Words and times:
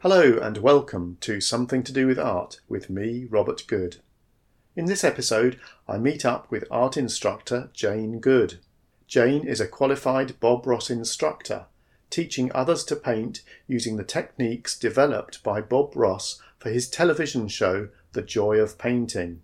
Hello 0.00 0.38
and 0.38 0.56
welcome 0.56 1.18
to 1.20 1.38
Something 1.42 1.82
to 1.82 1.92
Do 1.92 2.06
with 2.06 2.18
Art 2.18 2.60
with 2.70 2.88
me, 2.88 3.26
Robert 3.28 3.64
Good. 3.66 3.98
In 4.74 4.86
this 4.86 5.04
episode, 5.04 5.60
I 5.86 5.98
meet 5.98 6.24
up 6.24 6.50
with 6.50 6.64
art 6.70 6.96
instructor 6.96 7.68
Jane 7.74 8.18
Good. 8.18 8.60
Jane 9.06 9.46
is 9.46 9.60
a 9.60 9.68
qualified 9.68 10.40
Bob 10.40 10.66
Ross 10.66 10.88
instructor, 10.88 11.66
teaching 12.08 12.50
others 12.54 12.82
to 12.84 12.96
paint 12.96 13.42
using 13.66 13.96
the 13.96 14.04
techniques 14.04 14.78
developed 14.78 15.42
by 15.42 15.60
Bob 15.60 15.94
Ross 15.94 16.40
for 16.58 16.70
his 16.70 16.88
television 16.88 17.46
show 17.48 17.90
The 18.12 18.22
Joy 18.22 18.56
of 18.56 18.78
Painting. 18.78 19.42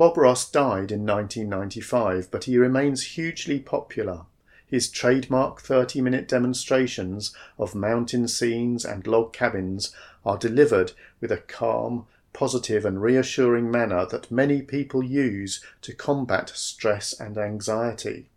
Bob 0.00 0.16
Ross 0.16 0.50
died 0.50 0.90
in 0.90 1.04
1995, 1.04 2.30
but 2.30 2.44
he 2.44 2.56
remains 2.56 3.02
hugely 3.02 3.60
popular. 3.60 4.22
His 4.66 4.88
trademark 4.88 5.60
30 5.60 6.00
minute 6.00 6.26
demonstrations 6.26 7.36
of 7.58 7.74
mountain 7.74 8.26
scenes 8.26 8.86
and 8.86 9.06
log 9.06 9.34
cabins 9.34 9.94
are 10.24 10.38
delivered 10.38 10.92
with 11.20 11.30
a 11.30 11.36
calm, 11.36 12.06
positive, 12.32 12.86
and 12.86 13.02
reassuring 13.02 13.70
manner 13.70 14.06
that 14.06 14.30
many 14.30 14.62
people 14.62 15.02
use 15.02 15.62
to 15.82 15.94
combat 15.94 16.48
stress 16.54 17.12
and 17.12 17.36
anxiety. 17.36 18.30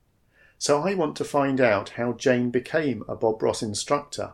So 0.58 0.82
I 0.82 0.96
want 0.96 1.16
to 1.16 1.24
find 1.24 1.62
out 1.62 1.92
how 1.92 2.12
Jane 2.12 2.50
became 2.50 3.06
a 3.08 3.16
Bob 3.16 3.42
Ross 3.42 3.64
instructor 3.64 4.34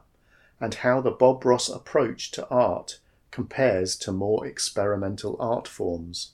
and 0.60 0.74
how 0.74 1.00
the 1.00 1.12
Bob 1.12 1.46
Ross 1.46 1.70
approach 1.70 2.32
to 2.32 2.48
art 2.48 2.98
compares 3.30 3.96
to 3.98 4.12
more 4.12 4.48
experimental 4.48 5.38
art 5.40 5.68
forms. 5.68 6.32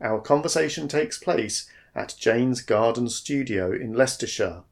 Our 0.00 0.20
conversation 0.20 0.88
takes 0.88 1.18
place 1.18 1.68
at 1.94 2.14
Jane's 2.18 2.62
Garden 2.62 3.08
Studio 3.08 3.72
in 3.72 3.92
Leicestershire 3.92 4.62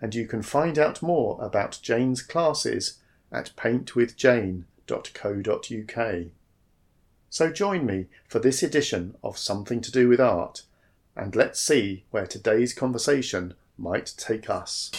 and 0.00 0.14
you 0.14 0.26
can 0.26 0.42
find 0.42 0.78
out 0.78 1.02
more 1.02 1.38
about 1.42 1.78
Jane's 1.82 2.22
classes 2.22 2.98
at 3.32 3.50
paintwithjane.co.uk. 3.56 6.26
So 7.28 7.50
join 7.50 7.86
me 7.86 8.06
for 8.28 8.38
this 8.38 8.62
edition 8.62 9.16
of 9.22 9.38
Something 9.38 9.80
to 9.80 9.90
Do 9.90 10.08
with 10.08 10.20
Art, 10.20 10.62
and 11.16 11.34
let's 11.34 11.60
see 11.60 12.04
where 12.10 12.26
today's 12.26 12.72
conversation 12.72 13.54
might 13.76 14.14
take 14.16 14.48
us. 14.48 14.92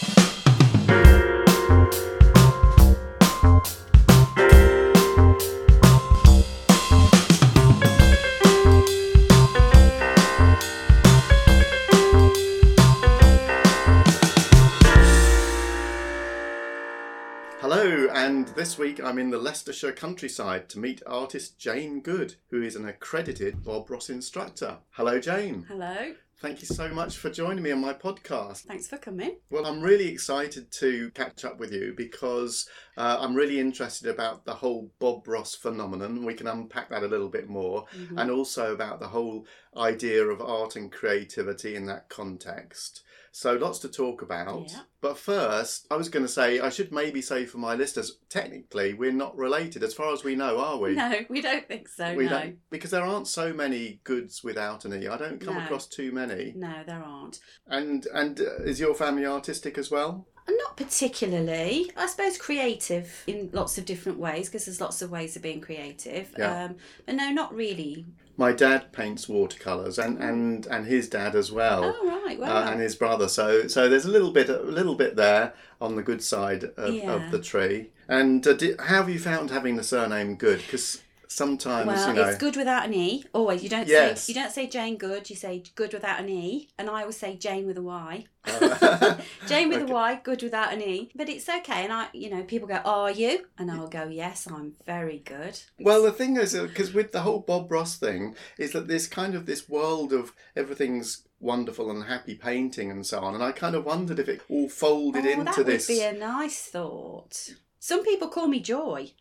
This 18.58 18.76
week 18.76 19.00
I'm 19.00 19.20
in 19.20 19.30
the 19.30 19.38
Leicestershire 19.38 19.92
countryside 19.92 20.68
to 20.70 20.80
meet 20.80 21.00
artist 21.06 21.60
Jane 21.60 22.00
Good, 22.00 22.34
who 22.50 22.60
is 22.60 22.74
an 22.74 22.88
accredited 22.88 23.62
Bob 23.62 23.88
Ross 23.88 24.10
instructor. 24.10 24.78
Hello, 24.90 25.20
Jane. 25.20 25.64
Hello. 25.68 26.14
Thank 26.40 26.60
you 26.60 26.66
so 26.66 26.88
much 26.88 27.18
for 27.18 27.30
joining 27.30 27.62
me 27.62 27.70
on 27.70 27.80
my 27.80 27.92
podcast. 27.92 28.62
Thanks 28.62 28.88
for 28.88 28.98
coming. 28.98 29.36
Well, 29.50 29.64
I'm 29.64 29.80
really 29.80 30.08
excited 30.08 30.72
to 30.72 31.10
catch 31.10 31.44
up 31.44 31.60
with 31.60 31.72
you 31.72 31.94
because 31.96 32.68
uh, 32.96 33.18
I'm 33.20 33.36
really 33.36 33.60
interested 33.60 34.08
about 34.10 34.44
the 34.44 34.54
whole 34.54 34.90
Bob 34.98 35.28
Ross 35.28 35.54
phenomenon. 35.54 36.24
We 36.24 36.34
can 36.34 36.48
unpack 36.48 36.90
that 36.90 37.04
a 37.04 37.08
little 37.08 37.28
bit 37.28 37.48
more, 37.48 37.86
Mhm. 37.96 38.20
and 38.20 38.28
also 38.30 38.74
about 38.74 38.98
the 38.98 39.08
whole 39.08 39.46
idea 39.76 40.24
of 40.26 40.40
art 40.40 40.74
and 40.74 40.90
creativity 40.90 41.76
in 41.76 41.86
that 41.86 42.08
context. 42.08 43.02
So, 43.32 43.54
lots 43.54 43.78
to 43.80 43.88
talk 43.88 44.22
about. 44.22 44.70
Yeah. 44.70 44.80
But 45.00 45.18
first, 45.18 45.86
I 45.90 45.96
was 45.96 46.08
going 46.08 46.24
to 46.24 46.32
say, 46.32 46.58
I 46.60 46.70
should 46.70 46.92
maybe 46.92 47.22
say 47.22 47.46
for 47.46 47.58
my 47.58 47.74
listeners, 47.74 48.18
technically, 48.28 48.94
we're 48.94 49.12
not 49.12 49.36
related 49.36 49.82
as 49.82 49.94
far 49.94 50.12
as 50.12 50.24
we 50.24 50.34
know, 50.34 50.58
are 50.58 50.78
we? 50.78 50.94
No, 50.94 51.20
we 51.28 51.40
don't 51.40 51.66
think 51.68 51.88
so. 51.88 52.14
we 52.14 52.24
no. 52.24 52.30
don't 52.30 52.56
because 52.70 52.90
there 52.90 53.04
aren't 53.04 53.28
so 53.28 53.52
many 53.52 54.00
goods 54.04 54.42
without 54.42 54.84
an 54.84 55.00
e. 55.02 55.06
I 55.06 55.16
don't 55.16 55.40
come 55.40 55.54
No. 55.54 55.64
across 55.64 55.86
too 55.86 56.10
many. 56.12 56.52
No, 56.56 56.82
there 56.86 57.02
aren't. 57.02 57.38
And 57.66 58.06
and 58.12 58.40
uh, 58.40 58.62
is 58.64 58.80
your 58.80 58.94
family 58.94 59.26
artistic 59.26 59.78
as 59.78 59.90
well? 59.90 60.26
Not 60.48 60.76
particularly. 60.76 61.90
I 61.96 62.06
suppose 62.06 62.38
creative 62.38 63.22
in 63.26 63.50
lots 63.52 63.76
of 63.78 63.84
different 63.84 64.18
ways 64.18 64.48
because 64.48 64.66
there's 64.66 64.80
lots 64.80 65.02
of 65.02 65.10
ways 65.10 65.36
of 65.36 65.42
being 65.42 65.60
creative. 65.60 66.32
Yeah. 66.38 66.64
Um, 66.64 66.76
but 67.06 67.14
no, 67.16 67.30
not 67.30 67.54
really. 67.54 68.06
My 68.36 68.52
dad 68.52 68.92
paints 68.92 69.28
watercolors, 69.28 69.98
and 69.98 70.18
and 70.22 70.64
and 70.66 70.86
his 70.86 71.08
dad 71.08 71.34
as 71.34 71.50
well. 71.50 71.82
oh 72.00 72.22
right, 72.24 72.38
well. 72.38 72.56
Uh, 72.56 72.70
and 72.70 72.80
his 72.80 72.94
brother, 72.94 73.28
so 73.28 73.66
so 73.66 73.88
there's 73.88 74.04
a 74.04 74.10
little 74.10 74.30
bit, 74.30 74.48
a 74.48 74.62
little 74.62 74.94
bit 74.94 75.16
there 75.16 75.54
on 75.80 75.96
the 75.96 76.02
good 76.02 76.22
side 76.22 76.64
of, 76.76 76.94
Yeah. 76.94 77.12
of 77.14 77.30
the 77.32 77.40
tree. 77.40 77.90
And 78.08 78.46
uh, 78.46 78.52
di 78.54 78.74
how 78.78 78.96
have 79.02 79.10
you 79.10 79.18
found 79.18 79.50
having 79.50 79.76
the 79.76 79.82
surname 79.82 80.36
Good? 80.36 80.60
Because 80.60 81.02
sometimes 81.28 81.86
well, 81.86 82.08
you 82.08 82.14
know, 82.14 82.28
it's 82.28 82.38
good 82.38 82.56
without 82.56 82.86
an 82.86 82.94
e. 82.94 83.24
Always, 83.32 83.62
you 83.62 83.68
don't 83.68 83.86
Yes. 83.86 84.24
say 84.24 84.32
you 84.32 84.40
don't 84.40 84.50
say 84.50 84.66
Jane 84.66 84.96
Good. 84.96 85.30
You 85.30 85.36
say 85.36 85.62
good 85.74 85.92
without 85.92 86.20
an 86.20 86.28
e, 86.28 86.68
and 86.78 86.88
I 86.88 87.02
always 87.02 87.16
say 87.16 87.36
Jane 87.36 87.66
with 87.66 87.78
a 87.78 87.82
y. 87.82 88.26
Uh, 88.44 89.16
Jane 89.46 89.68
with 89.68 89.82
Okay. 89.82 89.92
a 89.92 89.94
y, 89.94 90.20
good 90.24 90.42
without 90.42 90.72
an 90.72 90.82
e. 90.82 91.10
But 91.14 91.28
it's 91.28 91.48
okay, 91.48 91.84
and 91.84 91.92
I, 91.92 92.08
you 92.12 92.30
know, 92.30 92.42
people 92.42 92.66
go, 92.66 92.76
"Are 92.84 93.10
you?" 93.10 93.46
And 93.58 93.70
I'll 93.70 93.88
go, 93.88 94.08
"Yes, 94.08 94.46
I'm 94.46 94.74
very 94.86 95.18
good." 95.18 95.60
Well, 95.78 96.02
the 96.02 96.12
thing 96.12 96.36
is, 96.36 96.54
because 96.54 96.92
with 96.92 97.12
the 97.12 97.22
whole 97.22 97.40
Bob 97.40 97.70
Ross 97.70 97.96
thing, 97.96 98.34
is 98.58 98.72
that 98.72 98.88
this 98.88 99.06
kind 99.06 99.34
of 99.34 99.46
this 99.46 99.68
world 99.68 100.12
of 100.12 100.32
everything's 100.56 101.24
wonderful 101.40 101.90
and 101.90 102.04
happy 102.04 102.34
painting 102.34 102.90
and 102.90 103.06
so 103.06 103.20
on, 103.20 103.34
and 103.34 103.44
I 103.44 103.52
kind 103.52 103.76
of 103.76 103.84
wondered 103.84 104.18
if 104.18 104.28
it 104.28 104.42
all 104.48 104.68
folded 104.68 105.26
oh, 105.26 105.28
into 105.28 105.44
that 105.44 105.66
this. 105.66 105.86
That 105.86 105.92
would 105.92 105.98
be 106.00 106.04
a 106.16 106.18
nice 106.18 106.62
thought. 106.62 107.54
Some 107.78 108.02
people 108.02 108.28
call 108.28 108.48
me 108.48 108.60
Joy 108.60 109.12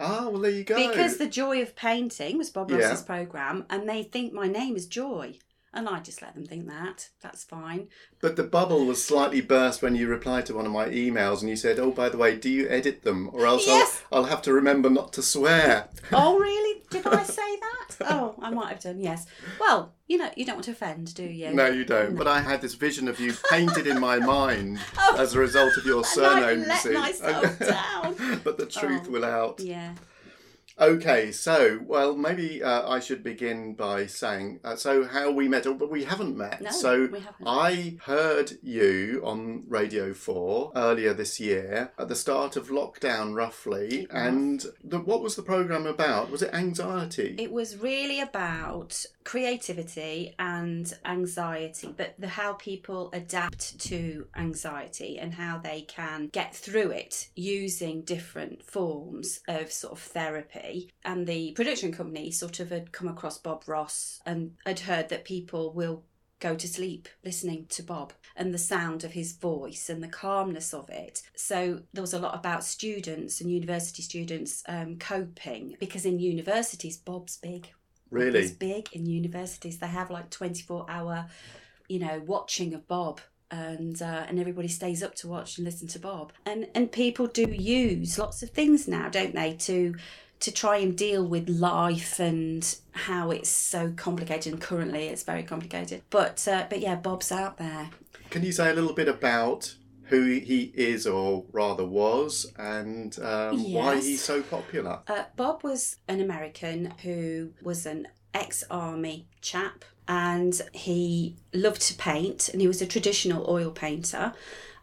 Ah, 0.00 0.28
well, 0.30 0.38
there 0.40 0.50
you 0.50 0.64
go. 0.64 0.88
because 0.88 1.18
the 1.18 1.26
joy 1.26 1.60
of 1.62 1.76
painting 1.76 2.38
was 2.38 2.50
Bob 2.50 2.70
Yeah. 2.70 2.78
Ross's 2.78 3.02
program, 3.02 3.66
and 3.70 3.88
they 3.88 4.02
think 4.02 4.32
my 4.32 4.46
name 4.48 4.74
is 4.76 4.86
Joy, 4.86 5.38
and 5.72 5.88
I 5.88 6.00
just 6.00 6.20
let 6.22 6.34
them 6.34 6.44
think 6.44 6.66
that. 6.68 7.10
That's 7.20 7.44
fine. 7.44 7.88
But 8.20 8.36
the 8.36 8.42
bubble 8.42 8.84
was 8.86 9.02
slightly 9.04 9.40
burst 9.40 9.82
when 9.82 9.94
you 9.94 10.08
replied 10.08 10.46
to 10.46 10.54
one 10.54 10.66
of 10.66 10.72
my 10.72 10.88
emails 10.88 11.40
and 11.40 11.48
you 11.50 11.56
said, 11.56 11.78
"Oh, 11.78 11.90
by 11.90 12.08
the 12.08 12.16
way, 12.18 12.36
do 12.36 12.48
you 12.50 12.68
edit 12.68 13.02
them, 13.02 13.30
or 13.32 13.46
else 13.46 13.66
Yes. 13.66 14.02
I'll, 14.10 14.18
I'll 14.24 14.30
have 14.30 14.42
to 14.42 14.52
remember 14.52 14.90
not 14.90 15.12
to 15.14 15.22
swear." 15.22 15.88
Oh, 16.12 16.38
really? 16.40 16.82
Did 16.90 17.06
I 17.06 17.22
say 17.22 17.56
that? 17.60 17.96
Oh, 18.10 18.34
I 18.40 18.50
might 18.50 18.68
have 18.70 18.80
done. 18.80 18.98
Yes. 19.00 19.26
Well, 19.60 19.92
you 20.08 20.18
know, 20.18 20.28
you 20.36 20.44
don't 20.44 20.56
want 20.56 20.64
to 20.64 20.72
offend, 20.72 21.14
do 21.14 21.22
you? 21.22 21.52
No, 21.54 21.66
you 21.66 21.84
don't. 21.84 22.12
No. 22.12 22.18
But 22.18 22.26
I 22.26 22.40
had 22.40 22.60
this 22.60 22.74
vision 22.74 23.06
of 23.06 23.20
you 23.20 23.32
painted 23.48 23.86
in 23.86 24.00
my 24.00 24.18
mind 24.18 24.80
Oh. 24.98 25.16
as 25.18 25.34
a 25.34 25.38
result 25.38 25.76
of 25.76 25.84
your 25.86 26.02
surname. 26.04 26.60
You 26.62 26.66
let 26.66 26.92
myself 26.92 27.58
down. 27.60 28.40
but 28.42 28.58
the 28.58 28.66
truth 28.66 29.04
Oh. 29.06 29.10
will 29.12 29.24
out. 29.24 29.60
Yeah. 29.60 29.94
Okay, 30.80 31.30
so 31.30 31.78
well, 31.86 32.16
maybe 32.16 32.62
uh, 32.62 32.88
I 32.88 33.00
should 33.00 33.22
begin 33.22 33.74
by 33.74 34.06
saying 34.06 34.60
uh, 34.64 34.76
so 34.76 35.04
how 35.04 35.30
we 35.30 35.46
met, 35.46 35.64
but 35.64 35.90
we 35.90 36.04
haven't 36.04 36.38
met. 36.38 36.62
No, 36.62 36.70
so 36.70 37.06
we 37.12 37.20
haven't. 37.20 37.46
I 37.46 37.98
heard 38.04 38.52
you 38.62 39.20
on 39.22 39.64
Radio 39.68 40.14
Four 40.14 40.72
earlier 40.74 41.12
this 41.12 41.38
year 41.38 41.92
at 41.98 42.08
the 42.08 42.16
start 42.16 42.56
of 42.56 42.68
lockdown, 42.68 43.34
roughly, 43.34 44.02
It 44.04 44.10
and 44.10 44.64
the, 44.82 45.00
what 45.00 45.22
was 45.22 45.36
the 45.36 45.42
program 45.42 45.86
about? 45.86 46.30
Was 46.30 46.40
it 46.40 46.54
anxiety? 46.54 47.34
It 47.38 47.52
was 47.52 47.76
really 47.76 48.20
about 48.20 49.04
creativity 49.30 50.34
and 50.40 50.92
anxiety, 51.04 51.94
but 51.96 52.16
the 52.18 52.26
how 52.26 52.52
people 52.54 53.10
adapt 53.12 53.78
to 53.78 54.26
anxiety 54.36 55.20
and 55.20 55.32
how 55.32 55.56
they 55.56 55.82
can 55.82 56.26
get 56.32 56.52
through 56.52 56.90
it 56.90 57.28
using 57.36 58.02
different 58.02 58.60
forms 58.60 59.38
of 59.46 59.70
sort 59.70 59.92
of 59.92 60.00
therapy. 60.00 60.90
And 61.04 61.28
the 61.28 61.52
production 61.52 61.92
company 61.92 62.32
sort 62.32 62.58
of 62.58 62.70
had 62.70 62.90
come 62.90 63.06
across 63.06 63.38
Bob 63.38 63.62
Ross 63.68 64.20
and 64.26 64.56
had 64.66 64.80
heard 64.80 65.10
that 65.10 65.24
people 65.24 65.72
will 65.72 66.02
go 66.40 66.56
to 66.56 66.66
sleep 66.66 67.08
listening 67.24 67.66
to 67.68 67.84
Bob 67.84 68.12
and 68.34 68.52
the 68.52 68.58
sound 68.58 69.04
of 69.04 69.12
his 69.12 69.36
voice 69.36 69.88
and 69.88 70.02
the 70.02 70.08
calmness 70.08 70.74
of 70.74 70.90
it. 70.90 71.22
So 71.36 71.82
there 71.92 72.02
was 72.02 72.14
a 72.14 72.18
lot 72.18 72.34
about 72.34 72.64
students 72.64 73.40
and 73.40 73.48
university 73.48 74.02
students 74.02 74.64
um, 74.66 74.98
coping 74.98 75.76
because 75.78 76.04
in 76.04 76.18
universities, 76.18 76.96
Bob's 76.96 77.36
big. 77.36 77.68
Really? 78.10 78.50
big 78.58 78.88
in 78.92 79.06
universities. 79.06 79.78
They 79.78 79.86
have 79.86 80.10
like 80.10 80.30
24 80.30 80.86
hour, 80.88 81.26
you 81.88 81.98
know, 81.98 82.22
watching 82.26 82.74
of 82.74 82.86
Bob. 82.88 83.20
And 83.52 84.00
uh, 84.00 84.26
and 84.28 84.38
everybody 84.38 84.68
stays 84.68 85.02
up 85.02 85.16
to 85.16 85.28
watch 85.28 85.58
and 85.58 85.64
listen 85.64 85.88
to 85.88 85.98
Bob. 85.98 86.32
And 86.46 86.68
and 86.72 86.92
people 86.92 87.26
do 87.26 87.50
use 87.50 88.16
lots 88.16 88.44
of 88.44 88.50
things 88.50 88.86
now, 88.86 89.08
don't 89.08 89.34
they, 89.34 89.54
to 89.54 89.96
to 90.38 90.52
try 90.52 90.78
and 90.78 90.96
deal 90.96 91.26
with 91.26 91.48
life 91.48 92.18
and 92.20 92.76
how 92.92 93.30
it's 93.30 93.48
so 93.48 93.92
complicated. 93.96 94.52
And 94.52 94.62
currently, 94.62 95.08
it's 95.08 95.24
very 95.24 95.42
complicated. 95.42 96.02
But 96.10 96.46
uh, 96.46 96.66
but 96.70 96.78
yeah, 96.78 96.94
Bob's 96.94 97.32
out 97.32 97.58
there. 97.58 97.90
Can 98.30 98.44
you 98.44 98.52
say 98.52 98.70
a 98.70 98.74
little 98.74 98.92
bit 98.92 99.08
about 99.08 99.74
who 100.10 100.24
he 100.24 100.72
is, 100.74 101.06
or 101.06 101.44
rather 101.52 101.86
was, 101.86 102.52
and 102.58 103.18
um, 103.20 103.72
why 103.72 103.96
he's 103.96 104.22
so 104.22 104.42
popular? 104.42 105.00
Uh, 105.06 105.24
Bob 105.36 105.62
was 105.62 105.96
an 106.08 106.20
American 106.20 106.92
who 107.02 107.50
was 107.62 107.86
an 107.86 108.08
ex 108.34 108.62
army 108.70 109.26
chap 109.40 109.84
and 110.06 110.60
he 110.72 111.36
loved 111.54 111.80
to 111.82 111.94
paint, 111.94 112.48
and 112.48 112.60
he 112.60 112.66
was 112.66 112.82
a 112.82 112.86
traditional 112.86 113.48
oil 113.48 113.70
painter, 113.70 114.32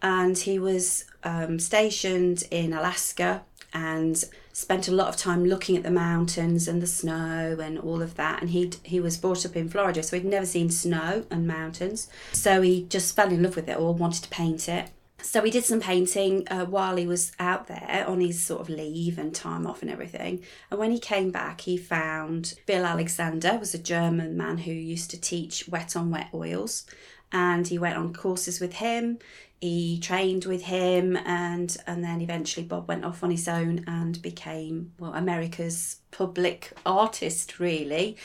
and 0.01 0.37
he 0.37 0.57
was 0.57 1.03
um, 1.23 1.59
stationed 1.59 2.43
in 2.49 2.71
Alaska 2.71 3.43
and 3.73 4.23
spent 4.53 4.87
a 4.87 4.91
lot 4.91 5.09
of 5.09 5.17
time 5.17 5.45
looking 5.45 5.75
at 5.75 5.83
the 5.83 5.91
mountains 5.91 6.67
and 6.67 6.81
the 6.81 6.87
snow 6.87 7.57
and 7.61 7.77
all 7.77 8.01
of 8.01 8.15
that 8.15 8.41
and 8.41 8.49
he 8.51 8.71
he 8.81 8.99
was 8.99 9.15
brought 9.17 9.45
up 9.45 9.55
in 9.55 9.69
Florida 9.69 10.01
so 10.01 10.17
he'd 10.17 10.25
never 10.25 10.45
seen 10.45 10.69
snow 10.69 11.25
and 11.29 11.45
mountains. 11.45 12.07
So 12.31 12.61
he 12.61 12.85
just 12.85 13.15
fell 13.15 13.29
in 13.29 13.43
love 13.43 13.55
with 13.55 13.69
it 13.69 13.77
all 13.77 13.93
wanted 13.93 14.23
to 14.23 14.29
paint 14.29 14.67
it 14.67 14.89
so 15.21 15.41
he 15.41 15.51
did 15.51 15.63
some 15.63 15.79
painting 15.79 16.47
uh, 16.49 16.65
while 16.65 16.95
he 16.95 17.07
was 17.07 17.31
out 17.39 17.67
there 17.67 18.05
on 18.07 18.19
his 18.19 18.41
sort 18.43 18.61
of 18.61 18.69
leave 18.69 19.17
and 19.17 19.33
time 19.33 19.65
off 19.65 19.81
and 19.81 19.89
everything. 19.91 20.43
And 20.69 20.79
when 20.79 20.91
he 20.91 20.99
came 20.99 21.31
back 21.31 21.61
he 21.61 21.77
found 21.77 22.53
Bill 22.65 22.85
Alexander 22.85 23.57
was 23.57 23.73
a 23.73 23.79
German 23.79 24.37
man 24.37 24.59
who 24.59 24.71
used 24.71 25.09
to 25.11 25.19
teach 25.19 25.67
wet 25.67 25.95
on 25.95 26.11
wet 26.11 26.29
oils. 26.33 26.85
And 27.29 27.67
he 27.67 27.77
went 27.77 27.97
on 27.97 28.13
courses 28.13 28.61
with 28.61 28.73
him 28.73 29.19
he 29.59 29.99
trained 29.99 30.45
with 30.45 30.63
him 30.63 31.17
and 31.17 31.75
and 31.87 32.03
then 32.03 32.21
eventually 32.21 32.65
Bob 32.65 32.87
went 32.87 33.03
off 33.03 33.23
on 33.23 33.31
his 33.31 33.47
own 33.47 33.83
and 33.87 34.21
became 34.21 34.93
well 34.99 35.13
America's 35.13 35.97
public 36.11 36.73
artist 36.85 37.59
really. 37.59 38.17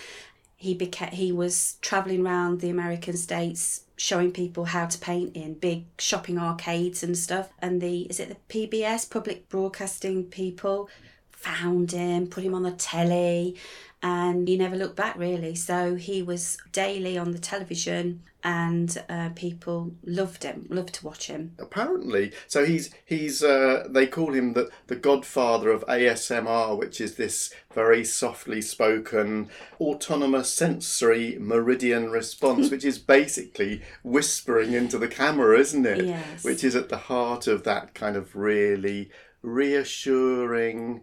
He 0.56 0.75
became 0.75 1.11
he 1.11 1.33
was 1.33 1.77
traveling 1.81 2.27
around 2.27 2.61
the 2.61 2.71
American 2.71 3.17
states 3.17 3.85
showing 4.03 4.33
people 4.33 4.65
how 4.65 4.85
to 4.85 4.99
paint 4.99 5.37
in 5.37 5.55
big 5.55 5.85
shopping 5.97 6.37
arcades 6.37 7.05
and 7.05 7.17
stuff. 7.17 7.51
And 7.61 7.81
the 7.81 8.01
is 8.11 8.19
it 8.19 8.31
the 8.31 8.37
PBS 8.69 9.09
public 9.09 9.49
broadcasting 9.49 10.25
people 10.25 10.91
found 11.31 11.93
him 11.93 12.27
put 12.27 12.43
him 12.43 12.53
on 12.53 12.65
the 12.65 12.73
telly 12.73 13.55
and 14.03 14.49
he 14.49 14.57
never 14.57 14.77
looked 14.77 14.97
back 14.97 15.17
really 15.17 15.55
so 15.55 15.95
he 15.95 16.23
was 16.23 16.59
daily 16.73 17.17
on 17.17 17.33
the 17.33 17.39
television 17.39 18.21
and 18.45 19.03
uh, 19.09 19.29
people 19.35 19.95
loved 20.05 20.43
him, 20.43 20.67
loved 20.69 20.95
to 20.95 21.07
watch 21.07 21.29
him. 21.29 21.55
Apparently, 21.59 22.33
so 22.49 22.65
he's 22.65 22.93
he's 23.05 23.43
uh, 23.43 23.87
they 23.89 24.07
call 24.07 24.33
him 24.33 24.55
the 24.55 24.71
the 24.89 24.97
godfather 24.97 25.71
of 25.71 25.87
ASMR, 25.87 26.77
which 26.77 27.01
is 27.01 27.15
this 27.15 27.55
very 27.73 28.05
softly 28.05 28.61
spoken 28.61 29.49
autonomous 29.81 30.53
sensory 30.53 31.37
meridian 31.39 32.11
response, 32.11 32.71
which 32.73 32.85
is 32.85 32.99
basically 32.99 33.83
whispering 34.03 34.73
into 34.73 34.99
the 34.99 35.09
camera, 35.09 35.59
isn't 35.59 35.87
it? 35.87 36.05
Yes. 36.05 36.45
Which 36.45 36.65
is 36.65 36.75
at 36.75 36.89
the 36.89 36.99
heart 36.99 37.47
of 37.47 37.63
that 37.65 37.95
kind 37.95 38.17
of 38.17 38.35
really 38.35 39.11
reassuring 39.43 41.03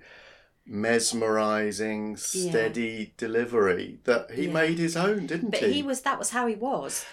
mesmerizing 0.70 2.16
steady 2.16 2.82
yeah. 2.82 3.14
delivery 3.18 4.00
that 4.04 4.30
he 4.32 4.46
yeah. 4.46 4.54
made 4.54 4.78
his 4.78 4.96
own 4.96 5.26
didn't 5.26 5.50
but 5.50 5.60
he 5.60 5.66
but 5.66 5.74
he 5.76 5.84
was 5.84 6.02
that 6.02 6.20
was 6.20 6.30
how 6.30 6.46
he 6.46 6.56
was 6.56 7.06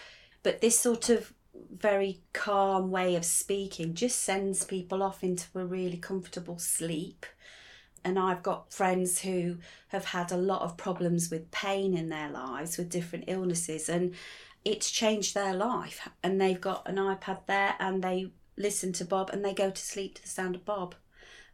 but 0.42 0.60
this 0.60 0.78
sort 0.78 1.08
of 1.08 1.32
very 1.76 2.20
calm 2.32 2.90
way 2.90 3.14
of 3.14 3.24
speaking 3.24 3.94
just 3.94 4.20
sends 4.20 4.64
people 4.64 5.02
off 5.02 5.22
into 5.22 5.46
a 5.58 5.64
really 5.64 5.96
comfortable 5.96 6.58
sleep. 6.58 7.26
And 8.04 8.18
I've 8.18 8.42
got 8.42 8.72
friends 8.72 9.20
who 9.20 9.58
have 9.88 10.06
had 10.06 10.30
a 10.30 10.36
lot 10.36 10.62
of 10.62 10.76
problems 10.76 11.30
with 11.30 11.50
pain 11.50 11.96
in 11.96 12.08
their 12.08 12.30
lives 12.30 12.78
with 12.78 12.88
different 12.88 13.24
illnesses, 13.26 13.88
and 13.88 14.14
it's 14.64 14.90
changed 14.90 15.34
their 15.34 15.54
life. 15.54 16.08
And 16.22 16.40
they've 16.40 16.60
got 16.60 16.88
an 16.88 16.96
iPad 16.96 17.46
there 17.46 17.74
and 17.80 18.02
they 18.02 18.30
listen 18.56 18.92
to 18.94 19.04
Bob 19.04 19.30
and 19.30 19.44
they 19.44 19.52
go 19.52 19.70
to 19.70 19.82
sleep 19.82 20.14
to 20.14 20.22
the 20.22 20.28
sound 20.28 20.54
of 20.54 20.64
Bob 20.64 20.94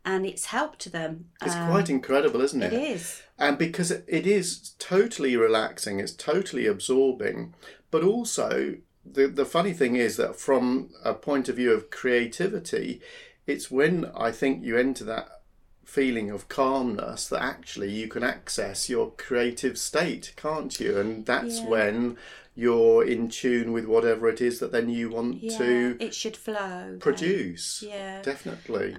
and 0.04 0.26
it's 0.26 0.46
helped 0.46 0.90
them. 0.92 1.26
It's 1.42 1.54
um, 1.54 1.68
quite 1.68 1.88
incredible, 1.88 2.40
isn't 2.40 2.62
it? 2.62 2.72
It 2.72 2.82
is. 2.82 3.22
And 3.38 3.58
because 3.58 3.90
it 3.90 4.26
is 4.26 4.74
totally 4.78 5.36
relaxing, 5.36 6.00
it's 6.00 6.12
totally 6.12 6.66
absorbing, 6.66 7.54
but 7.90 8.02
also 8.02 8.76
the 9.04 9.26
the 9.26 9.44
funny 9.44 9.72
thing 9.72 9.96
is 9.96 10.16
that 10.16 10.36
from 10.36 10.90
a 11.04 11.14
point 11.14 11.48
of 11.48 11.56
view 11.56 11.72
of 11.72 11.90
creativity, 11.90 13.00
it's 13.46 13.70
when 13.70 14.10
I 14.16 14.30
think 14.30 14.64
you 14.64 14.76
enter 14.76 15.04
that 15.04 15.42
feeling 15.84 16.30
of 16.30 16.48
calmness 16.48 17.28
that 17.28 17.42
actually 17.42 17.90
you 17.90 18.08
can 18.08 18.22
access 18.22 18.88
your 18.88 19.10
creative 19.10 19.76
state, 19.76 20.32
can't 20.36 20.78
you? 20.80 20.98
And 20.98 21.26
that's 21.26 21.60
yeah. 21.60 21.68
when 21.68 22.16
you're 22.54 23.04
in 23.04 23.28
tune 23.28 23.72
with 23.72 23.86
whatever 23.86 24.28
it 24.28 24.40
is 24.40 24.58
that 24.60 24.72
then 24.72 24.88
you 24.88 25.08
want 25.08 25.42
yeah, 25.42 25.56
to 25.56 25.96
it 25.98 26.14
should 26.14 26.36
flow 26.36 26.96
produce 27.00 27.82
yeah 27.86 28.20
definitely 28.20 28.94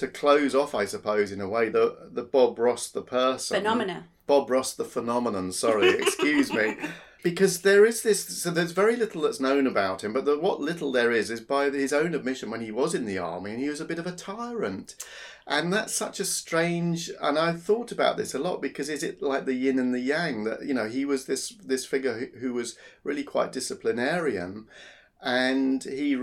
to 0.00 0.08
close 0.08 0.54
off 0.54 0.74
i 0.74 0.86
suppose 0.86 1.30
in 1.30 1.42
a 1.42 1.48
way 1.48 1.68
the 1.68 2.08
the 2.10 2.22
bob 2.22 2.58
ross 2.58 2.88
the 2.88 3.02
person. 3.02 3.58
Phenomena. 3.58 4.06
Bob 4.26 4.48
ross 4.48 4.72
the 4.72 4.84
phenomenon 4.84 5.52
sorry 5.52 5.90
excuse 6.00 6.50
me. 6.52 6.76
Because 7.22 7.60
there 7.60 7.84
is 7.84 8.02
this 8.02 8.42
so 8.42 8.50
there's 8.50 8.72
very 8.72 8.96
little 8.96 9.20
that's 9.20 9.40
known 9.40 9.66
about 9.66 10.02
him 10.02 10.14
but 10.14 10.24
the, 10.24 10.38
what 10.38 10.58
little 10.58 10.90
there 10.90 11.12
is 11.12 11.30
is 11.30 11.42
by 11.42 11.68
his 11.68 11.92
own 11.92 12.14
admission 12.14 12.50
when 12.50 12.62
he 12.62 12.70
was 12.70 12.94
in 12.94 13.04
the 13.04 13.18
army 13.18 13.50
and 13.50 13.60
he 13.60 13.68
was 13.68 13.80
a 13.80 13.84
bit 13.84 13.98
of 13.98 14.06
a 14.06 14.12
tyrant. 14.12 14.94
And 15.46 15.70
that's 15.70 15.94
such 15.94 16.18
a 16.18 16.24
strange 16.24 17.10
and 17.20 17.38
i 17.38 17.52
thought 17.52 17.92
about 17.92 18.16
this 18.16 18.32
a 18.32 18.38
lot 18.38 18.62
because 18.62 18.88
is 18.88 19.02
it 19.02 19.20
like 19.20 19.44
the 19.44 19.52
yin 19.52 19.78
and 19.78 19.92
the 19.92 20.00
yang 20.00 20.44
that 20.44 20.64
you 20.64 20.72
know 20.72 20.88
he 20.88 21.04
was 21.04 21.26
this 21.26 21.50
this 21.62 21.84
figure 21.84 22.14
who, 22.14 22.38
who 22.38 22.54
was 22.54 22.76
really 23.04 23.24
quite 23.24 23.52
disciplinarian 23.52 24.66
and 25.20 25.84
he 25.84 26.16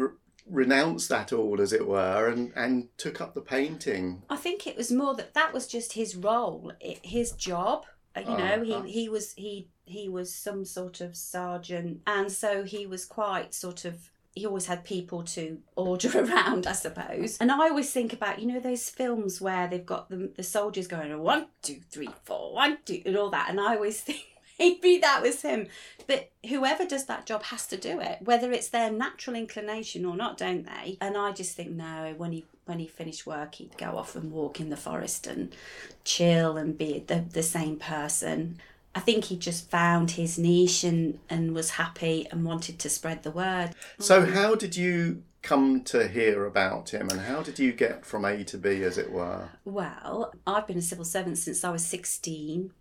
renounced 0.49 1.09
that 1.09 1.33
all 1.33 1.61
as 1.61 1.73
it 1.73 1.87
were 1.87 2.27
and 2.27 2.51
and 2.55 2.89
took 2.97 3.21
up 3.21 3.33
the 3.33 3.41
painting. 3.41 4.23
I 4.29 4.37
think 4.37 4.67
it 4.67 4.77
was 4.77 4.91
more 4.91 5.15
that 5.15 5.33
that 5.33 5.53
was 5.53 5.67
just 5.67 5.93
his 5.93 6.15
role 6.15 6.71
his 6.81 7.31
job. 7.31 7.85
Uh, 8.15 8.21
you 8.21 8.37
know 8.37 8.63
he, 8.63 8.73
uh-huh. 8.73 8.83
he 8.83 9.09
was 9.09 9.33
he 9.33 9.67
he 9.85 10.09
was 10.09 10.33
some 10.33 10.65
sort 10.65 11.01
of 11.01 11.15
sergeant 11.15 12.01
and 12.07 12.31
so 12.31 12.63
he 12.63 12.85
was 12.85 13.05
quite 13.05 13.53
sort 13.53 13.85
of 13.85 14.09
he 14.33 14.45
always 14.45 14.67
had 14.67 14.83
people 14.83 15.23
to 15.23 15.59
order 15.75 16.09
around 16.19 16.67
i 16.67 16.71
suppose. 16.71 17.37
And 17.39 17.51
i 17.51 17.69
always 17.69 17.91
think 17.91 18.13
about 18.13 18.39
you 18.39 18.47
know 18.47 18.59
those 18.59 18.89
films 18.89 19.39
where 19.39 19.67
they've 19.67 19.85
got 19.85 20.09
the, 20.09 20.31
the 20.35 20.43
soldiers 20.43 20.87
going 20.87 21.17
one 21.19 21.47
two 21.61 21.81
three 21.91 22.09
four 22.23 22.53
one 22.53 22.79
two 22.85 23.01
and 23.05 23.17
all 23.17 23.29
that 23.29 23.49
and 23.49 23.59
i 23.59 23.75
always 23.75 24.01
think 24.07 24.25
maybe 24.59 24.97
that 24.97 25.21
was 25.21 25.41
him 25.41 25.67
but 26.07 26.29
whoever 26.49 26.85
does 26.85 27.05
that 27.05 27.25
job 27.25 27.43
has 27.43 27.67
to 27.67 27.77
do 27.77 27.99
it 27.99 28.17
whether 28.21 28.51
it's 28.51 28.69
their 28.69 28.91
natural 28.91 29.35
inclination 29.35 30.05
or 30.05 30.15
not 30.15 30.37
don't 30.37 30.65
they 30.65 30.97
and 31.01 31.17
i 31.17 31.31
just 31.31 31.55
think 31.55 31.71
no 31.71 32.13
when 32.17 32.31
he 32.31 32.45
when 32.67 32.79
he 32.79 32.87
finished 32.87 33.25
work, 33.25 33.55
he'd 33.55 33.77
go 33.77 33.97
off 33.97 34.15
and 34.15 34.31
walk 34.31 34.59
in 34.59 34.69
the 34.69 34.77
forest 34.77 35.25
and 35.25 35.55
chill 36.03 36.57
and 36.57 36.77
be 36.77 37.03
the, 37.07 37.23
the 37.31 37.43
same 37.43 37.77
person. 37.77 38.59
I 38.93 38.99
think 38.99 39.25
he 39.25 39.37
just 39.37 39.69
found 39.69 40.11
his 40.11 40.37
niche 40.37 40.83
and, 40.83 41.19
and 41.29 41.53
was 41.53 41.71
happy 41.71 42.27
and 42.31 42.43
wanted 42.43 42.79
to 42.79 42.89
spread 42.89 43.23
the 43.23 43.31
word. 43.31 43.71
So, 43.99 44.25
how 44.25 44.55
did 44.55 44.75
you 44.75 45.23
come 45.43 45.83
to 45.83 46.07
hear 46.07 46.45
about 46.45 46.89
him 46.89 47.07
and 47.09 47.21
how 47.21 47.41
did 47.41 47.57
you 47.57 47.71
get 47.71 48.05
from 48.05 48.25
A 48.25 48.43
to 48.43 48.57
B, 48.57 48.83
as 48.83 48.97
it 48.97 49.11
were? 49.11 49.49
Well, 49.63 50.33
I've 50.45 50.67
been 50.67 50.79
a 50.79 50.81
civil 50.81 51.05
servant 51.05 51.37
since 51.37 51.63
I 51.63 51.69
was 51.69 51.85
16 51.85 52.71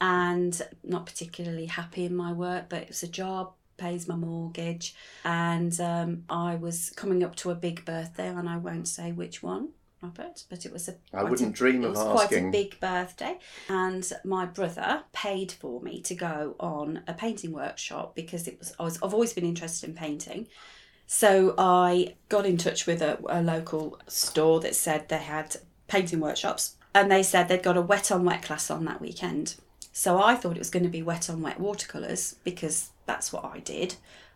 and 0.00 0.60
not 0.82 1.06
particularly 1.06 1.66
happy 1.66 2.04
in 2.04 2.14
my 2.14 2.32
work, 2.32 2.68
but 2.68 2.82
it 2.82 2.88
was 2.88 3.02
a 3.02 3.08
job 3.08 3.52
pays 3.76 4.06
my 4.06 4.16
mortgage. 4.16 4.94
And 5.24 5.78
um, 5.80 6.24
I 6.28 6.54
was 6.56 6.90
coming 6.96 7.22
up 7.22 7.36
to 7.36 7.50
a 7.50 7.54
big 7.54 7.84
birthday, 7.84 8.28
and 8.28 8.48
I 8.48 8.56
won't 8.56 8.88
say 8.88 9.12
which 9.12 9.42
one. 9.42 9.70
Robert, 10.02 10.44
but 10.50 10.66
it 10.66 10.72
was 10.72 10.86
a. 10.88 10.94
I 11.14 11.24
wouldn't 11.24 11.50
a, 11.50 11.52
dream 11.52 11.82
of 11.82 11.96
asking. 11.96 12.12
Quite 12.12 12.32
a 12.32 12.50
big 12.50 12.78
birthday, 12.78 13.38
and 13.70 14.12
my 14.22 14.44
brother 14.44 15.02
paid 15.14 15.50
for 15.50 15.80
me 15.80 16.02
to 16.02 16.14
go 16.14 16.56
on 16.60 17.02
a 17.08 17.14
painting 17.14 17.52
workshop 17.52 18.14
because 18.14 18.46
it 18.46 18.58
was. 18.58 18.74
I 18.78 18.82
was. 18.82 18.98
I've 19.02 19.14
always 19.14 19.32
been 19.32 19.46
interested 19.46 19.88
in 19.88 19.94
painting, 19.94 20.48
so 21.06 21.54
I 21.56 22.16
got 22.28 22.44
in 22.44 22.58
touch 22.58 22.86
with 22.86 23.00
a, 23.00 23.18
a 23.30 23.40
local 23.42 23.98
store 24.06 24.60
that 24.60 24.74
said 24.74 25.08
they 25.08 25.16
had 25.16 25.56
painting 25.88 26.20
workshops, 26.20 26.76
and 26.94 27.10
they 27.10 27.22
said 27.22 27.48
they'd 27.48 27.62
got 27.62 27.78
a 27.78 27.82
wet 27.82 28.12
on 28.12 28.26
wet 28.26 28.42
class 28.42 28.70
on 28.70 28.84
that 28.84 29.00
weekend. 29.00 29.56
So 29.96 30.20
I 30.20 30.34
thought 30.34 30.56
it 30.56 30.58
was 30.58 30.70
going 30.70 30.82
to 30.82 30.88
be 30.88 31.02
wet 31.02 31.30
on 31.30 31.40
wet 31.40 31.60
watercolours 31.60 32.34
because 32.42 32.90
that's 33.06 33.32
what 33.32 33.44
I 33.44 33.60
did. 33.60 33.94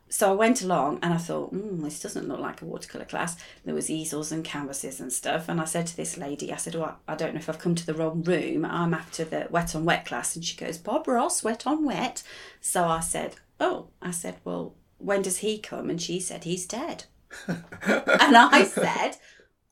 So 0.08 0.30
I 0.30 0.34
went 0.34 0.62
along 0.62 1.00
and 1.02 1.12
I 1.12 1.16
thought, 1.16 1.52
mm, 1.52 1.82
this 1.82 1.98
doesn't 1.98 2.28
look 2.28 2.38
like 2.38 2.62
a 2.62 2.64
watercolour 2.64 3.04
class. 3.04 3.36
There 3.64 3.74
was 3.74 3.90
easels 3.90 4.30
and 4.30 4.44
canvases 4.44 5.00
and 5.00 5.12
stuff. 5.12 5.48
And 5.48 5.60
I 5.60 5.64
said 5.64 5.88
to 5.88 5.96
this 5.96 6.16
lady, 6.16 6.52
I 6.52 6.56
said, 6.56 6.76
oh, 6.76 6.94
I 7.08 7.16
don't 7.16 7.34
know 7.34 7.40
if 7.40 7.48
I've 7.48 7.58
come 7.58 7.74
to 7.74 7.84
the 7.84 7.92
wrong 7.92 8.22
room. 8.22 8.64
I'm 8.64 8.94
after 8.94 9.24
the 9.24 9.48
wet 9.50 9.74
on 9.74 9.84
wet 9.84 10.06
class. 10.06 10.36
And 10.36 10.44
she 10.44 10.56
goes, 10.56 10.78
Bob 10.78 11.08
Ross, 11.08 11.42
wet 11.42 11.66
on 11.66 11.84
wet. 11.84 12.22
So 12.60 12.84
I 12.84 13.00
said, 13.00 13.34
oh, 13.58 13.88
I 14.00 14.12
said, 14.12 14.36
well, 14.44 14.76
when 14.98 15.22
does 15.22 15.38
he 15.38 15.58
come? 15.58 15.90
And 15.90 16.00
she 16.00 16.20
said, 16.20 16.44
he's 16.44 16.66
dead. 16.66 17.06
and 17.48 18.36
I 18.36 18.62
said, 18.62 19.16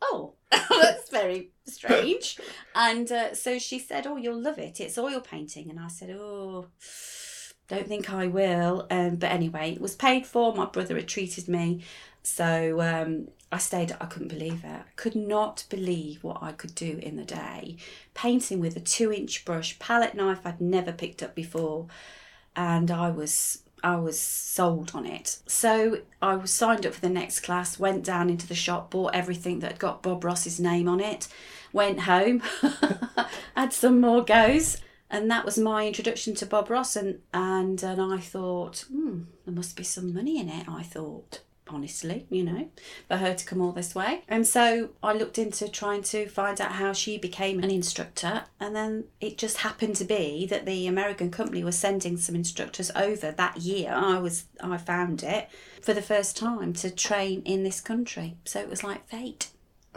oh, 0.02 0.34
that's 0.50 1.10
very 1.10 1.52
strange. 1.66 2.38
And 2.78 3.11
uh, 3.11 3.35
so 3.35 3.58
she 3.58 3.78
said, 3.78 4.06
oh, 4.06 4.18
you'll 4.18 4.38
love 4.38 4.58
it. 4.58 4.80
It's 4.80 4.99
oil 4.99 5.20
painting. 5.20 5.70
And 5.70 5.80
I 5.80 5.88
said, 5.88 6.11
oh, 6.11 6.66
don't 7.68 7.88
think 7.88 8.12
I 8.12 8.26
will. 8.26 8.87
Um, 8.90 9.16
but 9.16 9.30
anyway, 9.30 9.73
it 9.73 9.80
was 9.80 9.94
paid 9.94 10.26
for. 10.26 10.54
My 10.54 10.66
brother 10.66 10.94
had 10.96 11.08
treated 11.08 11.49
me. 11.49 11.82
So 12.23 12.82
um, 12.82 13.28
I 13.50 13.58
stayed, 13.58 13.96
I 13.99 14.04
couldn't 14.06 14.28
believe 14.28 14.62
it. 14.62 14.68
I 14.68 14.82
could 14.96 15.16
not 15.16 15.64
believe 15.70 16.23
what 16.23 16.42
I 16.42 16.52
could 16.52 16.75
do 16.75 16.99
in 17.02 17.16
the 17.16 17.25
day. 17.25 17.76
Painting 18.12 18.61
with 18.61 18.76
a 18.76 18.80
two 18.80 19.11
inch 19.11 19.44
brush, 19.46 19.78
palette 19.78 20.14
knife 20.14 20.40
I'd 20.44 20.61
never 20.61 20.92
picked 20.92 21.23
up 21.23 21.35
before. 21.35 21.87
And 22.54 22.90
I 22.90 23.11
was 23.11 23.62
I 23.82 23.96
was 23.96 24.18
sold 24.18 24.92
on 24.94 25.06
it. 25.06 25.38
So 25.46 26.00
I 26.20 26.35
was 26.35 26.50
signed 26.50 26.87
up 26.87 26.94
for 26.94 27.00
the 27.00 27.08
next 27.08 27.40
class, 27.40 27.78
went 27.78 28.04
down 28.04 28.30
into 28.30 28.46
the 28.46 28.54
shop, 28.54 28.90
bought 28.90 29.14
everything 29.14 29.61
that 29.61 29.78
got 29.78 30.02
Bob 30.02 30.25
Ross's 30.25 30.58
name 30.58 30.88
on 30.88 30.99
it, 31.00 31.28
went 31.76 32.00
home, 32.00 32.42
had 33.56 33.73
some 33.73 34.00
more 34.00 34.25
goes, 34.25 34.78
and 35.09 35.30
that 35.30 35.45
was 35.45 35.56
my 35.59 35.87
introduction 35.87 36.35
to 36.37 36.47
Bob 36.47 36.71
Ross. 36.71 36.97
And 36.97 37.21
and, 37.33 37.80
and 37.83 38.00
I 38.00 38.18
thought, 38.18 38.87
hmm, 38.90 39.23
there 39.45 39.54
must 39.54 39.76
be 39.76 39.85
some 39.85 40.12
money 40.12 40.40
in 40.40 40.49
it. 40.49 40.68
I 40.68 40.83
thought 40.83 41.42
honestly, 41.68 42.26
you 42.30 42.45
know, 42.45 42.68
for 43.09 43.16
her 43.16 43.35
to 43.35 43.45
come 43.45 43.61
all 43.61 43.73
this 43.73 43.95
way. 43.95 44.23
And 44.28 44.47
so 44.47 44.90
I 45.02 45.12
looked 45.12 45.38
into 45.38 45.68
trying 45.68 46.02
to 46.04 46.28
find 46.28 46.61
out 46.61 46.73
how 46.73 46.92
she 46.92 47.18
became 47.18 47.59
an 47.59 47.71
instructor. 47.71 48.45
And 48.61 48.75
then 48.75 49.04
it 49.21 49.38
just 49.38 49.59
happened 49.59 49.97
to 49.97 50.04
be 50.04 50.47
that 50.47 50.66
the 50.66 50.87
American 50.87 51.30
company 51.30 51.64
was 51.64 51.76
sending 51.76 52.16
some 52.16 52.35
instructors 52.35 52.90
over 52.95 53.33
that 53.33 53.59
year. 53.59 53.92
I 53.92 54.18
was 54.18 54.45
I 54.61 54.76
found 54.76 55.23
it 55.23 55.49
for 55.83 55.92
the 55.92 56.02
first 56.02 56.37
time 56.37 56.73
to 56.75 56.90
train 56.90 57.42
in 57.45 57.64
this 57.64 57.80
country. 57.80 58.37
So 58.45 58.61
it 58.61 58.71
was 58.71 58.85
like 58.85 59.09
fate. 59.09 59.49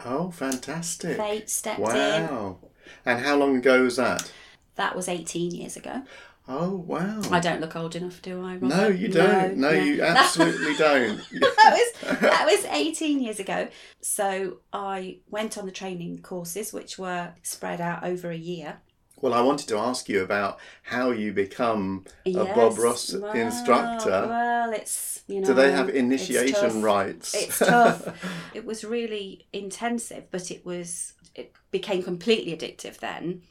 Oh, 0.04 0.30
fantastic. 0.30 1.16
Fate 1.16 1.48
stepped 1.50 1.78
in. 1.78 1.84
Wow. 1.84 2.58
And 3.04 3.24
how 3.24 3.36
long 3.36 3.56
ago 3.56 3.84
was 3.84 3.96
that? 3.96 4.30
That 4.76 4.96
was 4.96 5.08
18 5.08 5.52
years 5.54 5.76
ago. 5.76 6.02
Oh, 6.48 6.74
wow. 6.74 7.20
I 7.30 7.38
don't 7.38 7.60
look 7.60 7.76
old 7.76 7.94
enough, 7.94 8.20
do 8.22 8.44
I? 8.44 8.54
Robert? 8.54 8.62
No, 8.62 8.88
you 8.88 9.08
don't. 9.08 9.56
No, 9.56 9.70
yeah. 9.70 9.82
you 9.82 10.02
absolutely 10.02 10.74
don't. 10.76 11.18
that 11.32 11.92
was 12.02 12.20
that 12.20 12.46
was 12.46 12.64
18 12.70 13.20
years 13.22 13.38
ago. 13.38 13.68
So 14.00 14.58
I 14.72 15.18
went 15.28 15.56
on 15.56 15.66
the 15.66 15.72
training 15.72 16.22
courses, 16.22 16.72
which 16.72 16.98
were 16.98 17.34
spread 17.42 17.80
out 17.80 18.02
over 18.02 18.30
a 18.30 18.36
year. 18.36 18.78
Well, 19.20 19.34
I 19.34 19.40
wanted 19.42 19.68
to 19.68 19.76
ask 19.76 20.08
you 20.08 20.22
about 20.22 20.58
how 20.82 21.10
you 21.10 21.32
become 21.32 22.04
a 22.24 22.30
Yes, 22.30 22.56
Bob 22.56 22.78
Ross 22.78 23.14
well, 23.14 23.32
instructor. 23.32 24.26
Well, 24.28 24.72
it's 24.72 25.22
you 25.26 25.40
know. 25.40 25.46
Do 25.48 25.54
they 25.54 25.72
have 25.72 25.90
initiation 25.90 26.54
tough. 26.54 26.82
rights? 26.82 27.34
It's 27.34 27.58
tough. 27.58 28.08
it 28.54 28.64
was 28.64 28.84
really 28.84 29.46
intensive, 29.52 30.24
but 30.30 30.50
it 30.50 30.64
was 30.64 31.14
it 31.34 31.52
became 31.70 32.02
completely 32.02 32.56
addictive 32.56 32.98
then, 32.98 33.42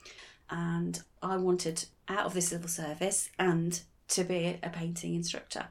and 0.49 1.01
I 1.21 1.37
wanted 1.37 1.85
out 2.07 2.25
of 2.25 2.33
the 2.33 2.41
civil 2.41 2.67
service 2.67 3.29
and 3.37 3.79
to 4.09 4.23
be 4.23 4.57
a 4.63 4.69
painting 4.69 5.13
instructor. 5.13 5.67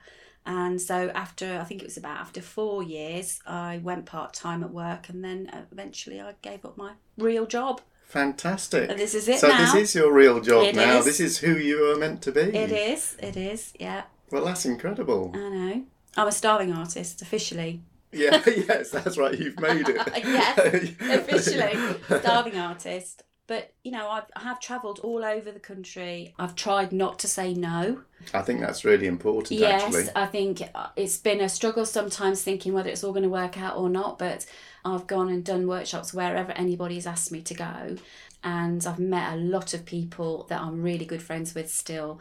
And 0.47 0.81
so 0.81 1.11
after 1.11 1.59
I 1.61 1.64
think 1.64 1.83
it 1.83 1.87
was 1.87 1.99
about 1.99 2.19
after 2.19 2.40
four 2.40 2.83
years, 2.83 3.40
I 3.47 3.81
went 3.83 4.07
part 4.07 4.33
time 4.33 4.62
at 4.62 4.71
work, 4.71 5.09
and 5.09 5.25
then 5.25 5.50
eventually 5.71 6.21
I 6.21 6.35
gave 6.40 6.64
up 6.64 6.76
my 6.76 6.93
real 7.19 7.45
job. 7.45 7.81
Fantastic. 8.09 8.88
And 8.91 8.99
this 8.99 9.15
is 9.15 9.29
it 9.29 9.38
so 9.38 9.49
now. 9.49 9.59
this 9.59 9.75
is 9.75 9.95
your 9.95 10.11
real 10.12 10.41
job 10.41 10.65
It 10.65 10.75
now. 10.75 10.99
is. 10.99 11.05
This 11.05 11.21
is 11.21 11.38
who 11.38 11.57
you 11.57 11.91
are 11.93 11.97
meant 11.97 12.23
to 12.23 12.33
be. 12.33 12.41
It 12.41 12.73
is. 12.73 13.17
It 13.21 13.37
is. 13.37 13.75
Yeah, 13.79 14.05
Well, 14.31 14.47
that's 14.47 14.65
incredible. 14.65 15.33
I 15.35 15.38
know. 15.38 15.83
I'm 16.17 16.27
a 16.27 16.33
starving 16.33 16.73
artist 16.73 17.23
officially. 17.23 17.83
Yeah, 18.11 18.43
yes, 18.47 18.91
that's 18.91 19.19
right. 19.19 19.38
You've 19.38 19.61
made 19.61 19.87
it. 19.87 19.97
Yes, 20.25 20.93
officially 21.00 21.79
starving 22.21 22.57
artist. 22.57 23.23
But 23.47 23.75
you 23.85 23.93
know, 23.93 24.09
I've, 24.09 24.25
I 24.35 24.45
have 24.45 24.61
travelled 24.61 24.99
all 25.00 25.23
over 25.23 25.53
the 25.53 25.61
country. 25.61 26.35
I've 26.38 26.55
tried 26.55 26.91
not 26.91 27.19
to 27.19 27.29
say 27.29 27.53
no. 27.53 28.00
I 28.33 28.41
think 28.41 28.61
that's 28.61 28.83
really 28.83 29.07
important, 29.07 29.61
yes, 29.61 29.83
actually. 29.83 30.09
I 30.17 30.25
think 30.25 30.62
uh, 30.75 30.87
it's 30.97 31.19
been 31.19 31.43
a 31.43 31.50
struggle 31.50 31.85
sometimes 31.85 32.43
thinking 32.43 32.73
whether 32.73 32.88
it's 32.88 33.05
all 33.05 33.12
going 33.12 33.25
to 33.25 33.29
work 33.29 33.59
out 33.61 33.77
or 33.77 33.91
not. 33.91 34.19
But 34.19 34.47
I've 34.85 35.06
gone 35.06 35.28
and 35.28 35.44
done 35.44 35.66
workshops 35.66 36.14
wherever 36.14 36.52
anybody's 36.52 37.06
asked 37.06 37.32
me 37.32 37.42
to 37.42 37.54
go, 37.54 37.97
and 38.42 38.87
I've 38.87 38.99
met 38.99 39.35
a 39.35 39.37
lot 39.37 39.75
of 39.75 39.85
people 39.85 40.47
that 40.49 40.61
I'm 40.61 40.82
really 40.82 41.04
good 41.04 41.23
friends 41.23 41.54
with 41.54 41.70
still. 41.70 42.20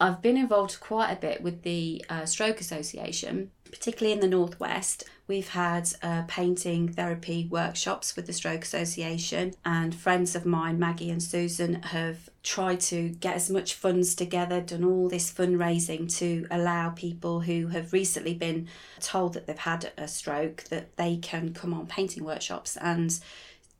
I've 0.00 0.20
been 0.20 0.36
involved 0.36 0.80
quite 0.80 1.12
a 1.12 1.20
bit 1.20 1.42
with 1.42 1.62
the 1.62 2.04
uh, 2.08 2.26
Stroke 2.26 2.60
Association, 2.60 3.50
particularly 3.72 4.12
in 4.12 4.20
the 4.20 4.28
Northwest. 4.28 5.04
We've 5.26 5.48
had 5.48 5.88
uh, 6.02 6.24
painting 6.28 6.88
therapy 6.88 7.48
workshops 7.50 8.14
with 8.14 8.26
the 8.26 8.32
Stroke 8.32 8.62
Association, 8.62 9.54
and 9.64 9.94
friends 9.94 10.36
of 10.36 10.44
mine, 10.44 10.78
Maggie 10.78 11.10
and 11.10 11.22
Susan, 11.22 11.82
have 11.82 12.28
tried 12.42 12.80
to 12.80 13.08
get 13.08 13.34
as 13.34 13.50
much 13.50 13.74
funds 13.74 14.14
together, 14.14 14.60
done 14.60 14.84
all 14.84 15.08
this 15.08 15.32
fundraising 15.32 16.14
to 16.18 16.46
allow 16.50 16.90
people 16.90 17.40
who 17.40 17.68
have 17.68 17.92
recently 17.92 18.34
been 18.34 18.68
told 19.00 19.32
that 19.32 19.46
they've 19.46 19.58
had 19.58 19.90
a 19.96 20.06
stroke 20.06 20.64
that 20.64 20.96
they 20.96 21.16
can 21.16 21.54
come 21.54 21.72
on 21.72 21.86
painting 21.86 22.24
workshops 22.24 22.76
and 22.76 23.18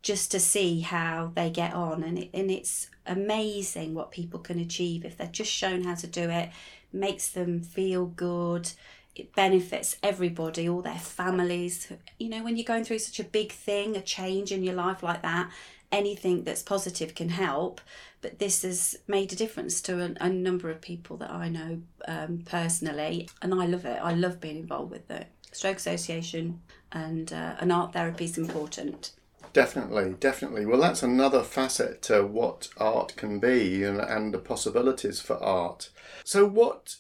just 0.01 0.31
to 0.33 0.41
see 0.41 0.81
how 0.81 1.31
they 1.35 1.49
get 1.49 1.73
on 1.75 2.03
and 2.03 2.19
it, 2.19 2.31
and 2.35 2.51
it's 2.51 2.89
amazing 3.07 3.95
what 3.95 4.11
people 4.11 4.41
can 4.41 4.59
achieve 4.59 5.05
if 5.05 5.17
they're 5.17 5.29
just 5.29 5.51
shown 5.51 5.85
how 5.85 5.95
to 5.95 6.07
do 6.07 6.29
it 6.29 6.51
makes 6.93 7.29
them 7.29 7.61
feel 7.61 8.07
good 8.07 8.71
it 9.14 9.35
benefits 9.35 9.97
everybody 10.02 10.69
all 10.69 10.83
their 10.83 10.95
families. 10.95 11.92
You 12.19 12.28
know 12.28 12.42
when 12.42 12.57
you're 12.57 12.64
going 12.64 12.85
through 12.85 13.00
such 13.00 13.21
a 13.21 13.25
big 13.25 13.52
thing 13.52 13.97
a 13.97 14.00
change 14.00 14.52
in 14.52 14.62
your 14.62 14.75
life 14.75 15.02
like 15.02 15.23
that 15.23 15.50
anything 15.92 16.42
that's 16.42 16.62
positive 16.62 17.14
can 17.14 17.28
help. 17.28 17.81
But 18.23 18.38
this 18.38 18.62
has 18.62 18.99
made 19.07 19.33
a 19.33 19.37
difference 19.37 19.81
to 19.83 20.00
a, 20.00 20.14
a 20.25 20.31
number 20.31 20.71
of 20.71 20.81
people 20.81 21.16
that 21.19 21.31
I 21.31 21.49
know 21.49 21.83
um, 22.09 22.42
personally. 22.45 23.28
And 23.42 23.54
I 23.54 23.66
love 23.66 23.85
it. 23.85 24.00
I 24.02 24.14
love 24.14 24.40
being 24.40 24.57
involved 24.57 24.90
with 24.90 25.07
the 25.09 25.26
stroke 25.52 25.76
association 25.76 26.62
and 26.90 27.33
uh, 27.33 27.57
and 27.61 27.71
art 27.71 27.92
therapy 27.92 28.25
is 28.25 28.38
important. 28.38 29.12
Definitely, 29.52 30.14
definitely. 30.19 30.64
Well, 30.64 30.81
that's 30.81 31.02
another 31.02 31.42
facet 31.42 32.00
to 32.02 32.26
what 32.26 32.69
art 32.78 33.14
can 33.16 33.38
be 33.38 33.85
and, 33.85 34.00
and 34.00 34.33
the 34.33 34.38
possibilities 34.38 35.21
for 35.21 35.37
art. 35.42 35.90
So, 36.25 36.47
what 36.47 36.97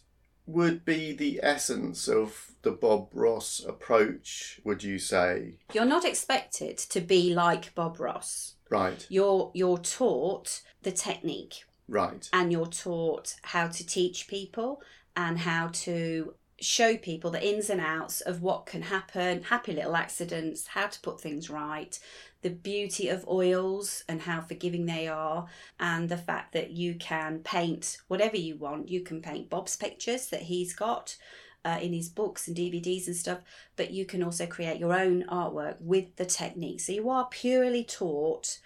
would 0.46 0.84
be 0.84 1.12
the 1.12 1.40
essence 1.42 2.08
of 2.08 2.52
the 2.62 2.70
Bob 2.70 3.08
Ross 3.12 3.62
approach, 3.66 4.60
would 4.64 4.82
you 4.82 4.98
say? 4.98 5.58
You're 5.72 5.84
not 5.84 6.04
expected 6.04 6.78
to 6.78 7.00
be 7.00 7.34
like 7.34 7.74
Bob 7.74 8.00
Ross. 8.00 8.54
Right, 8.70 9.06
You're 9.10 9.50
you're 9.54 9.76
taught 9.76 10.62
the 10.82 10.92
technique 10.92 11.64
right, 11.88 12.26
and 12.32 12.50
you're 12.50 12.66
taught 12.66 13.34
how 13.42 13.68
to 13.68 13.86
teach 13.86 14.28
people 14.28 14.80
and 15.14 15.38
how 15.38 15.68
to 15.72 16.34
show 16.62 16.96
people 16.96 17.30
the 17.30 17.46
ins 17.46 17.68
and 17.68 17.80
outs 17.80 18.20
of 18.20 18.40
what 18.40 18.66
can 18.66 18.82
happen, 18.82 19.42
happy 19.42 19.72
little 19.72 19.96
accidents, 19.96 20.68
how 20.68 20.86
to 20.86 21.00
put 21.00 21.20
things 21.20 21.50
right, 21.50 21.98
the 22.42 22.50
beauty 22.50 23.08
of 23.08 23.26
oils 23.28 24.04
and 24.08 24.22
how 24.22 24.40
forgiving 24.40 24.86
they 24.86 25.08
are, 25.08 25.46
and 25.80 26.08
the 26.08 26.16
fact 26.16 26.52
that 26.52 26.70
you 26.70 26.94
can 26.94 27.40
paint 27.40 27.98
whatever 28.08 28.36
you 28.36 28.56
want. 28.56 28.88
You 28.88 29.00
can 29.00 29.20
paint 29.20 29.50
Bob's 29.50 29.76
pictures 29.76 30.28
that 30.28 30.42
he's 30.42 30.74
got 30.74 31.16
uh, 31.64 31.78
in 31.80 31.92
his 31.92 32.08
books 32.08 32.48
and 32.48 32.56
DVDs 32.56 33.06
and 33.06 33.16
stuff, 33.16 33.40
but 33.76 33.90
you 33.90 34.04
can 34.04 34.22
also 34.22 34.46
create 34.46 34.80
your 34.80 34.94
own 34.94 35.24
artwork 35.24 35.80
with 35.80 36.16
the 36.16 36.26
technique. 36.26 36.80
So 36.80 36.92
you 36.92 37.08
are 37.08 37.28
purely 37.30 37.84
taught 37.84 38.58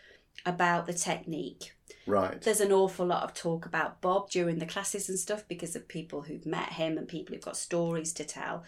about 0.44 0.86
the 0.86 0.94
technique. 0.94 1.75
Right. 2.06 2.40
There's 2.40 2.60
an 2.60 2.72
awful 2.72 3.06
lot 3.06 3.22
of 3.22 3.34
talk 3.34 3.66
about 3.66 4.00
Bob 4.00 4.30
during 4.30 4.58
the 4.58 4.66
classes 4.66 5.08
and 5.08 5.18
stuff 5.18 5.44
because 5.48 5.76
of 5.76 5.88
people 5.88 6.22
who've 6.22 6.46
met 6.46 6.74
him 6.74 6.98
and 6.98 7.08
people 7.08 7.34
who've 7.34 7.44
got 7.44 7.56
stories 7.56 8.12
to 8.14 8.24
tell. 8.24 8.64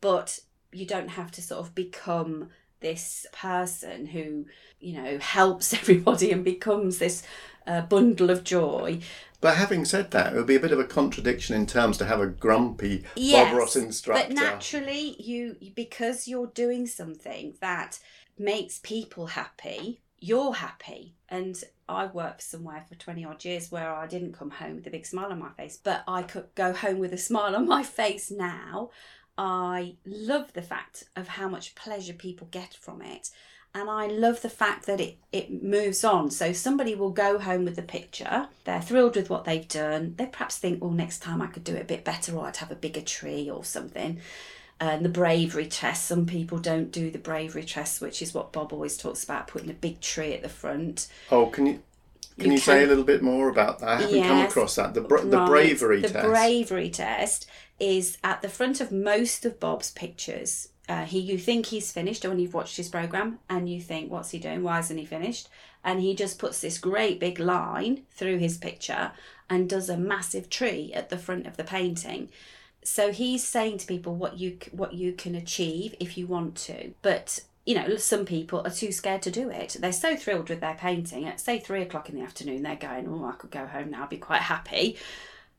But 0.00 0.40
you 0.72 0.86
don't 0.86 1.10
have 1.10 1.30
to 1.32 1.42
sort 1.42 1.60
of 1.60 1.74
become 1.74 2.50
this 2.80 3.26
person 3.32 4.06
who, 4.06 4.46
you 4.80 5.00
know, 5.00 5.18
helps 5.20 5.72
everybody 5.72 6.30
and 6.32 6.44
becomes 6.44 6.98
this 6.98 7.22
uh, 7.66 7.82
bundle 7.82 8.30
of 8.30 8.44
joy. 8.44 9.00
But 9.40 9.56
having 9.56 9.84
said 9.84 10.12
that, 10.12 10.32
it 10.32 10.36
would 10.36 10.46
be 10.46 10.56
a 10.56 10.60
bit 10.60 10.72
of 10.72 10.78
a 10.78 10.84
contradiction 10.84 11.56
in 11.56 11.66
terms 11.66 11.98
to 11.98 12.04
have 12.04 12.20
a 12.20 12.26
grumpy 12.26 13.04
Yes, 13.16 13.50
Bob 13.50 13.58
Ross 13.58 13.76
instructor. 13.76 14.28
But 14.28 14.34
naturally, 14.34 15.16
you 15.20 15.56
because 15.74 16.28
you're 16.28 16.46
doing 16.46 16.86
something 16.86 17.54
that 17.60 17.98
makes 18.38 18.78
people 18.78 19.26
happy, 19.26 20.00
you're 20.22 20.54
happy. 20.54 21.14
And 21.28 21.62
I 21.88 22.06
worked 22.06 22.42
somewhere 22.42 22.84
for 22.88 22.94
20 22.94 23.24
odd 23.24 23.44
years 23.44 23.72
where 23.72 23.92
I 23.92 24.06
didn't 24.06 24.38
come 24.38 24.50
home 24.50 24.76
with 24.76 24.86
a 24.86 24.90
big 24.90 25.04
smile 25.04 25.32
on 25.32 25.40
my 25.40 25.50
face, 25.50 25.78
but 25.82 26.04
I 26.06 26.22
could 26.22 26.46
go 26.54 26.72
home 26.72 27.00
with 27.00 27.12
a 27.12 27.18
smile 27.18 27.56
on 27.56 27.66
my 27.76 27.82
face 27.82 28.30
now. 28.30 28.90
I 29.36 29.96
love 30.06 30.52
the 30.52 30.62
fact 30.62 31.04
of 31.16 31.26
how 31.26 31.48
much 31.48 31.74
pleasure 31.74 32.12
people 32.12 32.46
get 32.50 32.74
from 32.74 33.02
it. 33.02 33.30
And 33.74 33.90
I 33.90 34.06
love 34.06 34.42
the 34.42 34.50
fact 34.50 34.86
that 34.86 35.00
it, 35.00 35.18
it 35.32 35.62
moves 35.62 36.04
on. 36.04 36.30
So 36.30 36.52
somebody 36.52 36.94
will 36.94 37.10
go 37.10 37.38
home 37.38 37.64
with 37.64 37.74
the 37.74 37.82
picture, 37.82 38.48
they're 38.64 38.82
thrilled 38.82 39.16
with 39.16 39.30
what 39.30 39.44
they've 39.44 39.66
done. 39.66 40.14
They 40.18 40.26
perhaps 40.26 40.58
think, 40.58 40.82
well, 40.82 40.92
next 40.92 41.20
time 41.20 41.42
I 41.42 41.46
could 41.46 41.64
do 41.64 41.74
it 41.74 41.82
a 41.82 41.86
bit 41.86 42.04
better 42.04 42.36
or 42.36 42.46
I'd 42.46 42.58
have 42.58 42.70
a 42.70 42.76
bigger 42.76 43.00
tree 43.00 43.50
or 43.50 43.64
something. 43.64 44.20
And 44.82 45.04
the 45.04 45.08
bravery 45.08 45.66
test, 45.66 46.06
some 46.06 46.26
people 46.26 46.58
don't 46.58 46.90
do 46.90 47.08
the 47.08 47.18
bravery 47.18 47.62
test, 47.62 48.00
which 48.00 48.20
is 48.20 48.34
what 48.34 48.50
Bob 48.50 48.72
always 48.72 48.96
talks 48.96 49.22
about, 49.22 49.46
putting 49.46 49.70
a 49.70 49.74
big 49.74 50.00
tree 50.00 50.32
at 50.32 50.42
the 50.42 50.48
front. 50.48 51.06
oh, 51.30 51.46
can 51.46 51.66
you 51.66 51.82
can 52.36 52.46
you, 52.46 52.52
You 52.54 52.58
say 52.58 52.82
a 52.82 52.88
little 52.88 53.04
bit 53.04 53.22
more 53.22 53.48
about 53.48 53.78
that? 53.78 53.88
I 53.88 54.00
haven't 54.00 54.22
come 54.24 54.40
across 54.40 54.74
that. 54.74 54.92
The, 54.94 55.02
bra- 55.02 55.22
the 55.22 55.44
bravery 55.44 56.00
the 56.00 56.08
test. 56.08 56.26
The 56.26 56.32
bravery 56.32 56.90
test 56.90 57.46
is 57.78 58.18
at 58.24 58.42
the 58.42 58.48
front 58.48 58.80
of 58.80 58.90
most 58.90 59.44
of 59.44 59.60
Bob's 59.60 59.92
pictures. 59.92 60.70
Uh, 60.88 61.04
he, 61.04 61.20
you 61.20 61.38
think 61.38 61.66
he's 61.66 61.92
finished 61.92 62.24
when 62.24 62.40
you've 62.40 62.54
watched 62.54 62.76
his 62.76 62.88
program, 62.88 63.38
and 63.48 63.68
you 63.68 63.80
think, 63.80 64.10
"What's 64.10 64.30
he 64.30 64.40
doing? 64.40 64.64
Why 64.64 64.80
isn't 64.80 64.98
he 64.98 65.04
finished?" 65.04 65.48
And 65.84 66.00
he 66.00 66.16
just 66.16 66.40
puts 66.40 66.60
this 66.60 66.78
great 66.78 67.20
big 67.20 67.38
line 67.38 68.02
through 68.10 68.38
his 68.38 68.58
picture 68.58 69.12
and 69.48 69.70
does 69.70 69.88
a 69.88 69.96
massive 69.96 70.50
tree 70.50 70.90
at 70.92 71.08
the 71.08 71.18
front 71.18 71.46
of 71.46 71.56
the 71.56 71.62
painting. 71.62 72.30
So 72.84 73.12
he's 73.12 73.44
saying 73.46 73.78
to 73.78 73.86
people 73.86 74.14
what 74.14 74.38
you 74.38 74.58
what 74.72 74.92
you 74.94 75.12
can 75.12 75.34
achieve 75.34 75.94
if 76.00 76.18
you 76.18 76.26
want 76.26 76.56
to, 76.56 76.94
but 77.02 77.40
you 77.64 77.74
know 77.76 77.96
some 77.96 78.24
people 78.24 78.60
are 78.66 78.70
too 78.70 78.90
scared 78.90 79.22
to 79.22 79.30
do 79.30 79.50
it. 79.50 79.76
They're 79.78 79.92
so 79.92 80.16
thrilled 80.16 80.48
with 80.48 80.60
their 80.60 80.74
painting. 80.74 81.26
At 81.26 81.40
say 81.40 81.60
three 81.60 81.82
o'clock 81.82 82.08
in 82.08 82.16
the 82.16 82.22
afternoon, 82.22 82.62
they're 82.62 82.76
going, 82.76 83.06
"Oh, 83.08 83.24
I 83.24 83.32
could 83.32 83.50
go 83.50 83.66
home 83.66 83.90
now. 83.90 84.02
I'd 84.02 84.08
be 84.08 84.16
quite 84.18 84.42
happy." 84.42 84.96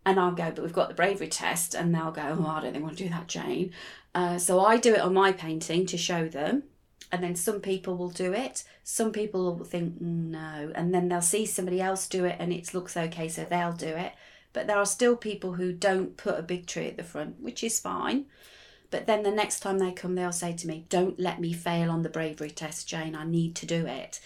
And 0.06 0.20
I'll 0.20 0.34
go, 0.34 0.52
but 0.52 0.62
we've 0.64 0.74
got 0.74 0.90
the 0.90 0.96
bravery 0.96 1.30
test, 1.30 1.74
and 1.74 1.96
they'll 1.96 2.12
go, 2.12 2.38
"Oh, 2.38 2.46
I 2.46 2.62
don't 2.62 2.74
think 2.74 2.84
I 2.84 2.86
want 2.86 2.98
to 2.98 3.04
do 3.06 3.10
that, 3.10 3.28
Jane." 3.28 3.72
Uh, 4.14 4.38
so 4.38 4.60
I 4.60 4.76
do 4.76 4.94
it 4.94 5.00
on 5.00 5.14
my 5.14 5.32
painting 5.32 5.86
to 5.86 5.98
show 5.98 6.28
them, 6.28 6.64
and 7.10 7.24
then 7.24 7.36
some 7.36 7.62
people 7.62 7.96
will 7.96 8.10
do 8.10 8.34
it. 8.34 8.66
Some 8.84 9.14
people 9.14 9.56
will 9.56 9.64
think 9.64 10.04
"Mm, 10.04 10.32
no, 10.32 10.74
and 10.76 10.94
then 10.94 11.08
they'll 11.08 11.22
see 11.22 11.46
somebody 11.46 11.80
else 11.80 12.10
do 12.10 12.26
it, 12.26 12.36
and 12.38 12.52
it 12.52 12.74
looks 12.74 12.98
okay, 12.98 13.30
so 13.30 13.46
they'll 13.46 13.72
do 13.72 13.88
it. 13.88 14.12
But 14.54 14.68
there 14.68 14.78
are 14.78 14.86
still 14.86 15.18
people 15.18 15.54
who 15.54 15.74
don't 15.74 16.16
put 16.16 16.40
a 16.40 16.44
big 16.44 16.68
tree 16.68 16.88
at 16.88 16.98
the 16.98 17.04
front, 17.04 17.42
which 17.42 17.64
is 17.64 17.80
fine. 17.80 18.26
But 18.92 19.08
then 19.08 19.24
the 19.24 19.32
next 19.32 19.62
time 19.62 19.80
they 19.80 19.92
come, 19.92 20.14
they'll 20.14 20.32
say 20.32 20.54
to 20.54 20.68
me, 20.68 20.86
Don't 20.90 21.20
let 21.20 21.42
me 21.42 21.52
fail 21.52 21.90
on 21.90 22.04
the 22.04 22.10
bravery 22.10 22.52
test, 22.52 22.88
Jane. 22.88 23.16
I 23.16 23.26
need 23.26 23.56
to 23.56 23.66
do 23.66 23.88
it. 23.88 24.20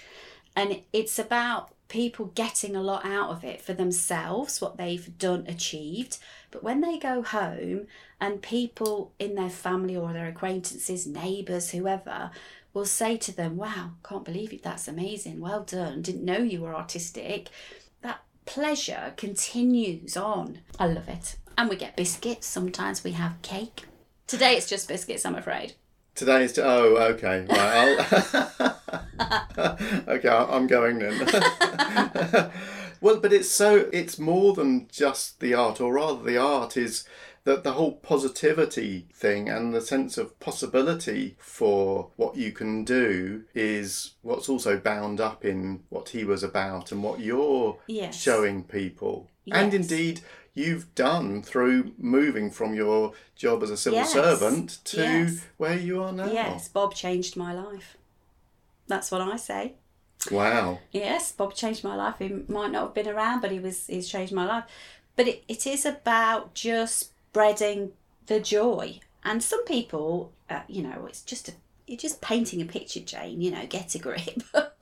And 0.55 0.81
it's 0.91 1.17
about 1.17 1.73
people 1.87 2.25
getting 2.35 2.75
a 2.75 2.81
lot 2.81 3.05
out 3.05 3.29
of 3.29 3.43
it 3.43 3.61
for 3.61 3.73
themselves, 3.73 4.59
what 4.59 4.75
they've 4.75 5.17
done, 5.17 5.45
achieved. 5.47 6.17
But 6.51 6.63
when 6.63 6.81
they 6.81 6.97
go 6.97 7.21
home 7.21 7.87
and 8.19 8.41
people 8.41 9.13
in 9.19 9.35
their 9.35 9.49
family 9.49 9.95
or 9.95 10.11
their 10.11 10.27
acquaintances, 10.27 11.07
neighbours, 11.07 11.69
whoever, 11.69 12.31
will 12.73 12.85
say 12.85 13.17
to 13.17 13.35
them, 13.35 13.55
Wow, 13.57 13.91
can't 14.03 14.25
believe 14.25 14.51
it. 14.51 14.63
That's 14.63 14.87
amazing. 14.87 15.39
Well 15.39 15.63
done. 15.63 16.01
Didn't 16.01 16.25
know 16.25 16.39
you 16.39 16.61
were 16.61 16.75
artistic. 16.75 17.49
Pleasure 18.47 19.13
continues 19.17 20.17
on. 20.17 20.59
I 20.79 20.87
love 20.87 21.07
it. 21.09 21.35
And 21.57 21.69
we 21.69 21.75
get 21.75 21.95
biscuits. 21.97 22.47
Sometimes 22.47 23.03
we 23.03 23.11
have 23.11 23.41
cake. 23.41 23.83
Today 24.25 24.55
it's 24.55 24.69
just 24.69 24.87
biscuits, 24.87 25.25
I'm 25.25 25.35
afraid. 25.35 25.73
Today 26.15 26.45
is. 26.45 26.53
To, 26.53 26.63
Oh, 26.65 26.95
okay. 27.13 27.45
Right. 27.47 28.73
Okay, 30.07 30.29
I'm 30.29 30.67
going 30.67 30.99
then. 30.99 31.17
well, 33.01 33.19
but 33.19 33.33
it's 33.33 33.49
so. 33.49 33.89
It's 33.91 34.17
more 34.17 34.53
than 34.53 34.87
just 34.91 35.39
the 35.39 35.53
art, 35.53 35.81
or 35.81 35.93
rather, 35.93 36.23
the 36.23 36.37
art 36.37 36.77
is 36.77 37.05
that 37.47 37.63
the 37.63 37.71
whole 37.71 37.93
positivity 37.93 39.07
thing 39.13 39.47
and 39.47 39.73
the 39.73 39.79
sense 39.79 40.17
of 40.17 40.37
possibility 40.41 41.37
for 41.39 42.09
what 42.17 42.35
you 42.35 42.51
can 42.51 42.83
do 42.83 43.41
is 43.55 44.15
what's 44.21 44.49
also 44.49 44.77
bound 44.77 45.21
up 45.21 45.45
in 45.45 45.81
what 45.87 46.09
he 46.09 46.25
was 46.25 46.43
about 46.43 46.91
and 46.91 47.01
what 47.01 47.21
you're 47.21 47.77
Yes. 47.87 48.21
showing 48.21 48.65
people. 48.65 49.29
Yes. 49.45 49.57
And 49.59 49.73
indeed, 49.73 50.19
you've 50.53 50.93
done 50.93 51.41
through 51.41 51.93
moving 51.97 52.51
from 52.51 52.73
your 52.73 53.13
job 53.37 53.63
as 53.63 53.69
a 53.69 53.77
civil 53.77 53.99
Yes. 53.99 54.11
servant 54.11 54.79
to 54.83 54.97
Yes. 54.97 55.39
where 55.55 55.77
you 55.79 56.03
are 56.03 56.11
now. 56.11 56.29
Yes, 56.29 56.67
Bob 56.67 56.93
changed 56.95 57.37
my 57.37 57.53
life. 57.53 57.95
That's 58.87 59.09
what 59.09 59.21
I 59.21 59.37
say. 59.37 59.75
Wow. 60.29 60.79
Yes, 60.91 61.31
Bob 61.31 61.53
changed 61.53 61.85
my 61.85 61.95
life. 61.95 62.15
He 62.19 62.27
might 62.49 62.71
not 62.71 62.81
have 62.87 62.93
been 62.93 63.07
around, 63.07 63.39
but 63.39 63.51
he 63.51 63.59
was 63.59 63.87
he's 63.87 64.09
changed 64.09 64.33
my 64.33 64.45
life. 64.45 64.65
But 65.15 65.29
it, 65.29 65.43
it 65.47 65.65
is 65.65 65.85
about 65.85 66.53
just 66.53 67.11
spreading 67.37 67.91
the 68.25 68.39
joy. 68.39 68.99
And 69.23 69.43
some 69.43 69.63
people, 69.65 70.31
uh, 70.49 70.61
you 70.67 70.81
know, 70.81 71.05
it's 71.07 71.21
just 71.21 71.49
a, 71.49 71.51
you're 71.85 71.95
just 71.95 72.19
painting 72.19 72.63
a 72.63 72.65
picture, 72.65 72.99
Jane. 72.99 73.41
You 73.41 73.51
know, 73.51 73.65
get 73.67 73.93
a 73.93 73.99
grip. 73.99 74.41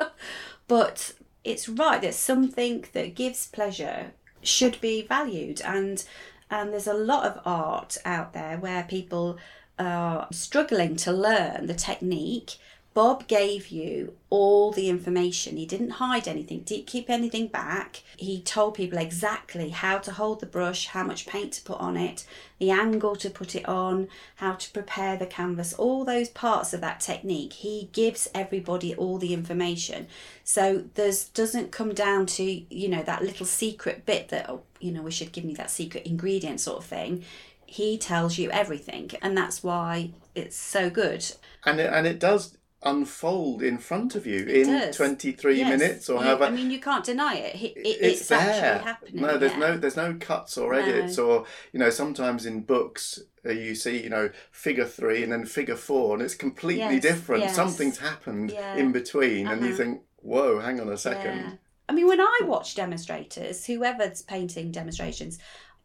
but 0.67 1.13
it's 1.43 1.67
right. 1.67 2.01
There's 2.01 2.15
something 2.15 2.85
that 2.93 3.13
gives 3.13 3.47
pleasure 3.47 4.13
should 4.41 4.79
be 4.79 5.01
valued, 5.01 5.61
and 5.61 6.05
and 6.49 6.71
there's 6.71 6.87
a 6.87 6.93
lot 6.93 7.25
of 7.25 7.41
art 7.45 7.97
out 8.05 8.31
there 8.31 8.57
where 8.57 8.83
people 8.83 9.37
are 9.77 10.27
struggling 10.31 10.95
to 10.95 11.11
learn 11.11 11.65
the 11.65 11.73
technique. 11.73 12.55
Bob 12.95 13.27
gave 13.27 13.67
you 13.67 14.13
all 14.29 14.71
the 14.71 14.87
information. 14.87 15.57
He 15.57 15.65
didn't 15.65 15.99
hide 16.01 16.29
anything, 16.29 16.61
didn't 16.61 16.87
keep 16.87 17.09
anything 17.09 17.47
back. 17.47 18.03
He 18.15 18.41
told 18.41 18.75
people 18.75 18.97
exactly 18.97 19.67
how 19.67 19.97
to 19.97 20.13
hold 20.13 20.39
the 20.39 20.45
brush, 20.45 20.87
how 20.87 21.03
much 21.03 21.27
paint 21.27 21.51
to 21.53 21.61
put 21.63 21.77
on 21.81 21.97
it, 21.97 22.25
the 22.57 22.71
angle 22.71 23.17
to 23.17 23.29
put 23.29 23.53
it 23.53 23.67
on, 23.67 24.07
how 24.35 24.53
to 24.53 24.71
prepare 24.71 25.17
the 25.17 25.25
canvas, 25.25 25.73
all 25.73 26.05
those 26.05 26.29
parts 26.29 26.73
of 26.73 26.79
that 26.79 27.01
technique. 27.01 27.51
He 27.51 27.89
gives 27.91 28.29
everybody 28.33 28.95
all 28.95 29.17
the 29.17 29.33
information. 29.33 30.07
So 30.45 30.85
there's 30.93 31.25
doesn't 31.25 31.73
come 31.73 31.93
down 31.93 32.27
to, 32.27 32.43
you 32.43 32.87
know, 32.87 33.03
that 33.03 33.23
little 33.23 33.45
secret 33.45 34.05
bit 34.05 34.29
that 34.29 34.49
oh, 34.49 34.61
you 34.79 34.93
know, 34.93 35.01
we 35.01 35.11
should 35.11 35.33
give 35.33 35.43
me 35.43 35.53
that 35.55 35.69
secret 35.69 36.07
ingredient 36.07 36.61
sort 36.61 36.77
of 36.77 36.85
thing. 36.85 37.25
He 37.65 37.97
tells 37.97 38.37
you 38.37 38.49
everything, 38.51 39.11
and 39.21 39.37
that's 39.37 39.61
why 39.61 40.11
it's 40.33 40.55
so 40.55 40.89
good. 40.89 41.25
And 41.65 41.81
it, 41.81 41.91
and 41.91 42.07
it 42.07 42.19
does 42.19 42.57
unfold 42.85 43.61
in 43.63 43.77
front 43.77 44.15
of 44.15 44.25
you 44.27 44.45
in 44.45 44.67
does. 44.67 44.95
23 44.95 45.57
Yes. 45.57 45.69
minutes 45.79 46.09
or 46.09 46.15
You- 46.19 46.21
however 46.25 46.43
I 46.45 46.49
mean, 46.51 46.69
you 46.71 46.79
can't 46.79 47.03
deny 47.03 47.35
it. 47.35 47.55
It- 47.55 47.77
it- 47.77 47.87
it's, 48.01 48.19
it's, 48.21 48.29
there. 48.29 48.39
actually 48.39 48.83
happening. 48.85 49.21
No, 49.21 49.37
there's 49.37 49.51
yeah. 49.53 49.57
no 49.59 49.77
there's 49.77 49.95
no 49.97 50.15
cuts 50.19 50.57
or 50.57 50.73
edits 50.73 51.17
or 51.17 51.45
you 51.73 51.79
know 51.79 51.89
sometimes 51.89 52.45
in 52.45 52.61
books 52.61 53.19
uh, 53.45 53.49
you 53.51 53.75
see 53.75 54.01
you 54.03 54.09
know 54.09 54.29
figure 54.51 54.85
three 54.85 55.23
and 55.23 55.31
then 55.31 55.45
figure 55.45 55.75
four 55.75 56.13
and 56.13 56.21
it's 56.23 56.35
completely 56.35 56.95
Yes, 56.95 57.01
different. 57.01 57.43
yes. 57.43 57.55
Something's 57.55 57.97
happened 57.97 58.51
Yeah. 58.51 58.75
in 58.75 58.91
between 58.91 59.47
and 59.47 59.61
you 59.61 59.69
Uh-huh. 59.69 59.77
think, 59.77 60.01
whoa, 60.21 60.59
hang 60.59 60.79
on 60.79 60.89
a 60.89 60.97
second. 60.97 61.37
Yeah. 61.39 61.51
I 61.89 61.93
mean, 61.93 62.07
when 62.07 62.19
I 62.21 62.39
watch 62.43 62.73
demonstrators, 62.75 63.65
whoever's 63.65 64.21
painting 64.23 64.71
demonstrations, 64.71 65.37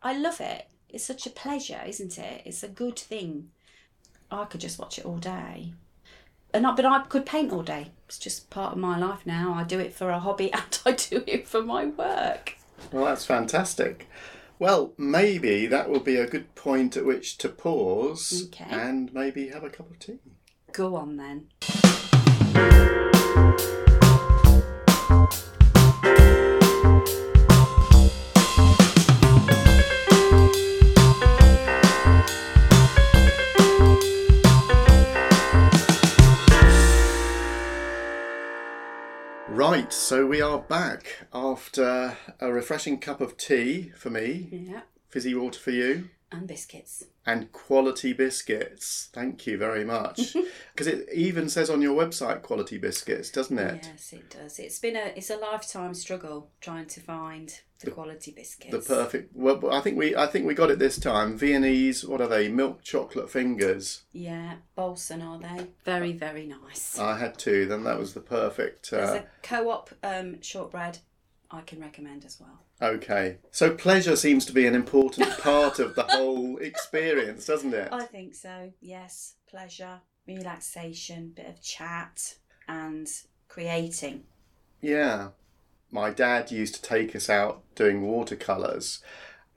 I 0.02 0.16
love 0.16 0.40
it. 0.40 0.66
It's 0.88 1.04
such 1.04 1.26
a 1.26 1.30
pleasure, 1.30 1.80
isn't 1.86 2.18
it? 2.18 2.42
It's 2.46 2.62
a 2.62 2.68
good 2.68 2.98
thing. 2.98 3.50
I 4.30 4.44
could 4.46 4.60
just 4.60 4.78
watch 4.78 4.98
it 4.98 5.04
all 5.04 5.18
day. 5.18 5.74
And 6.52 6.62
not, 6.64 6.76
but 6.76 6.84
I 6.84 7.00
could 7.00 7.26
paint 7.26 7.52
all 7.52 7.62
day. 7.62 7.92
It's 8.06 8.18
just 8.18 8.50
part 8.50 8.72
of 8.72 8.78
my 8.78 8.98
life 8.98 9.20
now. 9.24 9.54
I 9.54 9.62
do 9.64 9.78
it 9.78 9.94
for 9.94 10.10
a 10.10 10.18
hobby 10.18 10.52
and 10.52 10.78
I 10.84 10.92
do 10.92 11.22
it 11.26 11.46
for 11.46 11.62
my 11.62 11.86
work. 11.86 12.56
Well, 12.92 13.04
that's 13.04 13.24
fantastic. 13.24 14.08
Well, 14.58 14.92
maybe 14.98 15.66
that 15.66 15.88
will 15.88 16.00
be 16.00 16.16
a 16.16 16.26
good 16.26 16.54
point 16.54 16.96
at 16.96 17.06
which 17.06 17.38
to 17.38 17.48
pause 17.48 18.44
Okay. 18.46 18.66
and 18.70 19.12
maybe 19.14 19.48
have 19.48 19.64
a 19.64 19.70
cup 19.70 19.90
of 19.90 19.98
tea. 19.98 20.18
Go 20.72 20.96
on 20.96 21.16
then. 21.16 21.48
Right, 39.90 39.94
so 39.96 40.24
we 40.24 40.40
are 40.40 40.60
back 40.60 41.26
after 41.34 42.16
a 42.38 42.52
refreshing 42.52 43.00
cup 43.00 43.20
of 43.20 43.36
tea 43.36 43.90
for 43.96 44.08
me, 44.08 44.48
Yeah. 44.52 44.82
fizzy 45.08 45.34
water 45.34 45.58
for 45.58 45.72
you, 45.72 46.10
And 46.32 46.46
biscuits. 46.46 47.04
and 47.26 47.50
quality 47.52 48.12
biscuits. 48.12 49.08
Thank 49.12 49.46
you 49.46 49.58
very 49.58 49.84
much. 49.84 50.36
Because 50.74 50.86
it 50.86 51.08
even 51.12 51.48
says 51.50 51.68
on 51.68 51.82
your 51.82 51.94
website 52.00 52.40
quality 52.42 52.78
biscuits, 52.78 53.30
doesn't 53.30 53.58
it? 53.58 53.80
Yes, 53.84 54.12
it 54.14 54.30
does. 54.30 54.58
It's 54.58 54.78
been 54.78 54.96
a 54.96 55.12
it's 55.16 55.28
a 55.28 55.36
lifetime 55.36 55.92
struggle 55.92 56.48
trying 56.62 56.86
to 56.86 57.00
find 57.00 57.52
the 57.80 57.90
quality 57.90 58.30
biscuits. 58.30 58.70
The 58.72 58.94
perfect. 58.94 59.36
Well, 59.36 59.70
I 59.70 59.80
think 59.80 59.98
we 59.98 60.16
I 60.16 60.26
think 60.26 60.46
we 60.46 60.54
got 60.54 60.70
it 60.70 60.78
this 60.78 60.98
time. 60.98 61.36
Viennese. 61.36 62.06
What 62.06 62.20
are 62.22 62.28
they? 62.28 62.48
Milk 62.48 62.82
chocolate 62.82 63.28
fingers. 63.30 64.02
Yeah, 64.12 64.54
Bahlsen 64.78 65.22
are 65.22 65.38
they? 65.38 65.66
Very 65.84 66.12
very 66.12 66.46
nice. 66.46 66.98
I 66.98 67.18
had 67.18 67.36
two. 67.38 67.66
Then 67.66 67.84
that 67.84 67.98
was 67.98 68.14
the 68.14 68.20
perfect. 68.20 68.90
There's 68.90 69.10
Uh, 69.10 69.22
a 69.24 69.46
co-op 69.46 69.90
um, 70.02 70.40
shortbread 70.40 70.98
I 71.50 71.62
can 71.62 71.80
recommend 71.80 72.24
as 72.24 72.38
well. 72.40 72.60
okay. 72.80 73.38
So 73.50 73.74
pleasure 73.74 74.14
seems 74.16 74.44
to 74.46 74.52
be 74.52 74.66
an 74.66 74.74
important 74.74 75.28
part 75.40 75.78
of 75.78 75.94
the 75.94 76.04
whole 76.04 76.58
experience, 76.58 77.46
doesn't 77.46 77.74
it? 77.74 77.88
I 77.92 78.04
think 78.04 78.34
so. 78.34 78.72
Yes, 78.80 79.34
pleasure, 79.48 80.00
relaxation, 80.26 81.32
bit 81.34 81.46
of 81.48 81.60
chat, 81.60 82.36
and 82.68 83.08
creating. 83.48 84.24
Yeah. 84.80 85.28
My 85.90 86.10
dad 86.10 86.52
used 86.52 86.76
to 86.76 86.82
take 86.82 87.16
us 87.16 87.28
out 87.28 87.62
doing 87.74 88.02
watercolours, 88.02 89.02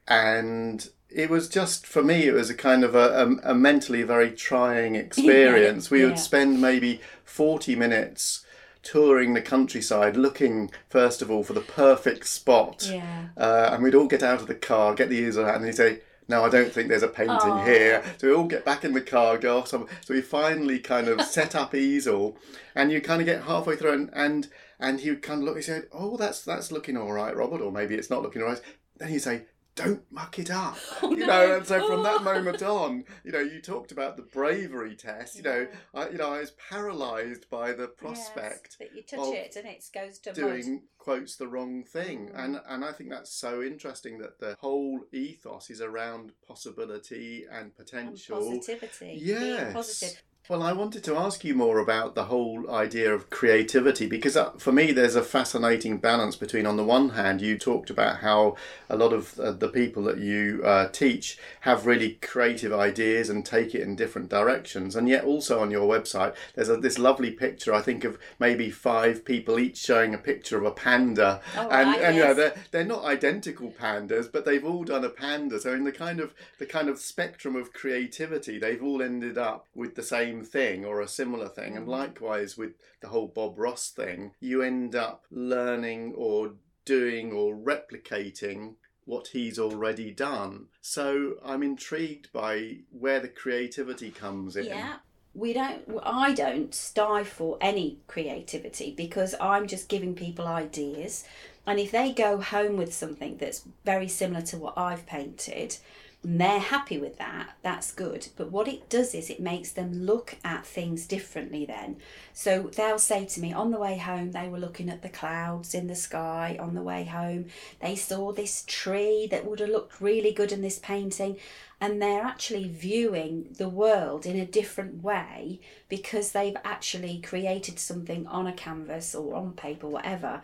and 0.07 0.89
it 1.09 1.29
was 1.29 1.47
just, 1.47 1.85
for 1.85 2.03
me, 2.03 2.23
it 2.23 2.33
was 2.33 2.49
a 2.49 2.55
kind 2.55 2.83
of 2.83 2.95
a, 2.95 3.39
a, 3.43 3.51
a 3.51 3.53
mentally 3.53 4.01
very 4.01 4.31
trying 4.31 4.95
experience. 5.05 5.91
we 5.91 6.01
yeah. 6.01 6.07
would 6.07 6.19
spend 6.19 6.59
maybe 6.59 7.01
40 7.23 7.75
minutes 7.75 8.43
touring 8.83 9.33
the 9.33 9.41
countryside 9.41 10.15
looking, 10.15 10.69
first 10.89 11.21
of 11.21 11.31
all, 11.31 11.43
for 11.43 11.53
the 11.53 11.61
perfect 11.61 12.27
spot. 12.27 12.87
Yeah. 12.89 13.29
Uh, 13.35 13.69
and 13.71 13.81
we'd 13.81 13.95
all 13.95 14.07
get 14.07 14.21
out 14.21 14.41
of 14.41 14.47
the 14.47 14.55
car, 14.55 14.93
get 14.93 15.09
the 15.09 15.15
easel 15.15 15.45
out, 15.45 15.55
and 15.55 15.65
he'd 15.65 15.75
say, 15.75 16.01
no, 16.27 16.45
I 16.45 16.49
don't 16.49 16.71
think 16.71 16.89
there's 16.89 17.03
a 17.03 17.07
painting 17.07 17.35
Aw. 17.37 17.65
here. 17.65 18.03
So 18.17 18.27
we 18.27 18.33
all 18.33 18.45
get 18.45 18.65
back 18.65 18.85
in 18.85 18.93
the 18.93 19.01
car, 19.01 19.37
go 19.37 19.57
off 19.57 19.67
some. 19.67 19.87
So 20.01 20.13
we 20.13 20.21
finally 20.21 20.79
kind 20.79 21.07
of 21.07 21.21
set 21.25 21.55
up 21.55 21.75
easel, 21.75 22.37
and 22.75 22.91
you 22.91 23.01
kind 23.01 23.21
of 23.21 23.25
get 23.25 23.43
halfway 23.43 23.75
through, 23.75 23.93
and 23.93 24.09
and, 24.13 24.47
and 24.79 24.99
he 25.01 25.09
would 25.09 25.21
kind 25.21 25.41
of 25.41 25.45
look. 25.45 25.57
He 25.57 25.61
said, 25.61 25.87
"Oh, 25.91 26.15
that's 26.17 26.41
that's 26.41 26.71
looking 26.71 26.95
all 26.95 27.11
right, 27.11 27.35
Robert," 27.35 27.61
or 27.61 27.71
maybe 27.71 27.95
it's 27.95 28.09
not 28.09 28.21
looking 28.21 28.41
all 28.41 28.47
right. 28.49 28.61
Then 28.97 29.09
he'd 29.09 29.19
say, 29.19 29.45
don't 29.75 30.03
muck 30.11 30.39
it 30.39 30.51
up. 30.51 30.77
Oh, 31.03 31.11
you 31.11 31.17
no. 31.17 31.25
know, 31.27 31.55
and 31.57 31.65
so 31.67 31.85
from 31.85 31.99
Oh. 31.99 32.03
that 32.03 32.23
moment 32.23 32.61
on, 32.63 33.03
you 33.23 33.31
know, 33.31 33.39
you 33.39 33.61
talked 33.61 33.91
about 33.91 34.15
the 34.15 34.23
bravery 34.23 34.95
test. 34.95 35.35
You 35.35 35.43
know, 35.43 35.67
I, 35.93 36.09
you 36.09 36.17
know, 36.17 36.31
I 36.31 36.39
was 36.39 36.51
paralysed 36.51 37.49
by 37.49 37.73
the 37.73 37.87
prospect 37.87 38.77
Yes, 38.79 38.89
that 38.91 38.95
you 38.95 39.03
touch 39.03 39.19
of 39.19 39.33
it 39.33 39.55
and 39.55 39.67
it 39.67 39.83
goes 39.93 40.19
to 40.19 40.29
mud. 40.29 40.35
doing 40.35 40.83
quotes 40.97 41.35
the 41.35 41.47
wrong 41.47 41.83
thing 41.83 42.29
Mm. 42.29 42.43
and 42.45 42.61
and 42.67 42.85
i 42.85 42.91
think 42.93 43.09
that's 43.09 43.33
so 43.33 43.61
interesting 43.61 44.17
that 44.19 44.39
the 44.39 44.55
whole 44.61 45.01
ethos 45.11 45.69
is 45.69 45.81
around 45.81 46.31
possibility 46.47 47.45
and 47.51 47.63
And 47.63 47.75
potential 47.75 48.39
positivity. 48.39 49.19
yes 49.21 49.39
Being 49.63 49.73
positive. 49.73 50.23
Well 50.49 50.63
i 50.63 50.73
wanted 50.73 51.03
to 51.03 51.15
ask 51.15 51.43
you 51.43 51.53
more 51.53 51.79
about 51.79 52.15
the 52.15 52.25
whole 52.25 52.69
idea 52.69 53.13
of 53.13 53.29
creativity 53.29 54.07
because 54.07 54.35
uh, 54.35 54.51
for 54.51 54.71
me 54.71 54.91
there's 54.91 55.15
a 55.15 55.23
fascinating 55.23 55.97
balance 55.97 56.35
between 56.35 56.65
on 56.65 56.75
the 56.75 56.83
one 56.83 57.09
hand 57.09 57.41
you 57.41 57.57
talked 57.57 57.89
about 57.89 58.17
how 58.17 58.55
a 58.89 58.95
lot 58.95 59.13
of 59.13 59.39
uh, 59.39 59.51
the 59.51 59.69
people 59.69 60.03
that 60.03 60.17
you 60.17 60.61
uh, 60.65 60.87
teach 60.89 61.37
have 61.61 61.85
really 61.85 62.13
creative 62.21 62.73
ideas 62.73 63.29
and 63.29 63.45
take 63.45 63.73
it 63.73 63.81
in 63.81 63.95
different 63.95 64.29
directions 64.29 64.95
and 64.95 65.07
yet 65.07 65.23
also 65.23 65.59
on 65.61 65.71
your 65.71 65.87
website 65.87 66.35
there's 66.55 66.69
a, 66.69 66.77
this 66.77 66.99
lovely 66.99 67.31
picture 67.31 67.73
i 67.73 67.81
think 67.81 68.03
of 68.03 68.17
maybe 68.39 68.69
five 68.69 69.23
people 69.23 69.59
each 69.59 69.77
showing 69.77 70.13
a 70.13 70.17
picture 70.17 70.57
of 70.57 70.65
a 70.65 70.71
panda. 70.71 71.41
Oh, 71.57 71.69
and, 71.69 71.89
right, 71.89 72.01
and 72.01 72.15
you 72.15 72.23
know 72.23 72.33
they're 72.33 72.55
they're 72.71 72.85
not 72.85 73.03
identical 73.03 73.71
pandas 73.71 74.31
but 74.31 74.45
they've 74.45 74.63
all 74.63 74.83
done 74.83 75.03
a 75.03 75.09
panda. 75.09 75.59
So 75.59 75.73
in 75.73 75.83
the 75.83 75.91
kind 75.91 76.19
of 76.19 76.33
the 76.57 76.65
kind 76.65 76.89
of 76.89 76.99
spectrum 76.99 77.55
of 77.55 77.73
creativity 77.73 78.57
they've 78.57 78.81
all 78.81 79.01
ended 79.01 79.37
up 79.37 79.67
with 79.75 79.95
the 79.95 80.03
same 80.03 80.32
thing 80.41 80.85
or 80.85 81.01
a 81.01 81.07
similar 81.07 81.49
thing 81.49 81.75
and 81.75 81.85
Mm. 81.85 81.89
likewise 81.89 82.57
with 82.57 82.75
the 83.01 83.09
whole 83.09 83.27
bob 83.27 83.59
ross 83.59 83.89
thing 83.91 84.31
you 84.39 84.61
end 84.61 84.95
up 84.95 85.25
learning 85.29 86.13
or 86.15 86.53
doing 86.85 87.33
or 87.33 87.53
replicating 87.55 88.75
what 89.05 89.27
he's 89.27 89.59
already 89.59 90.11
done 90.11 90.67
so 90.81 91.33
i'm 91.43 91.61
intrigued 91.61 92.31
by 92.31 92.77
where 92.89 93.19
the 93.19 93.27
creativity 93.27 94.09
comes 94.11 94.55
in 94.55 94.65
Yeah. 94.65 94.95
We 95.35 95.51
don't, 95.53 95.81
I 96.03 96.31
don't 96.35 96.75
stifle 96.75 97.57
any 97.59 97.97
creativity 98.05 98.93
because 98.95 99.33
I'm 99.41 99.65
just 99.65 99.89
giving 99.89 100.13
people 100.13 100.45
ideas. 100.45 101.23
And 101.65 101.79
if 101.79 101.89
they 101.89 102.11
go 102.11 102.39
home 102.39 102.77
with 102.77 102.93
something 102.93 103.37
that's 103.37 103.63
very 103.83 104.07
similar 104.07 104.43
to 104.43 104.57
what 104.57 104.77
I've 104.77 105.07
painted, 105.07 105.77
and 106.23 106.39
they're 106.39 106.59
happy 106.59 106.97
with 106.97 107.17
that, 107.17 107.57
that's 107.63 107.91
good. 107.91 108.27
But 108.37 108.49
what 108.49 108.69
it 108.69 108.89
does 108.89 109.13
is 109.13 109.29
it 109.29 109.41
makes 109.41 109.71
them 109.71 110.05
look 110.05 110.37
at 110.43 110.65
things 110.65 111.05
differently 111.05 111.65
then. 111.65 111.97
So 112.31 112.71
they'll 112.73 112.97
say 112.97 113.25
to 113.25 113.41
me 113.41 113.51
on 113.51 113.71
the 113.71 113.77
way 113.77 113.97
home, 113.97 114.31
they 114.31 114.47
were 114.47 114.59
looking 114.59 114.89
at 114.89 115.01
the 115.01 115.09
clouds 115.09 115.73
in 115.73 115.87
the 115.87 115.95
sky 115.95 116.57
on 116.59 116.75
the 116.75 116.81
way 116.81 117.03
home. 117.03 117.47
They 117.81 117.97
saw 117.97 118.31
this 118.31 118.63
tree 118.65 119.27
that 119.31 119.45
would 119.45 119.59
have 119.59 119.69
looked 119.69 119.99
really 119.99 120.31
good 120.31 120.53
in 120.53 120.61
this 120.61 120.79
painting. 120.79 121.37
And 121.81 122.01
they're 122.01 122.23
actually 122.23 122.69
viewing 122.69 123.47
the 123.57 123.67
world 123.67 124.25
in 124.25 124.39
a 124.39 124.45
different 124.45 125.03
way 125.03 125.59
because 125.89 126.31
they've 126.31 126.55
actually 126.63 127.19
created 127.19 127.77
something 127.77 128.25
on 128.27 128.47
a 128.47 128.53
canvas 128.53 129.13
or 129.13 129.35
on 129.35 129.51
paper, 129.51 129.89
whatever 129.89 130.41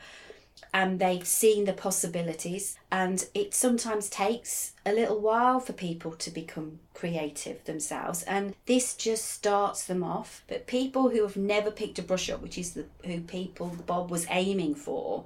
and 0.74 1.00
they've 1.00 1.26
seen 1.26 1.66
the 1.66 1.74
possibilities. 1.74 2.78
And 2.92 3.26
it 3.34 3.54
sometimes 3.54 4.10
takes 4.10 4.74
a 4.86 4.94
little 4.94 5.20
while 5.20 5.60
for 5.60 5.74
people 5.74 6.12
to 6.12 6.30
become 6.30 6.80
creative 6.94 7.64
themselves. 7.66 8.24
And 8.24 8.56
this 8.66 8.96
just 8.96 9.26
starts 9.26 9.86
them 9.86 10.04
off. 10.04 10.44
But 10.48 10.68
people 10.68 11.10
who 11.10 11.24
have 11.24 11.38
never 11.38 11.72
picked 11.72 12.00
a 12.00 12.04
brush 12.04 12.30
up 12.30 12.42
which 12.42 12.58
is 12.58 12.74
the 12.74 12.86
who 13.06 13.22
people 13.22 13.76
bob 13.86 14.12
was 14.12 14.28
aiming 14.30 14.76
for 14.76 15.26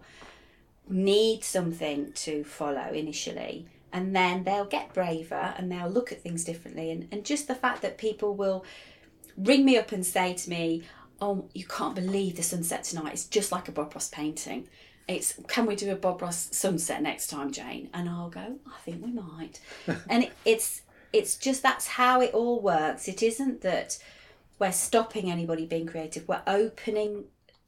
need 0.87 1.43
something 1.43 2.11
to 2.13 2.43
follow 2.43 2.91
initially. 2.93 3.67
And 3.91 4.15
then 4.15 4.43
they'll 4.43 4.65
get 4.65 4.93
braver 4.93 5.53
and 5.57 5.71
they'll 5.71 5.89
look 5.89 6.11
at 6.11 6.21
things 6.21 6.43
differently. 6.43 6.91
And, 6.91 7.07
and 7.11 7.23
just 7.23 7.47
the 7.47 7.55
fact 7.55 7.81
that 7.83 7.97
people 7.97 8.35
will 8.35 8.65
ring 9.37 9.65
me 9.65 9.77
up 9.77 9.91
and 9.91 10.05
say 10.05 10.33
to 10.33 10.49
me 10.49 10.83
oh 11.19 11.49
you 11.55 11.65
can't 11.65 11.95
believe 11.95 12.35
the 12.35 12.43
sunset 12.43 12.83
tonight. 12.83 13.13
It's 13.13 13.25
just 13.25 13.51
like 13.51 13.67
a 13.67 13.71
bob 13.71 13.93
ross 13.95 14.09
painting 14.09 14.67
it's 15.07 15.39
can 15.47 15.65
we 15.65 15.75
do 15.75 15.91
a 15.91 15.95
Bob 15.95 16.21
Ross 16.21 16.49
sunset 16.55 17.01
next 17.01 17.27
time, 17.27 17.51
Jane? 17.51 17.89
And 17.93 18.09
I'll 18.09 18.29
go, 18.29 18.57
I 18.67 18.79
think 18.83 19.03
we 19.03 19.11
might. 19.11 19.59
and 20.09 20.23
it, 20.23 20.33
it's 20.45 20.81
it's 21.11 21.37
just 21.37 21.61
that's 21.61 21.87
how 21.87 22.21
it 22.21 22.33
all 22.33 22.59
works. 22.61 23.07
It 23.07 23.21
isn't 23.21 23.61
that 23.61 23.97
we're 24.59 24.71
stopping 24.71 25.29
anybody 25.29 25.65
being 25.65 25.85
creative. 25.85 26.27
We're 26.27 26.41
opening 26.47 27.25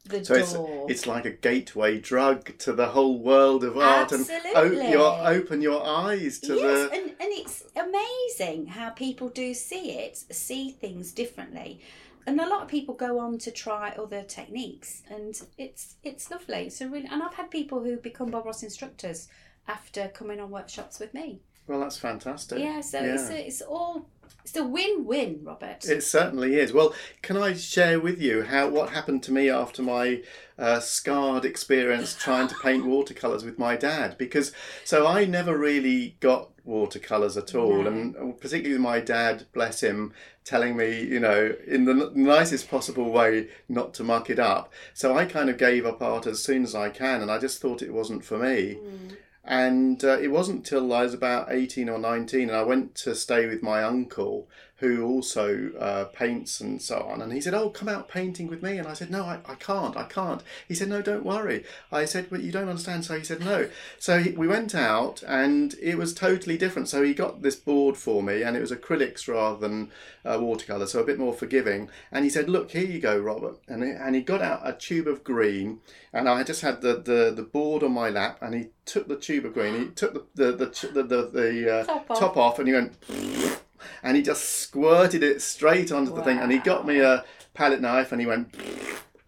the 0.08 0.24
So 0.24 0.34
it's, 0.34 0.52
door. 0.52 0.86
it's 0.88 1.06
like 1.06 1.24
a 1.24 1.30
gateway 1.30 1.98
drug 2.00 2.56
to 2.58 2.72
the 2.72 2.86
whole 2.88 3.18
world 3.18 3.64
of 3.64 3.76
art, 3.76 4.12
and 4.12 4.28
Absolutely. 4.28 4.90
your, 4.90 5.18
open 5.26 5.60
your 5.60 5.84
eyes 5.84 6.38
to 6.40 6.54
yes, 6.54 6.62
the. 6.62 6.92
and, 6.92 7.04
and 7.10 7.16
it's 7.20 7.64
amazing 7.76 8.66
how 8.66 8.90
people 8.90 9.28
do 9.28 9.52
see 9.54 9.92
it, 9.92 10.16
see 10.16 10.70
things 10.70 11.12
differently. 11.12 11.80
And 12.26 12.40
a 12.40 12.48
lot 12.48 12.62
of 12.62 12.68
people 12.68 12.94
go 12.94 13.20
on 13.20 13.38
to 13.38 13.50
try 13.52 13.90
other 13.90 14.22
techniques, 14.22 15.02
and 15.08 15.40
it's 15.56 15.94
it's 16.02 16.30
lovely. 16.30 16.70
So 16.70 16.88
really, 16.88 17.06
and 17.10 17.22
I've 17.22 17.34
had 17.34 17.50
people 17.50 17.84
who 17.84 17.96
become 17.96 18.30
Bob 18.30 18.46
Ross 18.46 18.64
instructors 18.64 19.28
after 19.68 20.08
coming 20.08 20.40
on 20.40 20.50
workshops 20.50 20.98
with 20.98 21.14
me. 21.14 21.40
Well, 21.68 21.80
that's 21.80 21.98
fantastic. 21.98 22.58
Yeah, 22.58 22.80
so 22.80 23.02
it's 23.02 23.28
a, 23.28 23.46
it's 23.46 23.62
all 23.62 24.06
it's 24.44 24.56
a 24.56 24.64
win-win, 24.64 25.40
Robert. 25.42 25.84
It 25.88 26.02
certainly 26.02 26.56
is. 26.56 26.72
Well, 26.72 26.94
can 27.22 27.36
I 27.36 27.54
share 27.54 27.98
with 27.98 28.20
you 28.20 28.42
how 28.42 28.68
what 28.68 28.90
happened 28.90 29.22
to 29.24 29.32
me 29.32 29.50
after 29.50 29.82
my 29.82 30.22
uh, 30.58 30.80
scarred 30.80 31.44
experience 31.44 32.14
trying 32.14 32.48
to 32.48 32.54
paint 32.56 32.86
watercolors 32.86 33.44
with 33.44 33.58
my 33.58 33.76
dad? 33.76 34.16
Because 34.18 34.52
so 34.84 35.06
I 35.06 35.24
never 35.24 35.56
really 35.56 36.16
got 36.20 36.50
watercolors 36.64 37.36
at 37.36 37.54
all, 37.54 37.82
No. 37.82 37.88
and 37.90 38.40
particularly 38.40 38.72
with 38.72 38.80
my 38.82 39.00
dad, 39.00 39.46
bless 39.52 39.82
him, 39.82 40.12
telling 40.44 40.76
me, 40.76 41.00
you 41.02 41.20
know, 41.20 41.54
in 41.66 41.84
the 41.84 41.92
n- 41.92 42.10
nicest 42.14 42.68
possible 42.68 43.10
way 43.12 43.48
not 43.68 43.94
to 43.94 44.04
muck 44.04 44.30
it 44.30 44.38
up. 44.38 44.72
So 44.92 45.16
I 45.16 45.24
kind 45.26 45.48
of 45.48 45.58
gave 45.58 45.86
up 45.86 46.02
art 46.02 46.26
as 46.26 46.42
soon 46.42 46.64
as 46.64 46.74
I 46.74 46.88
can, 46.88 47.20
and 47.22 47.30
I 47.30 47.38
just 47.38 47.60
thought 47.60 47.82
it 47.82 47.92
wasn't 47.94 48.24
for 48.24 48.38
me. 48.38 48.78
Mm. 48.82 49.16
And 49.48 50.02
uh, 50.02 50.18
it 50.18 50.32
wasn't 50.32 50.66
till 50.66 50.92
I 50.92 51.04
was 51.04 51.14
about 51.14 51.52
18 51.52 51.88
or 51.88 51.98
19, 52.00 52.48
and 52.48 52.56
I 52.58 52.64
went 52.64 52.96
to 52.96 53.14
stay 53.14 53.46
with 53.46 53.62
my 53.62 53.84
uncle, 53.84 54.48
who 54.78 55.04
also 55.06 55.70
uh, 55.78 56.04
paints 56.06 56.60
and 56.60 56.80
so 56.82 57.00
on. 57.00 57.22
And 57.22 57.32
he 57.32 57.40
said, 57.40 57.54
Oh, 57.54 57.70
come 57.70 57.88
out 57.88 58.08
painting 58.08 58.46
with 58.46 58.62
me. 58.62 58.78
And 58.78 58.86
I 58.86 58.92
said, 58.92 59.10
No, 59.10 59.24
I, 59.24 59.38
I 59.46 59.54
can't, 59.54 59.96
I 59.96 60.04
can't. 60.04 60.42
He 60.68 60.74
said, 60.74 60.88
No, 60.88 61.00
don't 61.00 61.24
worry. 61.24 61.64
I 61.90 62.04
said, 62.04 62.28
But 62.30 62.42
you 62.42 62.52
don't 62.52 62.68
understand. 62.68 63.04
So 63.04 63.16
he 63.16 63.24
said, 63.24 63.40
No. 63.40 63.68
So 63.98 64.18
he, 64.18 64.30
we 64.32 64.46
went 64.46 64.74
out, 64.74 65.22
and 65.26 65.74
it 65.80 65.96
was 65.96 66.12
totally 66.12 66.58
different. 66.58 66.88
So 66.88 67.02
he 67.02 67.14
got 67.14 67.42
this 67.42 67.56
board 67.56 67.96
for 67.96 68.22
me, 68.22 68.42
and 68.42 68.56
it 68.56 68.60
was 68.60 68.70
acrylics 68.70 69.26
rather 69.28 69.58
than 69.58 69.90
uh, 70.24 70.38
watercolour, 70.40 70.86
so 70.86 71.00
a 71.00 71.04
bit 71.04 71.18
more 71.18 71.32
forgiving. 71.32 71.88
And 72.12 72.24
he 72.24 72.30
said, 72.30 72.48
Look, 72.48 72.72
here 72.72 72.84
you 72.84 73.00
go, 73.00 73.18
Robert. 73.18 73.56
And 73.68 73.82
he, 73.82 73.90
and 73.90 74.14
he 74.14 74.20
got 74.20 74.42
out 74.42 74.60
a 74.62 74.72
tube 74.72 75.06
of 75.08 75.24
green, 75.24 75.80
and 76.12 76.28
I 76.28 76.42
just 76.42 76.60
had 76.60 76.82
the, 76.82 76.94
the, 76.94 77.32
the 77.34 77.42
board 77.42 77.82
on 77.82 77.92
my 77.92 78.10
lap, 78.10 78.38
and 78.42 78.54
he 78.54 78.66
took 78.84 79.08
the 79.08 79.16
tube 79.16 79.44
of 79.46 79.54
green, 79.54 79.74
he 79.80 79.86
took 79.88 80.34
the 80.34 80.52
the 80.52 80.52
the 80.66 80.88
the, 80.92 81.02
the, 81.02 81.30
the 81.30 81.74
uh, 81.74 81.84
Top 81.84 82.10
off. 82.10 82.18
top 82.18 82.36
off, 82.36 82.58
and 82.58 82.68
he 82.68 82.74
went, 82.74 82.94
and 84.02 84.16
he 84.16 84.22
just 84.22 84.44
squirted 84.60 85.22
it 85.22 85.42
straight 85.42 85.90
onto 85.92 86.14
the 86.14 86.22
thing, 86.22 86.38
and 86.38 86.50
he 86.52 86.58
got 86.58 86.86
me 86.86 87.00
a 87.00 87.24
palette 87.54 87.80
knife, 87.80 88.12
and 88.12 88.20
he 88.20 88.26
went. 88.26 88.54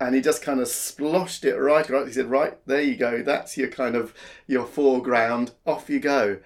And 0.00 0.14
he 0.14 0.20
just 0.20 0.42
kind 0.42 0.60
of 0.60 0.68
sploshed 0.68 1.44
it 1.44 1.56
right 1.56 1.88
right 1.90 2.06
He 2.06 2.12
said, 2.12 2.30
"Right 2.30 2.56
there 2.66 2.80
you 2.82 2.94
go. 2.96 3.22
That's 3.22 3.56
your 3.56 3.66
kind 3.68 3.96
of 3.96 4.14
your 4.46 4.64
foreground. 4.64 5.52
Off 5.66 5.90
you 5.90 5.98
go." 5.98 6.38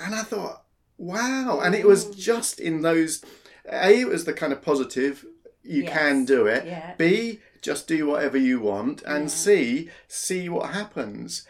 And 0.00 0.14
I 0.14 0.22
thought, 0.22 0.64
"Wow!" 0.96 1.60
And 1.62 1.74
it 1.74 1.86
was 1.86 2.06
just 2.06 2.58
in 2.58 2.80
those. 2.80 3.22
A, 3.70 4.00
it 4.00 4.08
was 4.08 4.24
the 4.24 4.32
kind 4.32 4.52
of 4.52 4.62
positive. 4.62 5.26
You 5.62 5.82
Yes. 5.84 5.92
can 5.92 6.24
do 6.24 6.46
it. 6.46 6.64
Yeah. 6.66 6.94
B, 6.96 7.40
just 7.62 7.86
do 7.86 8.06
whatever 8.06 8.36
you 8.38 8.60
want. 8.60 9.02
And 9.02 9.24
Yeah. 9.24 9.28
C, 9.28 9.90
see 10.08 10.48
what 10.48 10.70
happens. 10.70 11.46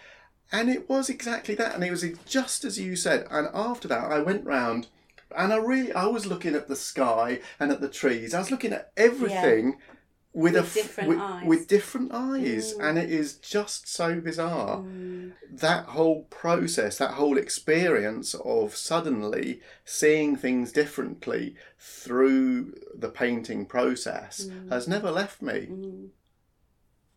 And 0.53 0.71
it 0.71 0.89
was 0.89 1.09
exactly 1.09 1.55
that. 1.57 1.75
And 1.75 1.83
it 1.83 1.91
was 1.91 2.05
just 2.27 2.65
as 2.65 2.79
you 2.79 2.95
said. 2.95 3.27
And 3.31 3.49
after 3.53 3.89
that, 3.89 4.11
I 4.11 4.21
went 4.21 4.45
round 4.45 4.87
and 5.37 5.53
I 5.53 5.57
really, 5.57 5.93
I 5.93 6.07
was 6.07 6.27
looking 6.27 6.55
at 6.55 6.69
the 6.69 6.77
sky 6.77 7.41
and 7.59 7.71
at 7.73 7.81
the 7.81 7.89
trees. 7.89 8.35
I 8.35 8.39
was 8.39 8.51
looking 8.51 8.73
at 8.73 8.93
everything 8.97 9.79
with, 10.33 10.55
With 10.55 10.57
a 10.57 10.75
different 10.75 11.09
with, 11.11 11.19
eyes. 11.19 11.47
with 11.47 11.69
different 11.69 12.11
eyes. 12.13 12.75
Mm. 12.75 12.89
And 12.89 12.99
it 12.99 13.11
is 13.11 13.35
just 13.37 13.89
so 13.89 14.21
bizarre. 14.21 14.79
Mm. 14.79 15.33
That 15.53 15.85
whole 15.87 16.25
process, 16.25 16.99
that 16.99 17.13
whole 17.13 17.39
experience 17.39 18.35
of 18.35 18.75
suddenly 18.77 19.61
seeing 19.85 20.35
things 20.37 20.73
differently 20.73 21.55
through 21.79 22.75
the 22.95 23.09
painting 23.09 23.65
process 23.67 24.47
Mm. 24.47 24.71
has 24.71 24.89
never 24.89 25.11
left 25.11 25.41
me. 25.41 25.69
Mm. 25.71 26.09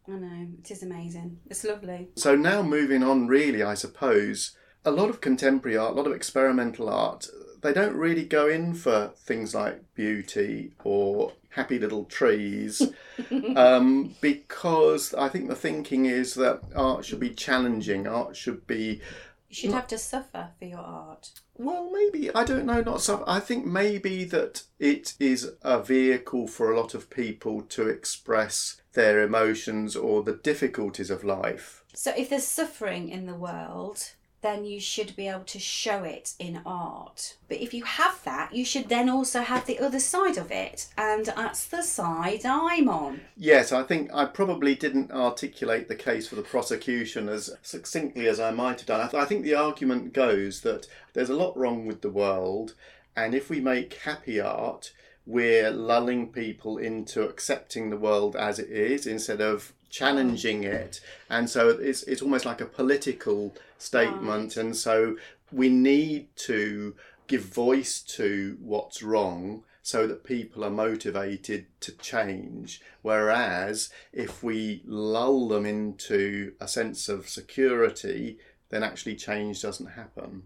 I 0.09 0.11
know 0.11 0.47
it 0.63 0.71
is 0.71 0.83
amazing. 0.83 1.39
It's 1.47 1.63
lovely. 1.63 2.09
So 2.15 2.35
now 2.35 2.61
moving 2.61 3.03
on, 3.03 3.27
really, 3.27 3.61
I 3.63 3.73
suppose, 3.73 4.55
a 4.85 4.91
lot 4.91 5.09
of 5.09 5.19
contemporary 5.19 5.75
art, 5.75 5.93
a 5.93 5.95
lot 5.95 6.07
of 6.07 6.13
experimental 6.13 6.87
art, 6.87 7.27
they 7.67 7.73
don't 7.73 7.97
really 7.97 8.23
go 8.23 8.47
in 8.47 8.73
for 8.73 9.11
things 9.17 9.53
like 9.53 9.93
beauty 9.93 10.71
or 10.85 11.33
happy 11.49 11.77
little 11.77 12.05
trees 12.05 12.81
um, 13.57 14.15
because 14.21 15.13
I 15.13 15.27
think 15.27 15.49
the 15.49 15.55
thinking 15.55 16.05
is 16.05 16.35
that 16.35 16.61
art 16.73 17.03
should 17.03 17.19
be 17.19 17.31
challenging, 17.31 18.07
art 18.07 18.37
should 18.37 18.65
be 18.67 19.01
You 19.49 19.55
should 19.55 19.71
have 19.71 19.87
to 19.87 19.97
suffer 19.97 20.51
for 20.57 20.65
your 20.65 20.79
art. 20.79 21.31
Well, 21.57 21.89
maybe 21.91 22.33
I 22.33 22.45
don't 22.45 22.65
know. 22.65 22.81
Not 22.81 23.01
so. 23.01 23.25
I 23.27 23.41
think 23.41 23.65
maybe 23.65 24.23
that 24.25 24.63
it 24.79 25.15
is 25.19 25.51
a 25.61 25.81
vehicle 25.83 26.47
for 26.47 26.71
a 26.71 26.79
lot 26.79 26.93
of 26.93 27.09
people 27.09 27.63
to 27.63 27.89
express 27.89 28.81
their 28.93 29.21
emotions 29.21 29.95
or 29.95 30.23
the 30.23 30.35
difficulties 30.35 31.09
of 31.09 31.25
life. 31.25 31.83
So 31.93 32.13
if 32.15 32.29
there's 32.29 32.47
suffering 32.47 33.09
in 33.09 33.25
the 33.25 33.35
world, 33.35 34.11
then 34.41 34.65
you 34.65 34.79
should 34.79 35.15
be 35.15 35.27
able 35.27 35.43
to 35.43 35.59
show 35.59 36.03
it 36.03 36.33
in 36.37 36.61
art. 36.65 37.37
But 37.47 37.57
if 37.57 37.73
you 37.73 37.83
have 37.83 38.23
that, 38.23 38.53
you 38.53 38.63
should 38.63 38.87
then 38.87 39.09
also 39.09 39.41
have 39.41 39.65
the 39.65 39.79
other 39.79 39.99
side 39.99 40.37
of 40.37 40.51
it. 40.51 40.87
And 40.97 41.25
that's 41.25 41.65
the 41.65 41.81
side 41.81 42.45
I'm 42.45 42.87
on. 42.87 43.21
Yes, 43.35 43.71
I 43.71 43.83
think 43.83 44.11
I 44.13 44.25
probably 44.25 44.75
didn't 44.75 45.11
articulate 45.11 45.87
the 45.87 45.95
case 45.95 46.27
for 46.27 46.35
the 46.35 46.43
prosecution 46.43 47.29
as 47.29 47.55
succinctly 47.61 48.27
as 48.27 48.39
I 48.39 48.51
might 48.51 48.79
have 48.79 48.87
done. 48.87 49.09
I, 49.13 49.25
think 49.25 49.43
the 49.43 49.55
argument 49.55 50.13
goes 50.13 50.61
that 50.61 50.87
there's 51.13 51.29
a 51.29 51.35
lot 51.35 51.57
wrong 51.57 51.87
with 51.87 52.01
the 52.01 52.09
world, 52.09 52.75
and 53.15 53.33
if 53.33 53.49
we 53.49 53.59
make 53.59 53.95
happy 53.95 54.39
art, 54.39 54.93
we're 55.25 55.71
lulling 55.71 56.31
people 56.31 56.77
into 56.77 57.27
accepting 57.27 57.89
the 57.89 57.97
world 57.97 58.35
as 58.35 58.59
it 58.59 58.69
is 58.69 59.05
instead 59.05 59.41
of 59.41 59.73
challenging 59.89 60.63
it. 60.63 61.01
And 61.29 61.49
so 61.49 61.69
it's, 61.69 62.03
it's 62.03 62.21
almost 62.21 62.45
like 62.45 62.61
a 62.61 62.65
political 62.65 63.55
statement. 63.77 64.57
And 64.57 64.75
so 64.75 65.17
we 65.51 65.69
need 65.69 66.35
to 66.37 66.95
give 67.27 67.43
voice 67.43 68.01
to 68.01 68.57
what's 68.61 69.03
wrong 69.03 69.63
so 69.81 70.05
that 70.05 70.23
people 70.25 70.65
are 70.65 70.69
motivated 70.69 71.65
to 71.79 71.93
change. 71.93 72.81
Whereas 73.01 73.89
if 74.11 74.43
we 74.43 74.81
lull 74.85 75.47
them 75.47 75.65
into 75.65 76.53
a 76.59 76.67
sense 76.67 77.07
of 77.07 77.29
security, 77.29 78.37
then 78.69 78.83
actually 78.83 79.15
change 79.15 79.61
doesn't 79.61 79.91
happen. 79.91 80.43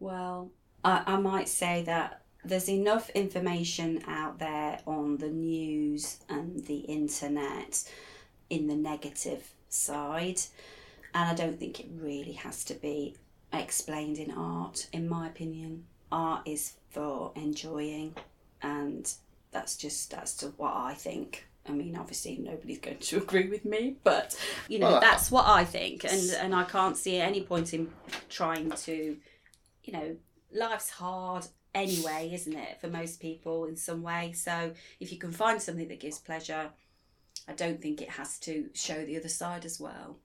Well, 0.00 0.50
I, 0.84 1.02
I 1.06 1.16
might 1.16 1.48
say 1.48 1.82
that 1.84 2.22
there's 2.44 2.68
enough 2.68 3.10
information 3.10 4.02
out 4.06 4.38
there 4.38 4.80
on 4.86 5.16
the 5.16 5.28
news 5.30 6.18
and 6.28 6.64
the 6.66 6.80
internet 6.80 7.84
in 8.50 8.66
the 8.66 8.76
negative 8.76 9.52
side, 9.68 10.40
and 11.14 11.28
I 11.28 11.34
don't 11.34 11.58
think 11.58 11.80
it 11.80 11.88
really 11.94 12.32
has 12.32 12.64
to 12.64 12.74
be 12.74 13.16
explained 13.52 14.18
in 14.18 14.30
art, 14.30 14.88
in 14.92 15.08
my 15.08 15.26
opinion. 15.26 15.84
Art 16.10 16.42
is 16.46 16.74
for 16.90 17.32
enjoying, 17.36 18.14
and 18.62 19.12
that's 19.50 19.76
just 19.76 20.10
that's 20.10 20.36
just 20.36 20.58
what 20.58 20.74
I 20.74 20.94
think. 20.94 21.46
I 21.66 21.72
mean, 21.72 21.96
obviously 21.96 22.38
nobody's 22.38 22.78
going 22.78 22.98
to 22.98 23.16
agree 23.22 23.48
with 23.48 23.64
me, 23.64 23.96
but 24.04 24.38
you 24.68 24.78
know 24.78 24.92
Well, 24.92 25.00
that's 25.00 25.30
what 25.30 25.46
I 25.46 25.64
think, 25.64 26.04
and 26.04 26.30
and 26.40 26.54
I 26.54 26.64
can't 26.64 26.96
see 26.96 27.16
any 27.16 27.42
point 27.42 27.74
in 27.74 27.90
trying 28.28 28.70
to, 28.70 29.16
you 29.84 29.92
know, 29.92 30.16
life's 30.52 30.90
hard 30.90 31.46
anyway, 31.74 32.30
isn't 32.32 32.54
it, 32.54 32.80
for 32.80 32.88
most 32.88 33.20
people 33.20 33.64
in 33.66 33.76
some 33.76 34.02
way. 34.02 34.32
So 34.32 34.72
if 35.00 35.12
you 35.12 35.18
can 35.18 35.32
find 35.32 35.60
something 35.60 35.88
that 35.88 36.00
gives 36.00 36.18
pleasure, 36.18 36.70
I 37.46 37.52
don't 37.52 37.80
think 37.80 38.00
it 38.02 38.10
has 38.10 38.38
to 38.40 38.68
show 38.74 39.04
the 39.04 39.16
other 39.18 39.28
side 39.28 39.64
as 39.64 39.78
well. 39.80 40.18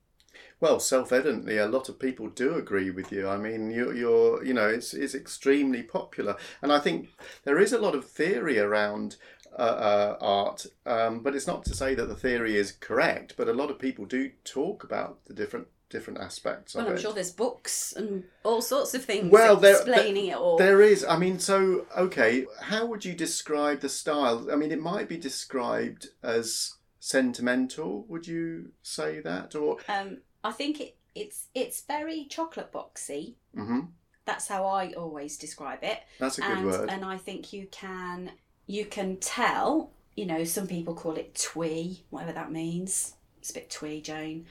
Well, 0.60 0.80
self-evidently, 0.80 1.58
a 1.58 1.68
lot 1.68 1.90
of 1.90 2.00
people 2.00 2.28
do 2.28 2.56
agree 2.56 2.90
with 2.90 3.12
you. 3.12 3.28
I 3.28 3.38
mean, 3.38 3.70
you're, 3.70 3.94
you're 3.94 4.44
you 4.44 4.54
know, 4.54 4.68
it's, 4.68 4.94
it's 4.94 5.14
extremely 5.14 5.84
popular, 5.84 6.36
and 6.62 6.72
I 6.72 6.80
think 6.80 7.10
there 7.44 7.60
is 7.60 7.74
a 7.74 7.78
lot 7.78 7.96
of 7.96 8.06
theory 8.06 8.58
around 8.60 9.18
uh, 9.58 9.62
uh, 9.62 10.18
art, 10.22 10.66
um, 10.86 11.20
but 11.20 11.36
it's 11.36 11.46
not 11.48 11.64
to 11.66 11.76
say 11.76 11.94
that 11.96 12.08
the 12.08 12.16
theory 12.16 12.56
is 12.58 12.72
correct. 12.72 13.36
But 13.38 13.48
a 13.48 13.54
lot 13.54 13.70
of 13.70 13.78
people 13.78 14.06
do 14.06 14.32
talk 14.44 14.84
about 14.84 15.24
the 15.26 15.34
different 15.34 15.68
different 15.90 16.20
aspects 16.20 16.74
Well, 16.74 16.88
I'm 16.88 16.94
it. 16.94 17.02
sure 17.02 17.14
there's 17.14 17.30
books 17.30 17.94
and 17.96 18.24
all 18.44 18.64
sorts 18.64 18.96
of 18.96 19.06
things 19.06 19.32
Well, 19.32 19.56
there- 19.58 19.76
explaining 19.76 20.28
it 20.28 20.38
all. 20.38 20.58
There 20.58 20.82
is. 20.82 21.06
I 21.06 21.20
mean, 21.20 21.38
so 21.38 21.86
okay. 21.96 22.48
How 22.62 22.88
would 22.88 23.06
you 23.06 23.14
describe 23.14 23.82
the 23.82 23.90
style? 23.90 24.50
I 24.52 24.56
mean, 24.56 24.72
it 24.72 24.82
might 24.82 25.08
be 25.08 25.18
described 25.18 26.08
as 26.24 26.74
sentimental. 27.04 28.06
Would 28.08 28.28
you 28.28 28.72
say 28.82 29.20
that, 29.20 29.56
or? 29.56 29.78
Um, 29.90 30.20
I 30.44 30.52
think 30.52 30.80
it, 30.80 30.96
it's 31.14 31.48
it's 31.54 31.82
very 31.82 32.26
chocolate 32.30 32.72
boxy. 32.72 33.36
hmm 33.54 33.82
That's 34.26 34.48
how 34.48 34.66
I 34.66 34.94
always 34.94 35.38
describe 35.38 35.80
it. 35.84 36.00
That's 36.20 36.38
a 36.38 36.42
good 36.42 36.58
and 36.58 36.66
word. 36.66 36.90
and 36.90 37.04
I 37.04 37.18
think 37.18 37.52
you 37.52 37.68
can 37.72 38.32
you 38.68 38.86
can 38.86 39.18
tell. 39.18 39.92
You 40.16 40.28
know, 40.28 40.44
some 40.44 40.68
people 40.68 40.94
call 40.94 41.16
it 41.16 41.34
twee, 41.34 42.04
whatever 42.12 42.34
that 42.34 42.52
means. 42.52 43.16
It's 43.40 43.50
a 43.50 43.56
bit 43.56 43.70
twee, 43.72 44.00
Jane. 44.00 44.46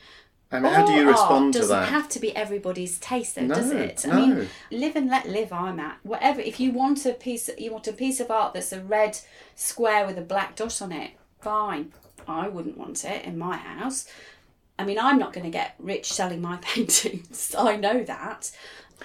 and 0.50 0.66
how 0.66 0.84
do 0.84 0.92
you 0.92 1.06
All 1.06 1.12
respond 1.12 1.52
to 1.54 1.60
doesn't 1.60 1.84
have 1.84 2.08
to 2.10 2.18
be 2.20 2.34
everybody's 2.36 2.98
taste, 2.98 3.36
though, 3.36 3.46
no, 3.46 3.54
does 3.54 3.70
it? 3.70 4.04
no. 4.04 4.12
I 4.12 4.16
mean, 4.16 4.48
live 4.72 4.96
and 4.96 5.08
let 5.08 5.26
live. 5.28 5.52
I'm 5.52 5.78
at 5.80 5.98
whatever. 6.02 6.40
If 6.40 6.58
you 6.60 6.72
want 6.72 7.06
a 7.06 7.12
piece, 7.14 7.48
you 7.56 7.70
want 7.72 7.86
a 7.86 7.92
piece 7.92 8.18
of 8.20 8.28
art 8.30 8.52
that's 8.54 8.72
a 8.72 8.80
red 8.82 9.18
square 9.54 10.04
with 10.04 10.18
a 10.18 10.22
black 10.32 10.56
dot 10.56 10.82
on 10.82 10.90
it. 10.92 11.12
Fine. 11.40 11.92
I 12.28 12.48
wouldn't 12.48 12.78
want 12.78 13.04
it 13.04 13.24
in 13.24 13.38
my 13.38 13.56
house. 13.56 14.08
I 14.78 14.84
mean, 14.84 14.98
I'm 14.98 15.18
not 15.18 15.32
going 15.32 15.44
to 15.44 15.50
get 15.50 15.74
rich 15.78 16.12
selling 16.12 16.40
my 16.42 16.56
paintings. 16.62 17.54
I 17.58 17.76
know 17.76 18.04
that, 18.04 18.50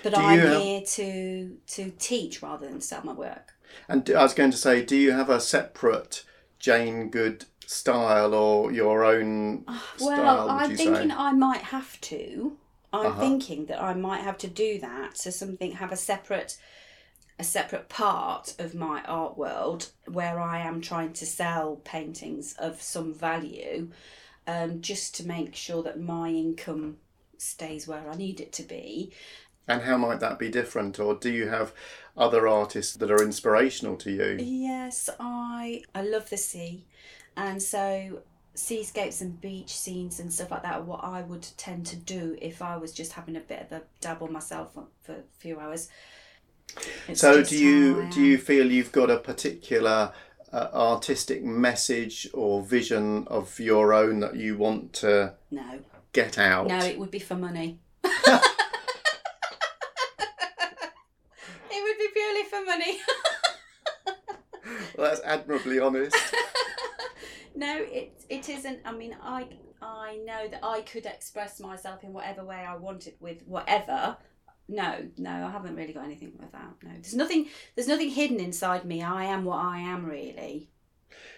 but 0.04 0.14
Do 0.14 0.22
I'm 0.22 0.44
you 0.44 0.44
here 0.44 0.82
to 0.82 1.58
to 1.68 1.92
teach 2.00 2.42
rather 2.44 2.68
than 2.68 2.82
sell 2.82 3.04
my 3.04 3.14
work. 3.14 3.54
And 3.90 4.06
do- 4.06 4.16
I 4.16 4.24
was 4.24 4.34
going 4.34 4.52
to 4.52 4.58
say, 4.58 4.84
do 4.86 4.96
you 4.96 5.12
have 5.12 5.30
a 5.30 5.42
separate 5.42 6.24
Jane 6.58 7.10
Good 7.10 7.46
style 7.66 8.34
or 8.34 8.72
your 8.72 9.04
own 9.04 9.66
Well, 9.98 10.44
style? 10.46 10.54
Would 10.54 10.64
I'm 10.64 10.76
thinking 10.76 11.12
say? 11.12 11.12
I 11.12 11.32
might 11.34 11.62
have 11.66 12.00
to. 12.02 12.58
I'm 12.94 13.14
Uh-huh. 13.14 13.16
thinking 13.16 13.66
that 13.68 13.82
I 13.82 13.94
might 13.94 14.22
have 14.22 14.38
to 14.40 14.48
do 14.48 14.80
that. 14.80 15.18
So 15.18 15.30
something 15.30 15.74
have 15.74 15.92
a 15.92 15.98
separate 15.98 16.58
a 17.40 17.44
separate 17.44 17.88
part 17.88 18.56
of 18.58 18.74
my 18.74 19.04
art 19.04 19.38
world 19.38 19.92
where 20.06 20.40
I 20.40 20.60
am 20.60 20.82
trying 20.82 21.14
to 21.14 21.26
sell 21.26 21.76
paintings 21.84 22.54
of 22.54 22.82
some 22.82 23.14
value, 23.14 23.90
um, 24.48 24.82
just 24.82 25.16
to 25.16 25.28
make 25.28 25.56
sure 25.56 25.84
that 25.84 26.00
my 26.00 26.30
income 26.30 26.98
stays 27.38 27.88
where 27.88 28.10
I 28.10 28.16
need 28.16 28.40
it 28.40 28.52
to 28.54 28.64
be. 28.64 29.12
And 29.68 29.82
how 29.82 29.98
might 29.98 30.20
that 30.22 30.40
be 30.40 30.50
different? 30.50 31.00
Or 31.00 31.14
do 31.14 31.30
you 31.30 31.50
have 31.50 31.74
other 32.16 32.48
artists 32.48 32.96
that 32.96 33.12
are 33.12 33.22
inspirational 33.22 33.98
to 33.98 34.12
you? 34.12 34.38
Yes, 34.44 35.10
I 35.20 35.84
I 35.94 36.02
love 36.04 36.30
the 36.30 36.38
sea, 36.38 36.86
and 37.36 37.62
so 37.62 38.22
seascapes 38.56 39.22
and 39.22 39.40
beach 39.40 39.70
scenes 39.70 40.20
and 40.20 40.34
stuff 40.34 40.50
like 40.50 40.64
that 40.64 40.78
are 40.78 40.82
what 40.82 41.04
I 41.04 41.22
would 41.22 41.48
tend 41.58 41.86
to 41.88 41.96
do 41.96 42.36
if 42.42 42.62
I 42.62 42.76
was 42.78 42.92
just 42.92 43.12
having 43.12 43.36
a 43.36 43.42
bit 43.42 43.62
of 43.62 43.72
a 43.72 43.84
dabble 44.02 44.30
myself 44.30 44.76
for 45.04 45.14
a 45.14 45.24
few 45.38 45.60
hours. 45.60 45.90
It's 47.08 47.22
So 47.22 47.44
do 47.44 47.58
you 47.58 48.08
do 48.12 48.22
you 48.22 48.38
feel 48.38 48.70
you've 48.72 48.92
got 48.92 49.10
a 49.10 49.18
particular 49.18 50.14
uh, 50.54 50.68
artistic 50.74 51.44
message 51.44 52.28
or 52.34 52.62
vision 52.64 53.28
of 53.28 53.60
your 53.60 53.94
own 53.94 54.20
that 54.22 54.36
you 54.36 54.58
want 54.58 54.94
to 54.94 55.34
No, 55.52 55.80
get 56.14 56.38
out? 56.38 56.68
no, 56.68 56.80
it 56.80 56.98
would 57.00 57.12
be 57.12 57.20
for 57.20 57.36
money. 57.36 57.80
it 58.04 58.42
would 61.72 61.98
be 61.98 62.08
purely 62.14 62.44
for 62.44 62.66
money. 62.66 63.00
Well, 64.98 65.10
that's 65.10 65.22
admirably 65.24 65.80
honest. 65.80 66.16
no, 67.56 67.78
it 67.78 68.26
it 68.30 68.50
isn't. 68.50 68.80
I 68.84 68.92
mean, 68.92 69.16
I 69.22 69.48
I 69.82 70.18
know 70.26 70.48
that 70.50 70.60
I 70.64 70.82
could 70.82 71.06
express 71.06 71.60
myself 71.60 72.04
in 72.04 72.12
whatever 72.14 72.44
way 72.44 72.58
I 72.68 72.76
wanted 72.76 73.14
with 73.20 73.44
whatever. 73.46 74.18
No, 74.70 75.08
no, 75.18 75.48
I 75.48 75.52
haven't 75.52 75.76
really 75.76 75.94
got 75.94 76.04
anything 76.04 76.34
with 76.38 76.52
that. 76.52 76.74
No, 76.84 76.92
there's 76.92 77.16
nothing. 77.16 77.48
There's 77.76 77.88
nothing 77.88 78.10
hidden 78.10 78.40
inside 78.40 78.84
me. 78.86 79.02
I 79.02 79.24
am 79.24 79.46
what 79.46 79.60
I 79.60 79.80
am, 79.80 80.06
really. 80.06 80.70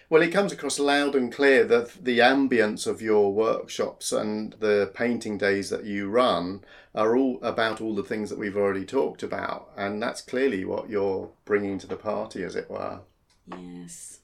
Well, 0.08 0.22
it 0.22 0.32
comes 0.32 0.52
across 0.52 0.80
loud 0.80 1.14
and 1.14 1.32
clear 1.32 1.64
that 1.64 2.04
the 2.04 2.18
ambience 2.18 2.88
of 2.88 3.00
your 3.00 3.32
workshops 3.32 4.10
and 4.10 4.54
the 4.54 4.90
painting 4.92 5.38
days 5.38 5.70
that 5.70 5.84
you 5.84 6.08
run 6.08 6.64
are 6.96 7.16
all 7.16 7.38
about 7.42 7.80
all 7.80 7.94
the 7.94 8.02
things 8.02 8.28
that 8.30 8.38
we've 8.38 8.56
already 8.56 8.84
talked 8.84 9.22
about, 9.22 9.70
and 9.76 10.02
that's 10.02 10.20
clearly 10.20 10.64
what 10.64 10.90
you're 10.90 11.30
bringing 11.44 11.78
to 11.78 11.86
the 11.86 11.96
party, 11.96 12.42
as 12.42 12.56
it 12.56 12.68
were. 12.68 13.02
Yes. 13.46 14.18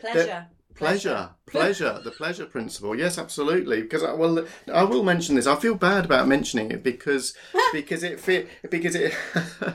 Pleasure. 0.00 0.48
Pleasure, 0.74 1.30
pleasure, 1.46 2.00
the 2.02 2.10
pleasure 2.10 2.46
principle. 2.46 2.96
Yes, 2.96 3.18
absolutely. 3.18 3.82
Because 3.82 4.02
I, 4.02 4.12
well, 4.12 4.46
I 4.72 4.84
will 4.84 5.02
mention 5.02 5.36
this. 5.36 5.46
I 5.46 5.56
feel 5.56 5.74
bad 5.74 6.04
about 6.04 6.28
mentioning 6.28 6.70
it 6.70 6.82
because 6.82 7.34
because 7.72 8.02
it 8.02 8.20
fe- 8.20 8.46
because 8.70 8.94
it. 8.94 9.14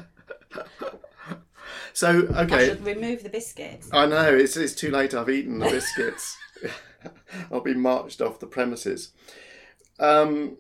so 1.94 2.28
I 2.34 2.44
okay, 2.44 2.68
should 2.68 2.86
remove 2.86 3.24
the 3.24 3.30
biscuits. 3.30 3.90
I 3.94 4.06
know 4.06 4.36
it's 4.36 4.58
it's 4.58 4.74
too 4.74 4.92
late. 4.92 5.14
I've 5.14 5.30
eaten 5.30 5.60
the 5.60 5.70
biscuits. 5.70 6.38
I'll 7.52 7.62
be 7.62 7.74
marched 7.74 8.22
off 8.22 8.40
the 8.40 8.48
premises. 8.48 9.12
Um, 10.00 10.58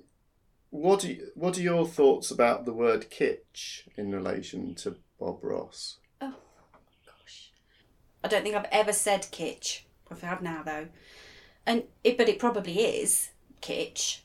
what 0.69 1.01
do 1.01 1.09
you, 1.09 1.27
what 1.35 1.57
are 1.57 1.61
your 1.61 1.87
thoughts 1.87 2.31
about 2.31 2.65
the 2.65 2.73
word 2.73 3.09
kitsch 3.09 3.87
in 3.95 4.11
relation 4.11 4.75
to 4.75 4.97
Bob 5.19 5.43
Ross? 5.43 5.97
Oh 6.21 6.33
gosh, 7.05 7.51
I 8.23 8.27
don't 8.27 8.43
think 8.43 8.55
I've 8.55 8.65
ever 8.71 8.93
said 8.93 9.27
kitsch. 9.31 9.81
If 10.11 10.23
I 10.23 10.27
have 10.27 10.39
had 10.39 10.43
now 10.43 10.63
though, 10.63 10.87
and 11.65 11.83
it, 12.03 12.17
but 12.17 12.29
it 12.29 12.39
probably 12.39 12.79
is 12.79 13.29
kitsch. 13.61 14.19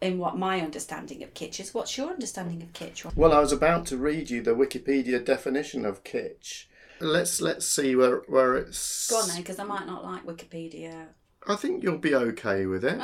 in 0.00 0.18
what 0.18 0.36
my 0.36 0.60
understanding 0.60 1.22
of 1.22 1.32
kitsch 1.34 1.60
is. 1.60 1.72
What's 1.72 1.96
your 1.96 2.10
understanding 2.10 2.62
of 2.62 2.72
kitsch? 2.72 3.04
Well, 3.16 3.32
I 3.32 3.40
was 3.40 3.52
about 3.52 3.86
to 3.86 3.96
read 3.96 4.28
you 4.30 4.42
the 4.42 4.54
Wikipedia 4.54 5.24
definition 5.24 5.86
of 5.86 6.04
kitsch. 6.04 6.64
Let's 7.00 7.40
let's 7.40 7.66
see 7.66 7.96
where 7.96 8.18
where 8.26 8.56
it's. 8.56 9.08
Go 9.10 9.16
on 9.16 9.28
then, 9.28 9.38
because 9.38 9.58
I 9.58 9.64
might 9.64 9.86
not 9.86 10.04
like 10.04 10.24
Wikipedia. 10.26 11.08
I 11.46 11.56
think 11.56 11.82
you'll 11.82 11.98
be 11.98 12.14
okay 12.14 12.66
with 12.66 12.84
it. 12.84 13.00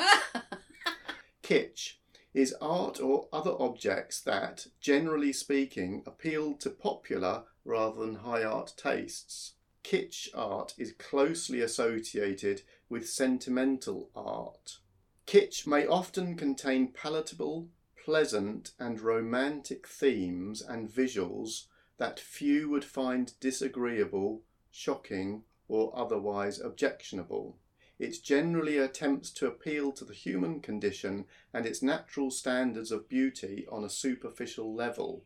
Kitsch 1.42 1.94
is 2.32 2.54
art 2.60 3.00
or 3.00 3.26
other 3.32 3.50
objects 3.58 4.20
that, 4.20 4.66
generally 4.80 5.32
speaking, 5.32 6.02
appeal 6.06 6.54
to 6.54 6.70
popular 6.70 7.42
rather 7.64 8.00
than 8.00 8.14
high 8.16 8.44
art 8.44 8.72
tastes. 8.76 9.54
Kitsch 9.82 10.28
art 10.34 10.74
is 10.78 10.92
closely 10.92 11.60
associated 11.60 12.62
with 12.88 13.08
sentimental 13.08 14.10
art. 14.14 14.78
Kitsch 15.26 15.66
may 15.66 15.86
often 15.86 16.36
contain 16.36 16.92
palatable, 16.92 17.68
pleasant, 17.96 18.72
and 18.78 19.00
romantic 19.00 19.86
themes 19.86 20.60
and 20.60 20.88
visuals 20.88 21.66
that 21.98 22.20
few 22.20 22.68
would 22.68 22.84
find 22.84 23.38
disagreeable, 23.40 24.42
shocking, 24.70 25.44
or 25.68 25.96
otherwise 25.96 26.60
objectionable. 26.60 27.58
It 27.98 28.22
generally 28.22 28.78
attempts 28.78 29.30
to 29.32 29.46
appeal 29.46 29.92
to 29.92 30.04
the 30.04 30.14
human 30.14 30.60
condition 30.60 31.26
and 31.52 31.66
its 31.66 31.82
natural 31.82 32.30
standards 32.30 32.90
of 32.90 33.08
beauty 33.08 33.66
on 33.70 33.84
a 33.84 33.90
superficial 33.90 34.74
level. 34.74 35.24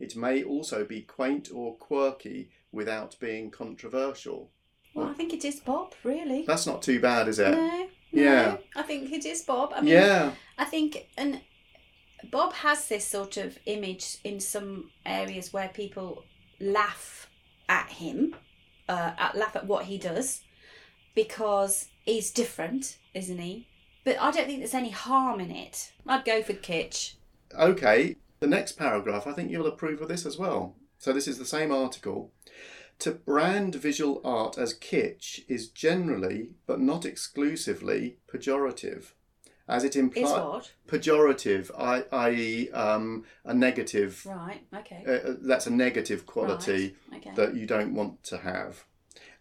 It 0.00 0.16
may 0.16 0.42
also 0.42 0.84
be 0.84 1.02
quaint 1.02 1.50
or 1.54 1.76
quirky 1.76 2.50
without 2.72 3.16
being 3.20 3.50
controversial. 3.50 4.50
Well, 4.94 5.08
I 5.08 5.12
think 5.12 5.32
it 5.32 5.44
is 5.44 5.60
Bob, 5.60 5.92
really. 6.02 6.44
That's 6.46 6.66
not 6.66 6.82
too 6.82 7.00
bad, 7.00 7.28
is 7.28 7.38
it? 7.38 7.50
No, 7.52 7.68
no, 7.68 7.88
Yeah. 8.10 8.56
I 8.74 8.82
think 8.82 9.12
it 9.12 9.24
is 9.24 9.42
Bob. 9.42 9.72
I 9.74 9.82
mean, 9.82 9.92
yeah. 9.92 10.32
I 10.58 10.64
think, 10.64 11.06
and 11.16 11.40
Bob 12.30 12.54
has 12.54 12.88
this 12.88 13.06
sort 13.06 13.36
of 13.36 13.58
image 13.66 14.16
in 14.24 14.40
some 14.40 14.90
areas 15.06 15.52
where 15.52 15.68
people 15.68 16.24
laugh 16.58 17.28
at 17.68 17.90
him, 17.90 18.34
uh, 18.88 19.12
at, 19.18 19.36
laugh 19.36 19.54
at 19.54 19.66
what 19.66 19.84
he 19.84 19.98
does, 19.98 20.40
because 21.14 21.88
he's 22.04 22.30
different, 22.30 22.98
isn't 23.14 23.38
he? 23.38 23.68
But 24.04 24.20
I 24.20 24.30
don't 24.30 24.46
think 24.46 24.58
there's 24.60 24.74
any 24.74 24.90
harm 24.90 25.40
in 25.40 25.50
it. 25.50 25.92
I'd 26.06 26.24
go 26.24 26.42
for 26.42 26.54
kitsch. 26.54 27.14
Okay, 27.56 28.16
the 28.40 28.46
next 28.46 28.72
paragraph, 28.72 29.26
I 29.26 29.32
think 29.32 29.50
you'll 29.50 29.66
approve 29.66 30.00
of 30.00 30.08
this 30.08 30.26
as 30.26 30.38
well. 30.38 30.74
So, 30.98 31.12
this 31.12 31.28
is 31.28 31.38
the 31.38 31.44
same 31.46 31.70
article. 31.70 32.32
To 33.00 33.12
brand 33.12 33.74
visual 33.76 34.20
art 34.24 34.58
as 34.58 34.74
kitsch 34.74 35.40
is 35.48 35.68
generally, 35.68 36.50
but 36.66 36.80
not 36.80 37.06
exclusively, 37.06 38.18
pejorative, 38.30 39.12
as 39.66 39.84
it 39.84 39.96
implies 39.96 40.24
what? 40.24 40.72
pejorative, 40.86 41.70
i- 41.78 42.04
i.e., 42.12 42.70
um, 42.72 43.24
a 43.44 43.54
negative. 43.54 44.26
Right. 44.26 44.62
Okay. 44.74 45.04
Uh, 45.06 45.30
uh, 45.30 45.34
that's 45.40 45.66
a 45.66 45.70
negative 45.70 46.26
quality 46.26 46.96
Right, 47.10 47.26
okay. 47.26 47.34
that 47.36 47.54
you 47.54 47.66
don't 47.66 47.94
want 47.94 48.22
to 48.24 48.38
have, 48.38 48.84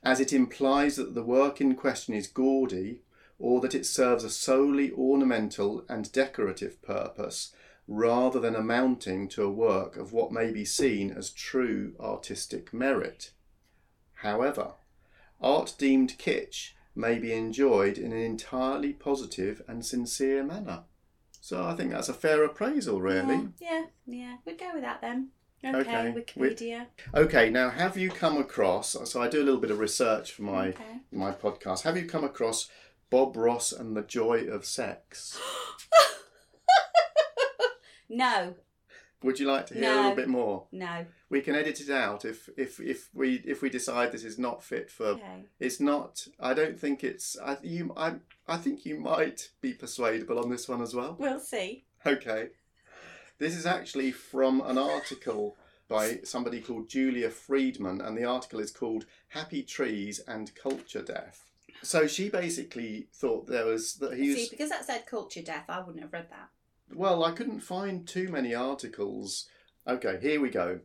as 0.04 0.22
it 0.22 0.32
implies 0.32 0.96
that 0.96 1.14
the 1.16 1.24
work 1.24 1.60
in 1.60 1.76
question 1.76 2.14
is 2.14 2.28
gaudy 2.28 3.02
or 3.38 3.60
that 3.62 3.76
it 3.76 3.86
serves 3.86 4.24
a 4.24 4.30
solely 4.30 4.92
ornamental 4.92 5.84
and 5.90 6.12
decorative 6.14 6.82
purpose 6.82 7.54
rather 7.90 8.40
than 8.40 8.56
amounting 8.56 9.28
to 9.28 9.42
a 9.44 9.50
work 9.50 9.98
of 9.98 10.14
what 10.14 10.32
may 10.32 10.52
be 10.52 10.64
seen 10.64 11.10
as 11.12 11.32
true 11.32 11.96
artistic 12.00 12.72
merit. 12.72 13.32
However, 14.14 14.74
art 15.42 15.74
deemed 15.80 16.18
kitsch 16.20 16.74
may 16.96 17.18
be 17.18 17.34
enjoyed 17.34 17.98
in 17.98 18.12
an 18.12 18.20
entirely 18.20 18.94
positive 18.94 19.64
and 19.68 19.84
sincere 19.84 20.44
manner. 20.44 20.84
So 21.42 21.66
I 21.66 21.74
think 21.74 21.90
that's 21.92 22.10
a 22.10 22.14
fair 22.14 22.44
appraisal, 22.44 23.02
really. 23.02 23.50
Yeah, 23.60 23.72
yeah, 23.72 23.86
yeah. 24.06 24.38
We'd 24.46 24.60
go 24.60 24.70
with 24.74 24.84
that 24.84 25.02
then. 25.02 25.30
Okay, 25.66 25.80
Okay, 25.80 26.14
Wikipedia. 26.16 26.86
Okay, 27.16 27.50
now 27.50 27.70
have 27.72 27.98
you 27.98 28.12
come 28.12 28.38
across? 28.38 28.96
So 29.10 29.22
I 29.22 29.28
do 29.28 29.42
a 29.42 29.44
little 29.46 29.60
bit 29.60 29.72
of 29.72 29.80
research 29.80 30.32
for 30.32 30.44
my 30.44 30.70
Okay. 30.70 31.00
my 31.12 31.32
podcast. 31.32 31.82
Have 31.82 31.98
you 31.98 32.06
come 32.06 32.24
across 32.24 32.70
Bob 33.10 33.36
Ross 33.36 33.72
and 33.72 33.98
the 33.98 34.04
Joy 34.04 34.44
of 34.46 34.64
Sex? 34.64 35.40
No, 38.10 38.56
Would 39.22 39.40
you 39.40 39.48
like 39.48 39.68
to 39.68 39.74
hear 39.76 39.92
a 39.92 39.96
little 39.96 40.16
bit 40.16 40.28
more? 40.30 40.66
no. 40.72 41.06
We 41.30 41.42
can 41.42 41.54
edit 41.54 41.80
it 41.80 41.92
out 41.92 42.26
if 42.26 42.50
if 42.58 42.80
if 42.80 43.10
we 43.14 43.36
if 43.46 43.62
we 43.62 43.70
decide 43.70 44.12
this 44.12 44.24
is 44.24 44.40
not 44.40 44.64
fit 44.64 44.90
for. 44.90 45.06
Okay. 45.10 45.46
It's 45.60 45.80
not. 45.80 46.28
I 46.40 46.56
don't 46.56 46.80
think 46.80 47.04
it's. 47.04 47.38
I 47.40 47.58
you. 47.62 47.94
I. 47.96 48.16
I 48.48 48.58
think 48.58 48.84
you 48.84 49.00
might 49.00 49.50
be 49.62 49.74
persuadable 49.74 50.40
on 50.40 50.50
this 50.50 50.68
one 50.68 50.82
as 50.82 50.96
well. 50.96 51.16
We'll 51.20 51.40
see. 51.40 51.86
Okay. 52.04 52.50
This 53.38 53.56
is 53.56 53.68
actually 53.68 54.12
from 54.12 54.62
an 54.62 54.80
article 54.80 55.56
by 55.88 56.20
somebody 56.24 56.62
called 56.62 56.90
Julia 56.90 57.30
Friedman, 57.30 58.02
and 58.02 58.18
the 58.18 58.26
article 58.26 58.60
is 58.60 58.72
called 58.72 59.06
Happy 59.30 59.62
Trees 59.62 60.20
and 60.28 60.54
Culture 60.56 61.04
Death. 61.04 61.46
So 61.84 62.08
she 62.08 62.30
basically 62.30 63.08
thought 63.14 63.48
there 63.48 63.66
was 63.66 63.96
that 63.96 64.18
he 64.18 64.34
See, 64.34 64.48
because 64.50 64.70
that 64.70 64.86
said 64.86 65.06
culture 65.06 65.42
death, 65.42 65.66
I 65.70 65.80
wouldn't 65.80 66.04
have 66.04 66.12
read 66.14 66.28
that. 66.32 66.50
Well, 66.94 67.24
I 67.24 67.32
couldn't 67.32 67.60
find 67.62 68.08
too 68.08 68.30
many 68.30 68.54
articles. 68.56 69.48
Okay, 69.88 70.18
here 70.22 70.42
we 70.42 70.50
go. 70.50 70.80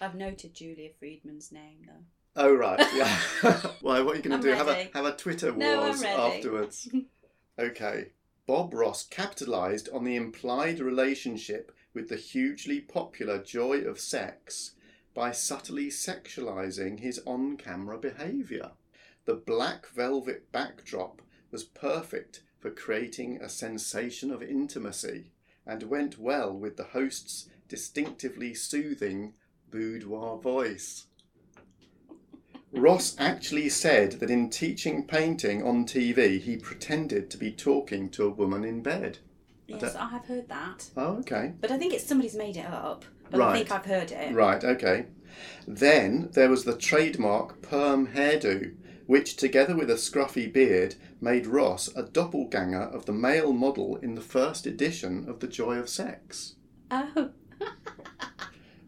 I've 0.00 0.14
noted 0.14 0.54
Julia 0.54 0.90
Friedman's 0.98 1.50
name 1.52 1.78
though. 1.86 2.04
Oh 2.36 2.54
right, 2.54 2.78
yeah. 2.94 3.16
Why? 3.80 4.00
What 4.00 4.14
are 4.14 4.16
you 4.18 4.22
going 4.22 4.40
to 4.40 4.48
do? 4.50 4.54
Have 4.54 4.68
a 4.68 4.90
have 4.94 5.06
a 5.06 5.16
Twitter 5.16 5.52
wars 5.52 5.58
No, 5.58 5.90
ready. 5.90 6.36
afterwards? 6.36 6.88
okay. 7.58 8.12
Bob 8.46 8.72
Ross 8.74 9.04
capitalised 9.04 9.88
on 9.92 10.04
the 10.04 10.14
implied 10.14 10.78
relationship 10.78 11.72
with 11.94 12.08
the 12.08 12.16
hugely 12.16 12.78
popular 12.80 13.42
joy 13.42 13.78
of 13.78 13.98
sex 13.98 14.72
by 15.14 15.32
subtly 15.32 15.86
sexualising 15.88 17.00
his 17.00 17.20
on-camera 17.26 17.98
behaviour. 17.98 18.70
The 19.24 19.34
black 19.34 19.88
velvet 19.88 20.52
backdrop 20.52 21.22
was 21.50 21.64
perfect 21.64 22.42
for 22.66 22.72
creating 22.72 23.40
a 23.40 23.48
sensation 23.48 24.32
of 24.32 24.42
intimacy 24.42 25.30
and 25.64 25.84
went 25.84 26.18
well 26.18 26.52
with 26.52 26.76
the 26.76 26.82
host's 26.82 27.48
distinctively 27.68 28.52
soothing 28.52 29.32
boudoir 29.70 30.36
voice. 30.36 31.06
Ross 32.72 33.14
actually 33.20 33.68
said 33.68 34.14
that 34.14 34.30
in 34.30 34.50
teaching 34.50 35.06
painting 35.06 35.62
on 35.62 35.84
TV, 35.84 36.40
he 36.40 36.56
pretended 36.56 37.30
to 37.30 37.36
be 37.36 37.52
talking 37.52 38.08
to 38.10 38.24
a 38.26 38.30
woman 38.30 38.64
in 38.64 38.82
bed. 38.82 39.18
Yes, 39.68 39.80
don't- 39.82 39.96
I 39.96 40.08
have 40.08 40.24
heard 40.24 40.48
that. 40.48 40.90
Oh, 40.96 41.18
okay. 41.18 41.52
But 41.60 41.70
I 41.70 41.78
think 41.78 41.94
it's 41.94 42.04
somebody's 42.04 42.34
made 42.34 42.56
it 42.56 42.66
up. 42.66 43.04
But 43.30 43.42
I 43.42 43.52
think 43.58 43.70
I've 43.70 43.86
heard 43.86 44.10
it. 44.10 44.34
Right, 44.34 44.64
okay. 44.64 45.06
Then 45.68 46.30
there 46.32 46.50
was 46.50 46.64
the 46.64 46.76
trademark 46.76 47.62
perm 47.62 48.08
hairdo, 48.08 48.74
which, 49.06 49.36
together 49.36 49.76
with 49.76 49.90
a 49.90 49.94
scruffy 49.94 50.52
beard, 50.52 50.96
made 51.20 51.46
Ross 51.46 51.88
a 51.96 52.02
doppelganger 52.02 52.82
of 52.82 53.06
the 53.06 53.12
male 53.12 53.52
model 53.52 53.96
in 53.96 54.14
the 54.14 54.20
first 54.20 54.66
edition 54.66 55.28
of 55.28 55.40
The 55.40 55.48
Joy 55.48 55.76
of 55.76 55.88
Sex. 55.88 56.54
Oh, 56.90 57.30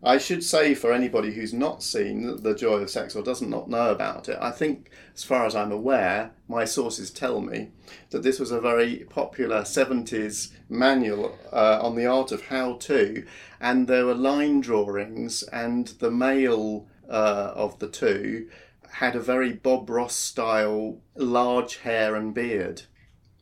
I 0.02 0.18
should 0.18 0.44
say 0.44 0.74
for 0.74 0.92
anybody 0.92 1.32
who's 1.32 1.52
not 1.52 1.82
seen 1.82 2.42
The 2.42 2.54
Joy 2.54 2.78
of 2.78 2.90
Sex 2.90 3.16
or 3.16 3.22
doesn't 3.22 3.50
not 3.50 3.68
know 3.68 3.90
about 3.90 4.28
it, 4.28 4.38
I 4.40 4.52
think, 4.52 4.90
as 5.14 5.24
far 5.24 5.44
as 5.44 5.56
I'm 5.56 5.72
aware, 5.72 6.30
my 6.46 6.64
sources 6.64 7.10
tell 7.10 7.40
me 7.40 7.70
that 8.10 8.22
this 8.22 8.38
was 8.38 8.52
a 8.52 8.60
very 8.60 9.06
popular 9.10 9.62
70s 9.62 10.52
manual 10.68 11.36
uh, 11.52 11.80
on 11.82 11.96
the 11.96 12.06
art 12.06 12.30
of 12.30 12.46
how 12.46 12.74
to, 12.74 13.24
and 13.60 13.88
there 13.88 14.06
were 14.06 14.14
line 14.14 14.60
drawings, 14.60 15.42
and 15.44 15.88
the 15.98 16.12
male 16.12 16.86
uh, 17.08 17.52
of 17.56 17.78
the 17.80 17.88
two 17.88 18.48
had 18.92 19.16
a 19.16 19.20
very 19.20 19.52
Bob 19.52 19.88
Ross 19.90 20.14
style 20.14 20.98
large 21.16 21.78
hair 21.78 22.14
and 22.14 22.34
beard. 22.34 22.82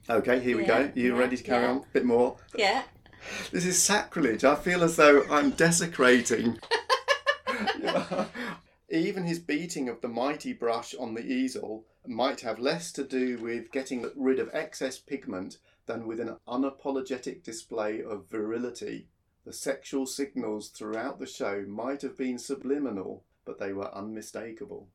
Okay, 0.08 0.40
here 0.40 0.56
we 0.56 0.64
go. 0.64 0.90
You 0.94 1.14
yeah, 1.14 1.20
ready 1.20 1.36
to 1.36 1.42
carry 1.42 1.64
yeah. 1.64 1.70
on? 1.70 1.76
A 1.78 1.86
bit 1.92 2.04
more? 2.04 2.36
yeah. 2.56 2.82
This 3.50 3.66
is 3.66 3.82
sacrilege. 3.82 4.44
I 4.44 4.54
feel 4.54 4.84
as 4.84 4.96
though 4.96 5.24
I'm 5.28 5.50
desecrating. 5.50 6.58
Even 8.88 9.24
his 9.24 9.40
beating 9.40 9.88
of 9.88 10.00
the 10.00 10.08
mighty 10.08 10.52
brush 10.52 10.94
on 10.94 11.14
the 11.14 11.26
easel 11.26 11.84
might 12.06 12.42
have 12.42 12.60
less 12.60 12.92
to 12.92 13.02
do 13.02 13.38
with 13.38 13.72
getting 13.72 14.08
rid 14.14 14.38
of 14.38 14.48
excess 14.52 14.98
pigment 14.98 15.58
than 15.86 16.06
with 16.06 16.20
an 16.20 16.36
unapologetic 16.46 17.42
display 17.42 18.00
of 18.00 18.28
virility. 18.30 19.08
The 19.44 19.52
sexual 19.52 20.06
signals 20.06 20.68
throughout 20.68 21.18
the 21.18 21.26
show 21.26 21.64
might 21.66 22.02
have 22.02 22.16
been 22.16 22.38
subliminal, 22.38 23.24
but 23.44 23.58
they 23.58 23.72
were 23.72 23.94
unmistakable. 23.94 24.88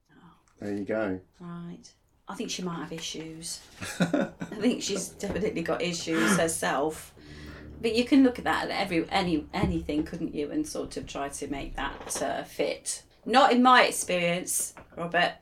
There 0.62 0.74
you 0.74 0.86
go. 0.86 1.20
Right. 1.40 1.92
I 2.28 2.36
think 2.36 2.50
she 2.50 2.62
might 2.62 2.80
have 2.80 2.94
issues. 2.94 3.60
I 4.00 4.30
think 4.60 4.82
she's 4.82 5.10
definitely 5.10 5.64
got 5.64 5.82
issues 5.82 6.38
herself. 6.38 7.14
But 7.82 7.96
you 7.96 8.06
can 8.06 8.24
look 8.24 8.38
at 8.38 8.46
that 8.46 8.70
at 8.70 8.80
every 8.80 9.10
any 9.10 9.48
anything, 9.54 10.04
couldn't 10.04 10.36
you, 10.36 10.52
and 10.52 10.66
sort 10.66 10.98
of 10.98 11.08
try 11.08 11.30
to 11.30 11.48
make 11.48 11.76
that 11.76 12.22
uh, 12.22 12.44
fit. 12.44 13.04
Not 13.26 13.52
in 13.52 13.64
my 13.64 13.84
experience, 13.84 14.74
Robert. 14.96 15.34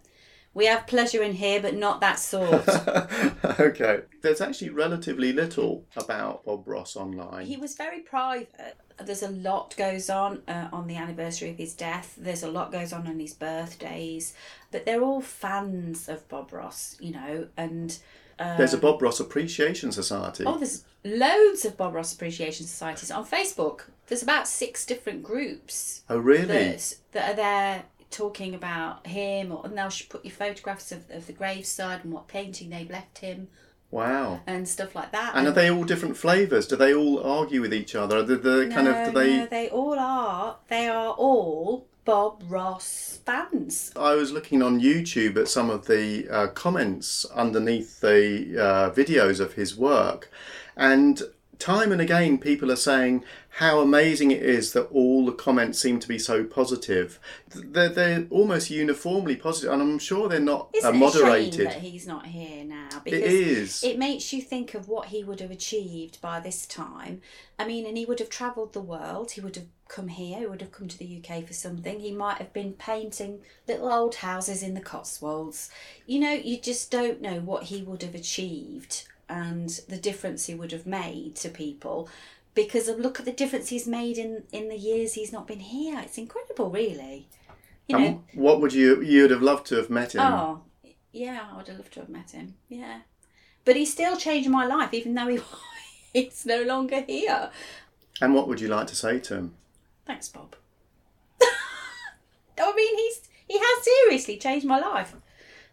We 0.54 0.66
have 0.66 0.88
pleasure 0.88 1.22
in 1.22 1.34
here, 1.34 1.62
but 1.62 1.76
not 1.76 2.02
that 2.02 2.18
sort. 2.18 2.68
okay. 3.60 4.02
There's 4.22 4.42
actually 4.42 4.70
relatively 4.72 5.32
little 5.32 5.86
about 5.96 6.44
Bob 6.44 6.68
Ross 6.68 6.96
online. 6.96 7.46
he 7.46 7.56
was 7.56 7.76
very 7.76 8.00
private. 8.00 8.78
There's 9.04 9.24
a 9.24 9.30
lot 9.30 9.76
goes 9.78 10.10
on 10.10 10.42
uh, 10.48 10.70
on 10.72 10.88
the 10.88 10.96
anniversary 10.96 11.50
of 11.50 11.58
his 11.58 11.74
death. 11.74 12.16
There's 12.18 12.44
a 12.44 12.52
lot 12.52 12.72
goes 12.72 12.94
on 12.94 13.08
on 13.08 13.20
his 13.20 13.34
birthdays, 13.34 14.34
but 14.72 14.86
they're 14.86 15.04
all 15.04 15.22
fans 15.22 16.10
of 16.10 16.28
Bob 16.30 16.52
Ross, 16.52 16.96
you 17.00 17.12
know, 17.12 17.48
and 17.58 17.98
There's 18.58 18.74
a 18.74 18.78
Bob 18.78 19.02
Ross 19.02 19.20
Appreciation 19.20 19.92
Society. 19.92 20.46
Oh, 20.46 20.58
there's 20.58 20.86
loads 21.04 21.66
of 21.66 21.78
Bob 21.78 21.94
Ross 21.94 22.14
Appreciation 22.14 22.66
Societies 22.66 23.12
on 23.12 23.26
Facebook. 23.26 23.82
There's 24.08 24.24
about 24.24 24.48
six 24.48 24.86
different 24.86 25.24
groups 25.24 26.04
oh, 26.10 26.18
really? 26.18 26.48
that, 26.48 26.96
that 27.12 27.32
are 27.32 27.36
there 27.36 27.84
talking 28.12 28.56
about 28.56 29.06
him, 29.06 29.52
or 29.52 29.66
and 29.66 29.78
they'll 29.78 29.92
put 30.10 30.26
your 30.26 30.34
photographs 30.34 30.92
of, 30.92 31.10
of 31.12 31.28
the 31.28 31.34
graveside 31.34 32.04
and 32.04 32.14
what 32.14 32.28
painting 32.28 32.70
they've 32.70 32.90
left 32.90 33.20
him 33.20 33.50
Wow. 33.92 34.42
and 34.46 34.68
stuff 34.68 34.94
like 34.96 35.12
that. 35.12 35.32
And 35.36 35.48
are 35.48 35.52
they 35.52 35.72
all 35.72 35.84
different 35.84 36.16
flavours? 36.16 36.68
Do 36.68 36.76
they 36.76 36.94
all 36.94 37.24
argue 37.24 37.62
with 37.62 37.74
each 37.74 37.96
other? 37.96 38.26
Do 38.26 38.38
they 38.38 38.74
kind 38.74 38.88
of 38.88 39.08
do 39.08 39.12
they? 39.20 39.38
no, 39.38 39.46
they 39.48 39.70
all 39.70 39.98
are. 39.98 40.58
They 40.68 40.88
are 40.88 41.14
all 41.14 41.88
Bob 42.06 42.44
Ross 42.48 43.20
fans. 43.26 43.92
I 43.96 44.16
was 44.16 44.32
looking 44.32 44.62
on 44.62 44.80
YouTube 44.80 45.38
at 45.38 45.48
some 45.48 45.70
of 45.70 45.88
the 45.88 46.28
uh, 46.30 46.48
comments 46.48 47.26
underneath 47.26 48.00
the 48.00 48.58
uh, 48.60 48.90
videos 48.92 49.40
of 49.40 49.54
his 49.54 49.78
work, 49.78 50.32
and 50.76 51.22
time 51.60 51.92
and 51.92 52.00
again 52.00 52.38
people 52.38 52.72
are 52.72 52.76
saying 52.78 53.24
how 53.54 53.82
amazing 53.82 54.32
it 54.32 54.42
is 54.42 54.72
that 54.72 54.84
all 54.86 55.26
the 55.26 55.34
comments 55.34 55.78
seem 55.80 56.00
to 56.00 56.08
be 56.08 56.18
so 56.18 56.44
positive. 56.46 57.20
They're, 57.54 57.90
they're 57.90 58.28
almost 58.30 58.70
uniformly 58.70 59.36
positive, 59.36 59.74
and 59.74 59.82
I'm 59.82 60.00
sure 60.00 60.30
they're 60.30 60.40
not 60.40 60.70
Isn't 60.74 60.86
uh, 60.86 60.90
it 60.90 60.94
shame 60.94 61.00
moderated. 61.00 61.68
that 61.68 61.82
he's 61.82 62.08
not 62.08 62.28
here 62.28 62.64
now? 62.64 62.88
It 62.98 63.04
Because 63.04 63.34
is. 63.34 63.84
it 63.84 63.98
makes 64.00 64.32
you 64.32 64.42
think 64.42 64.74
of 64.76 64.88
what 64.88 65.08
he 65.08 65.24
would 65.24 65.42
have 65.42 65.52
achieved 65.52 66.22
by 66.22 66.40
this 66.40 66.66
time. 66.66 67.22
I 67.58 67.66
mean, 67.66 67.86
and 67.86 67.98
he 67.98 68.06
would 68.06 68.20
have 68.20 68.30
travelled 68.30 68.72
the 68.74 68.82
world. 68.82 69.32
He 69.32 69.42
would 69.42 69.56
have 69.58 69.66
come 69.90 70.08
here. 70.08 70.40
He 70.40 70.46
would 70.46 70.62
have 70.62 70.72
come 70.72 70.88
to 70.88 70.98
the 70.98 71.22
UK 71.22 71.46
for 71.46 71.54
something. 71.54 72.00
He 72.00 72.12
might 72.14 72.38
have 72.38 72.54
been 72.54 72.74
painting 72.74 73.40
little 73.68 73.92
old 73.92 74.16
houses 74.16 74.64
in 74.64 74.76
the 74.76 74.80
Cotswolds. 74.82 75.70
You 76.06 76.20
know, 76.20 76.32
you 76.34 76.62
just 76.62 76.92
don't 76.92 77.20
know 77.20 77.40
what 77.42 77.64
he 77.64 77.82
would 77.82 78.04
have 78.04 78.16
achieved 78.16 79.04
and 79.30 79.70
the 79.88 79.98
difference 79.98 80.48
he 80.48 80.56
would 80.56 80.72
have 80.72 80.88
made 80.88 81.36
to 81.38 81.50
people 81.50 82.10
because 82.56 82.88
of 82.88 83.00
look 83.00 83.20
at 83.20 83.26
the 83.26 83.32
difference 83.32 83.70
he's 83.70 83.88
made 83.88 84.18
in 84.18 84.44
in 84.52 84.68
the 84.70 84.78
years 84.78 85.14
he's 85.14 85.32
not 85.32 85.48
been 85.48 85.60
here. 85.60 86.00
It's 86.04 86.18
incredible, 86.18 86.70
really. 86.70 87.28
You 87.88 87.98
know, 87.98 88.24
what 88.34 88.62
would 88.62 88.74
you 88.74 89.02
you'd 89.02 89.32
have 89.32 89.42
loved 89.42 89.66
to 89.68 89.76
have 89.76 89.90
met 89.90 90.14
him? 90.14 90.22
Oh, 90.22 90.62
yeah, 91.12 91.48
I 91.52 91.58
would 91.58 91.68
have 91.68 91.78
loved 91.78 91.94
to 91.94 92.02
have 92.02 92.10
met 92.10 92.32
him. 92.32 92.56
Yeah. 92.68 93.00
But 93.66 93.76
he 93.76 93.86
still 93.86 94.16
changed 94.18 94.50
my 94.50 94.66
life, 94.66 94.94
even 94.94 95.14
though 95.16 95.28
he, 95.28 95.40
he's 96.14 96.46
no 96.46 96.64
longer 96.64 97.02
here. 97.02 97.50
And 98.22 98.34
what 98.34 98.48
would 98.48 98.62
you 98.62 98.68
like 98.68 98.88
to 98.88 98.96
say 98.96 99.20
to 99.20 99.36
him? 99.36 99.54
Thanks, 100.06 100.30
Bob. 100.30 100.56
I 101.42 102.74
mean, 102.76 102.98
he's 102.98 103.22
he 103.48 103.58
has 103.58 103.84
seriously 103.84 104.38
changed 104.38 104.66
my 104.66 104.80
life. 104.80 105.16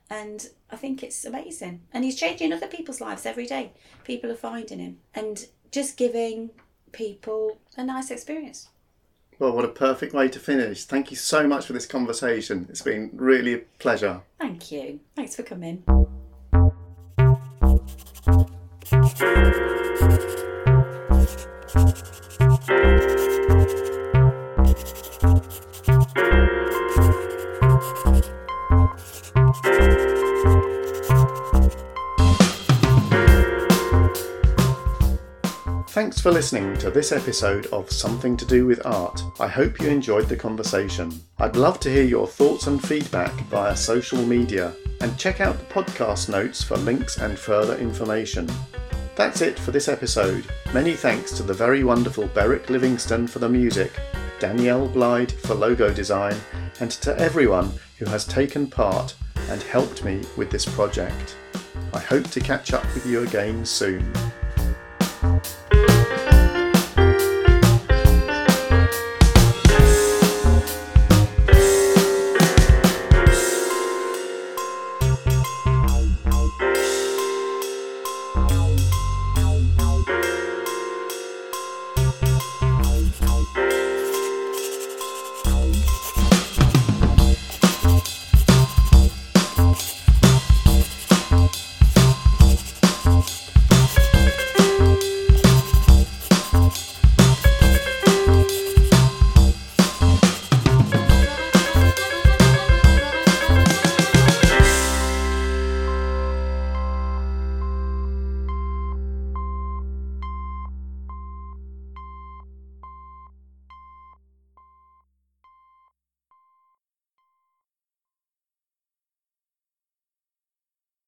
And 0.09 0.49
I 0.71 0.77
think 0.77 1.03
it's 1.03 1.25
amazing. 1.25 1.81
And 1.93 2.05
he's 2.05 2.17
changing 2.17 2.53
other 2.53 2.69
people's 2.69 3.01
lives 3.01 3.27
every 3.27 3.47
day. 3.47 3.73
People 4.05 4.31
are 4.31 4.37
finding 4.37 4.79
him 4.79 4.99
and 5.15 5.47
just 5.73 5.97
giving 5.97 6.51
people 6.93 7.59
a 7.77 7.85
nice 7.85 8.11
experience. 8.11 8.69
Well, 9.39 9.53
what 9.53 9.65
a 9.65 9.69
perfect 9.69 10.15
way 10.15 10.29
to 10.29 10.39
finish. 10.39 10.85
Thank 10.85 11.11
you 11.11 11.17
so 11.17 11.47
much 11.47 11.67
for 11.67 11.75
this 11.75 11.85
conversation. 11.85 12.67
It's 12.71 12.81
been 12.81 13.11
really 13.13 13.55
a 13.55 13.59
pleasure. 13.79 14.23
Thank 14.39 14.73
you. 14.73 15.01
Thanks 15.15 15.37
for 15.37 15.43
coming. 15.43 15.85
Thanks 35.97 36.21
for 36.21 36.31
listening 36.31 36.77
to 36.77 36.91
this 36.91 37.11
episode 37.11 37.69
of 37.69 37.91
Something 37.91 38.37
to 38.37 38.45
Do 38.45 38.67
with 38.67 38.85
Art. 38.85 39.19
I 39.41 39.49
hope 39.49 39.81
you 39.81 39.89
enjoyed 39.89 40.29
the 40.29 40.37
conversation. 40.37 41.11
I'd 41.39 41.57
love 41.57 41.81
to 41.81 41.91
hear 41.91 42.05
your 42.05 42.27
thoughts 42.27 42.67
and 42.67 42.87
feedback 42.87 43.33
via 43.49 43.75
social 43.75 44.23
media 44.23 44.75
and 45.01 45.19
check 45.19 45.41
out 45.41 45.59
the 45.59 45.65
podcast 45.65 46.29
notes 46.29 46.63
for 46.63 46.77
links 46.77 47.17
and 47.17 47.39
further 47.39 47.79
information. 47.79 48.47
That's 49.15 49.41
it 49.41 49.59
for 49.59 49.71
this 49.71 49.89
episode. 49.89 50.45
Many 50.75 50.93
thanks 50.93 51.33
to 51.33 51.43
the 51.43 51.55
very 51.55 51.83
wonderful 51.83 52.27
Beric 52.27 52.69
Livingston 52.69 53.27
for 53.27 53.39
the 53.39 53.49
music, 53.49 53.99
Danielle 54.39 54.89
Blyde 54.89 55.33
for 55.33 55.55
logo 55.55 55.91
design, 55.95 56.37
and 56.79 56.91
to 56.91 57.19
everyone 57.19 57.73
who 57.99 58.05
has 58.05 58.27
taken 58.27 58.67
part 58.67 59.15
and 59.49 59.63
helped 59.63 60.05
me 60.05 60.23
with 60.37 60.51
this 60.51 60.67
project. 60.67 61.39
I 61.95 62.01
hope 62.01 62.29
to 62.33 62.41
catch 62.41 62.75
up 62.75 62.85
with 62.93 63.07
you 63.07 63.23
again 63.23 63.65
soon. 63.65 64.13